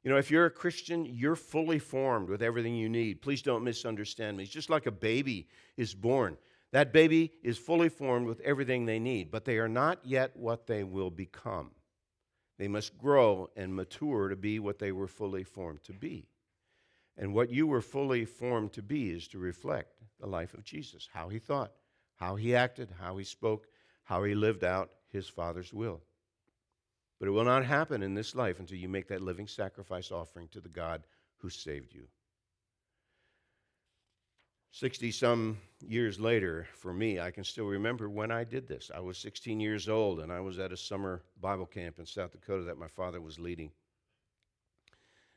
You 0.03 0.11
know, 0.11 0.17
if 0.17 0.31
you're 0.31 0.47
a 0.47 0.51
Christian, 0.51 1.05
you're 1.05 1.37
fully 1.37 1.79
formed 1.79 2.29
with 2.29 2.43
everything 2.43 2.75
you 2.75 2.89
need. 2.89 3.21
Please 3.21 3.43
don't 3.43 3.65
misunderstand 3.65 4.37
me. 4.37 4.45
It's 4.45 4.53
just 4.53 4.71
like 4.71 4.87
a 4.87 4.93
baby 4.93 5.49
is 5.77 5.95
born. 5.95 6.39
That 6.73 6.93
baby 6.93 7.33
is 7.43 7.59
fully 7.59 7.89
formed 7.89 8.27
with 8.27 8.41
everything 8.41 8.87
they 8.87 8.99
need, 8.99 9.31
but 9.31 9.45
they 9.45 9.59
are 9.59 9.69
not 9.69 9.99
yet 10.05 10.37
what 10.37 10.67
they 10.67 10.85
will 10.85 11.11
become. 11.11 11.73
They 12.59 12.69
must 12.69 12.99
grow 12.99 13.51
and 13.57 13.75
mature 13.75 14.29
to 14.29 14.37
be 14.37 14.59
what 14.59 14.79
they 14.79 14.93
were 14.93 15.09
fully 15.09 15.45
formed 15.45 15.83
to 15.85 15.93
be. 15.93 16.29
And 17.17 17.35
what 17.35 17.51
you 17.51 17.67
were 17.67 17.81
fully 17.81 18.25
formed 18.25 18.73
to 18.75 18.83
be 18.83 19.11
is 19.11 19.27
to 19.29 19.39
reflect 19.39 19.95
the 20.21 20.27
life 20.27 20.55
of 20.55 20.65
Jesus, 20.65 21.09
how 21.13 21.29
he 21.29 21.39
thought, 21.39 21.73
how 22.17 22.37
he 22.37 22.55
acted, 22.55 22.91
how 23.01 23.17
he 23.17 23.25
spoke, 23.25 23.67
how 24.05 24.23
he 24.23 24.35
lived 24.35 24.63
out 24.63 24.91
his 25.09 25.29
Father's 25.29 25.73
will. 25.73 26.03
But 27.19 27.29
it 27.29 27.33
will 27.33 27.45
not 27.45 27.65
happen 27.65 28.03
in 28.03 28.15
this 28.15 28.35
life 28.35 28.61
until 28.61 28.79
you 28.79 28.89
make 28.89 29.09
that 29.09 29.23
living 29.23 29.47
sacrifice 29.47 30.11
offering 30.11 30.49
to 30.49 30.61
the 30.61 30.69
God 30.69 31.03
who 31.39 31.51
saved 31.51 31.93
you. 31.93 32.07
60 34.73 35.11
some 35.11 35.59
years 35.81 36.21
later, 36.21 36.67
for 36.75 36.93
me, 36.93 37.19
I 37.19 37.33
can 37.33 37.43
still 37.43 37.67
remember 37.67 38.09
when 38.09 38.31
I 38.31 38.45
did 38.45 38.69
this. 38.69 38.91
I 38.95 39.01
was 39.01 39.19
16 39.19 39.59
years 39.59 39.89
old 39.89 40.21
and 40.21 40.33
I 40.33 40.41
was 40.41 40.59
at 40.61 40.73
a 40.73 40.77
summer 40.77 41.23
Bible 41.41 41.67
camp 41.67 41.99
in 41.99 42.07
South 42.07 42.33
Dakota 42.33 42.63
that 42.65 42.79
my 42.79 42.87
father 42.87 43.21
was 43.21 43.39
leading, 43.39 43.73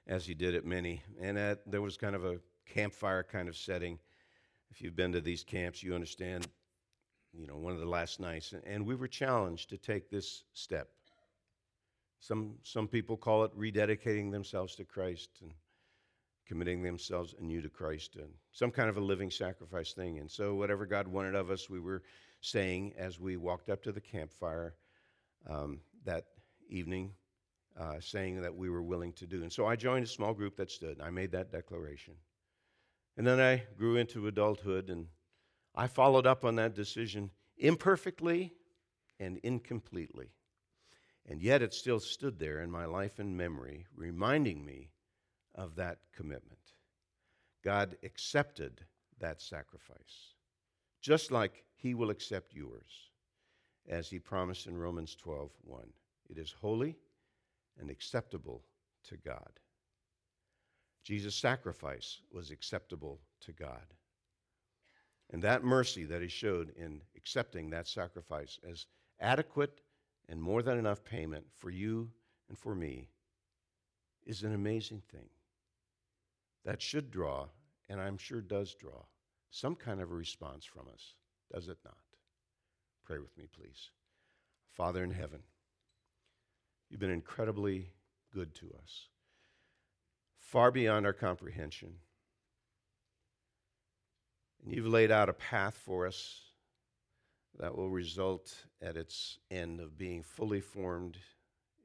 as 0.06 0.26
he 0.26 0.36
did 0.36 0.54
at 0.54 0.66
many. 0.66 1.02
And 1.20 1.38
at, 1.40 1.70
there 1.70 1.82
was 1.82 1.98
kind 1.98 2.16
of 2.16 2.26
a 2.26 2.40
campfire 2.68 3.24
kind 3.24 3.50
of 3.50 3.58
setting. 3.58 3.98
If 4.70 4.82
you've 4.82 4.96
been 4.96 5.14
to 5.14 5.22
these 5.22 5.44
camps, 5.44 5.82
you 5.82 5.96
understand, 5.96 6.48
you 7.34 7.48
know, 7.48 7.58
one 7.58 7.74
of 7.74 7.80
the 7.80 7.90
last 7.90 8.20
nights. 8.20 8.54
And 8.66 8.86
we 8.86 8.96
were 8.96 9.08
challenged 9.08 9.70
to 9.70 9.78
take 9.78 10.12
this 10.12 10.44
step. 10.54 10.90
Some, 12.20 12.54
some 12.62 12.88
people 12.88 13.18
call 13.18 13.44
it 13.46 13.58
rededicating 13.58 14.32
themselves 14.32 14.76
to 14.76 14.86
Christ. 14.86 15.30
And 15.42 15.52
committing 16.46 16.82
themselves 16.82 17.34
anew 17.40 17.62
to 17.62 17.70
Christ 17.70 18.16
and 18.16 18.30
some 18.52 18.72
kind 18.72 18.90
of 18.90 18.98
a 18.98 19.02
living 19.02 19.32
sacrifice 19.32 19.94
thing. 19.94 20.20
And 20.20 20.30
so, 20.30 20.56
whatever 20.56 20.86
God 20.86 21.08
wanted 21.08 21.36
of 21.36 21.50
us, 21.50 21.70
we 21.70 21.80
were 21.80 22.04
saying 22.42 22.94
as 22.98 23.20
we 23.20 23.38
walked 23.38 23.70
up 23.70 23.82
to 23.84 23.92
the 23.92 24.02
campfire 24.02 24.76
um, 25.50 25.80
that 26.06 26.26
evening, 26.70 27.12
uh, 27.80 28.00
saying 28.00 28.42
that 28.42 28.56
we 28.56 28.70
were 28.70 28.84
willing 28.84 29.14
to 29.14 29.28
do. 29.28 29.42
And 29.42 29.52
so, 29.52 29.66
I 29.66 29.76
joined 29.76 30.04
a 30.04 30.08
small 30.08 30.34
group 30.34 30.56
that 30.58 30.72
stood, 30.72 30.98
and 30.98 31.02
I 31.02 31.10
made 31.10 31.32
that 31.32 31.52
declaration. 31.52 32.16
And 33.16 33.26
then 33.26 33.40
I 33.40 33.64
grew 33.78 33.96
into 33.98 34.28
adulthood, 34.28 34.90
and 34.90 35.08
I 35.76 35.88
followed 35.88 36.28
up 36.28 36.44
on 36.44 36.56
that 36.56 36.76
decision 36.76 37.32
imperfectly 37.58 38.54
and 39.20 39.38
incompletely. 39.44 40.32
And 41.26 41.42
yet, 41.42 41.62
it 41.62 41.74
still 41.74 42.02
stood 42.02 42.38
there 42.38 42.62
in 42.62 42.70
my 42.70 42.86
life 42.86 43.20
and 43.20 43.38
memory, 43.38 43.86
reminding 43.96 44.66
me 44.66 44.90
of 45.56 45.76
that 45.76 46.00
commitment. 46.16 46.60
God 47.64 47.98
accepted 48.04 48.82
that 49.20 49.42
sacrifice, 49.42 50.34
just 51.02 51.32
like 51.32 51.64
he 51.76 51.94
will 51.94 52.10
accept 52.10 52.54
yours, 52.54 53.10
as 53.88 54.10
he 54.10 54.20
promised 54.20 54.68
in 54.68 54.78
Romans 54.78 55.16
12 55.16 55.52
1. 55.64 55.82
It 56.30 56.38
is 56.38 56.54
holy 56.60 56.98
and 57.80 57.90
acceptable 57.90 58.64
to 59.08 59.18
God. 59.18 59.60
Jesus' 61.04 61.36
sacrifice 61.36 62.22
was 62.32 62.52
acceptable 62.52 63.20
to 63.42 63.52
God. 63.52 63.94
And 65.32 65.42
that 65.42 65.64
mercy 65.64 66.06
that 66.06 66.22
he 66.22 66.28
showed 66.28 66.74
in 66.78 67.02
accepting 67.18 67.70
that 67.70 67.88
sacrifice 67.88 68.60
as 68.70 68.86
adequate 69.20 69.82
and 70.30 70.42
more 70.42 70.62
than 70.62 70.78
enough 70.78 71.04
payment 71.04 71.46
for 71.52 71.70
you 71.70 72.10
and 72.50 72.58
for 72.58 72.76
me 72.76 73.10
is 74.26 74.44
an 74.44 74.54
amazing 74.54 75.02
thing 75.12 75.28
that 76.66 76.82
should 76.82 77.12
draw, 77.12 77.48
and 77.90 78.00
I'm 78.00 78.18
sure 78.18 78.42
does 78.42 78.74
draw, 78.74 79.04
some 79.50 79.76
kind 79.76 80.02
of 80.02 80.12
a 80.12 80.16
response 80.16 80.66
from 80.66 80.88
us, 80.94 81.16
does 81.54 81.68
it 81.68 81.78
not? 81.84 81.98
Pray 83.06 83.20
with 83.20 83.38
me, 83.38 83.46
please. 83.54 83.90
Father 84.72 85.04
in 85.04 85.12
heaven, 85.12 85.40
you've 86.90 87.00
been 87.00 87.12
incredibly 87.12 87.92
good 88.34 88.56
to 88.56 88.74
us, 88.82 89.10
far 90.38 90.72
beyond 90.72 91.06
our 91.06 91.14
comprehension. 91.14 91.94
And 94.64 94.74
you've 94.74 94.88
laid 94.88 95.12
out 95.12 95.30
a 95.30 95.34
path 95.34 95.78
for 95.86 96.08
us 96.08 96.42
that 97.60 97.76
will 97.76 97.90
result 97.90 98.56
at 98.82 98.98
its 98.98 99.38
end 99.52 99.80
of 99.80 99.98
being 99.98 100.24
fully 100.24 100.62
formed 100.62 101.18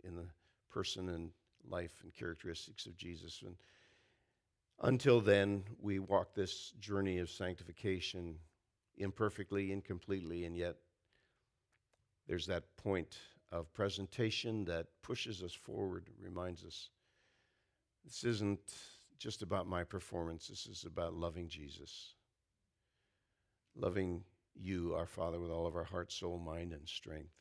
in 0.04 0.14
the 0.14 0.26
person 0.70 1.08
and 1.10 1.30
life 1.68 2.00
and 2.02 2.14
characteristics 2.14 2.86
of 2.86 2.96
Jesus. 2.96 3.42
And 3.44 3.56
until 4.80 5.20
then, 5.20 5.64
we 5.80 5.98
walk 5.98 6.34
this 6.34 6.72
journey 6.78 7.18
of 7.18 7.30
sanctification 7.30 8.36
imperfectly, 8.96 9.72
incompletely, 9.72 10.44
and 10.44 10.56
yet 10.56 10.76
there's 12.26 12.46
that 12.46 12.76
point 12.76 13.18
of 13.50 13.72
presentation 13.72 14.64
that 14.66 14.86
pushes 15.02 15.42
us 15.42 15.54
forward, 15.54 16.06
reminds 16.20 16.64
us 16.64 16.90
this 18.04 18.24
isn't 18.24 18.60
just 19.18 19.42
about 19.42 19.66
my 19.66 19.82
performance, 19.84 20.46
this 20.46 20.66
is 20.66 20.84
about 20.84 21.14
loving 21.14 21.48
Jesus. 21.48 22.14
Loving 23.74 24.22
you, 24.54 24.94
our 24.94 25.06
Father, 25.06 25.40
with 25.40 25.50
all 25.50 25.66
of 25.66 25.76
our 25.76 25.84
heart, 25.84 26.12
soul, 26.12 26.38
mind, 26.38 26.72
and 26.72 26.88
strength. 26.88 27.34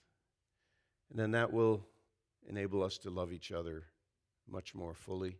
And 1.09 1.19
then 1.19 1.31
that 1.31 1.51
will 1.51 1.85
enable 2.47 2.83
us 2.83 2.97
to 2.99 3.09
love 3.09 3.31
each 3.31 3.51
other 3.51 3.83
much 4.49 4.75
more 4.75 4.93
fully 4.93 5.37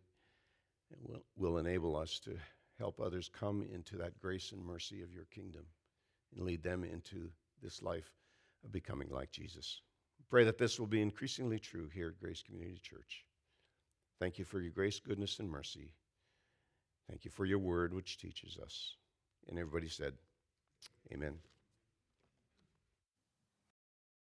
and 0.92 1.00
will, 1.02 1.24
will 1.36 1.58
enable 1.58 1.96
us 1.96 2.20
to 2.20 2.36
help 2.78 3.00
others 3.00 3.28
come 3.28 3.66
into 3.72 3.96
that 3.96 4.18
grace 4.20 4.52
and 4.52 4.64
mercy 4.64 5.02
of 5.02 5.12
your 5.12 5.24
kingdom 5.26 5.64
and 6.34 6.44
lead 6.44 6.62
them 6.62 6.84
into 6.84 7.30
this 7.62 7.82
life 7.82 8.10
of 8.64 8.72
becoming 8.72 9.08
like 9.10 9.30
Jesus. 9.30 9.82
Pray 10.30 10.44
that 10.44 10.58
this 10.58 10.78
will 10.78 10.86
be 10.86 11.02
increasingly 11.02 11.58
true 11.58 11.88
here 11.88 12.08
at 12.08 12.20
Grace 12.20 12.42
Community 12.42 12.78
Church. 12.82 13.24
Thank 14.20 14.38
you 14.38 14.44
for 14.44 14.60
your 14.60 14.72
grace, 14.72 15.00
goodness, 15.00 15.38
and 15.38 15.48
mercy. 15.48 15.90
Thank 17.08 17.24
you 17.24 17.30
for 17.30 17.46
your 17.46 17.58
word, 17.58 17.94
which 17.94 18.18
teaches 18.18 18.58
us. 18.58 18.96
And 19.48 19.58
everybody 19.58 19.88
said, 19.88 20.14
Amen. 21.12 21.38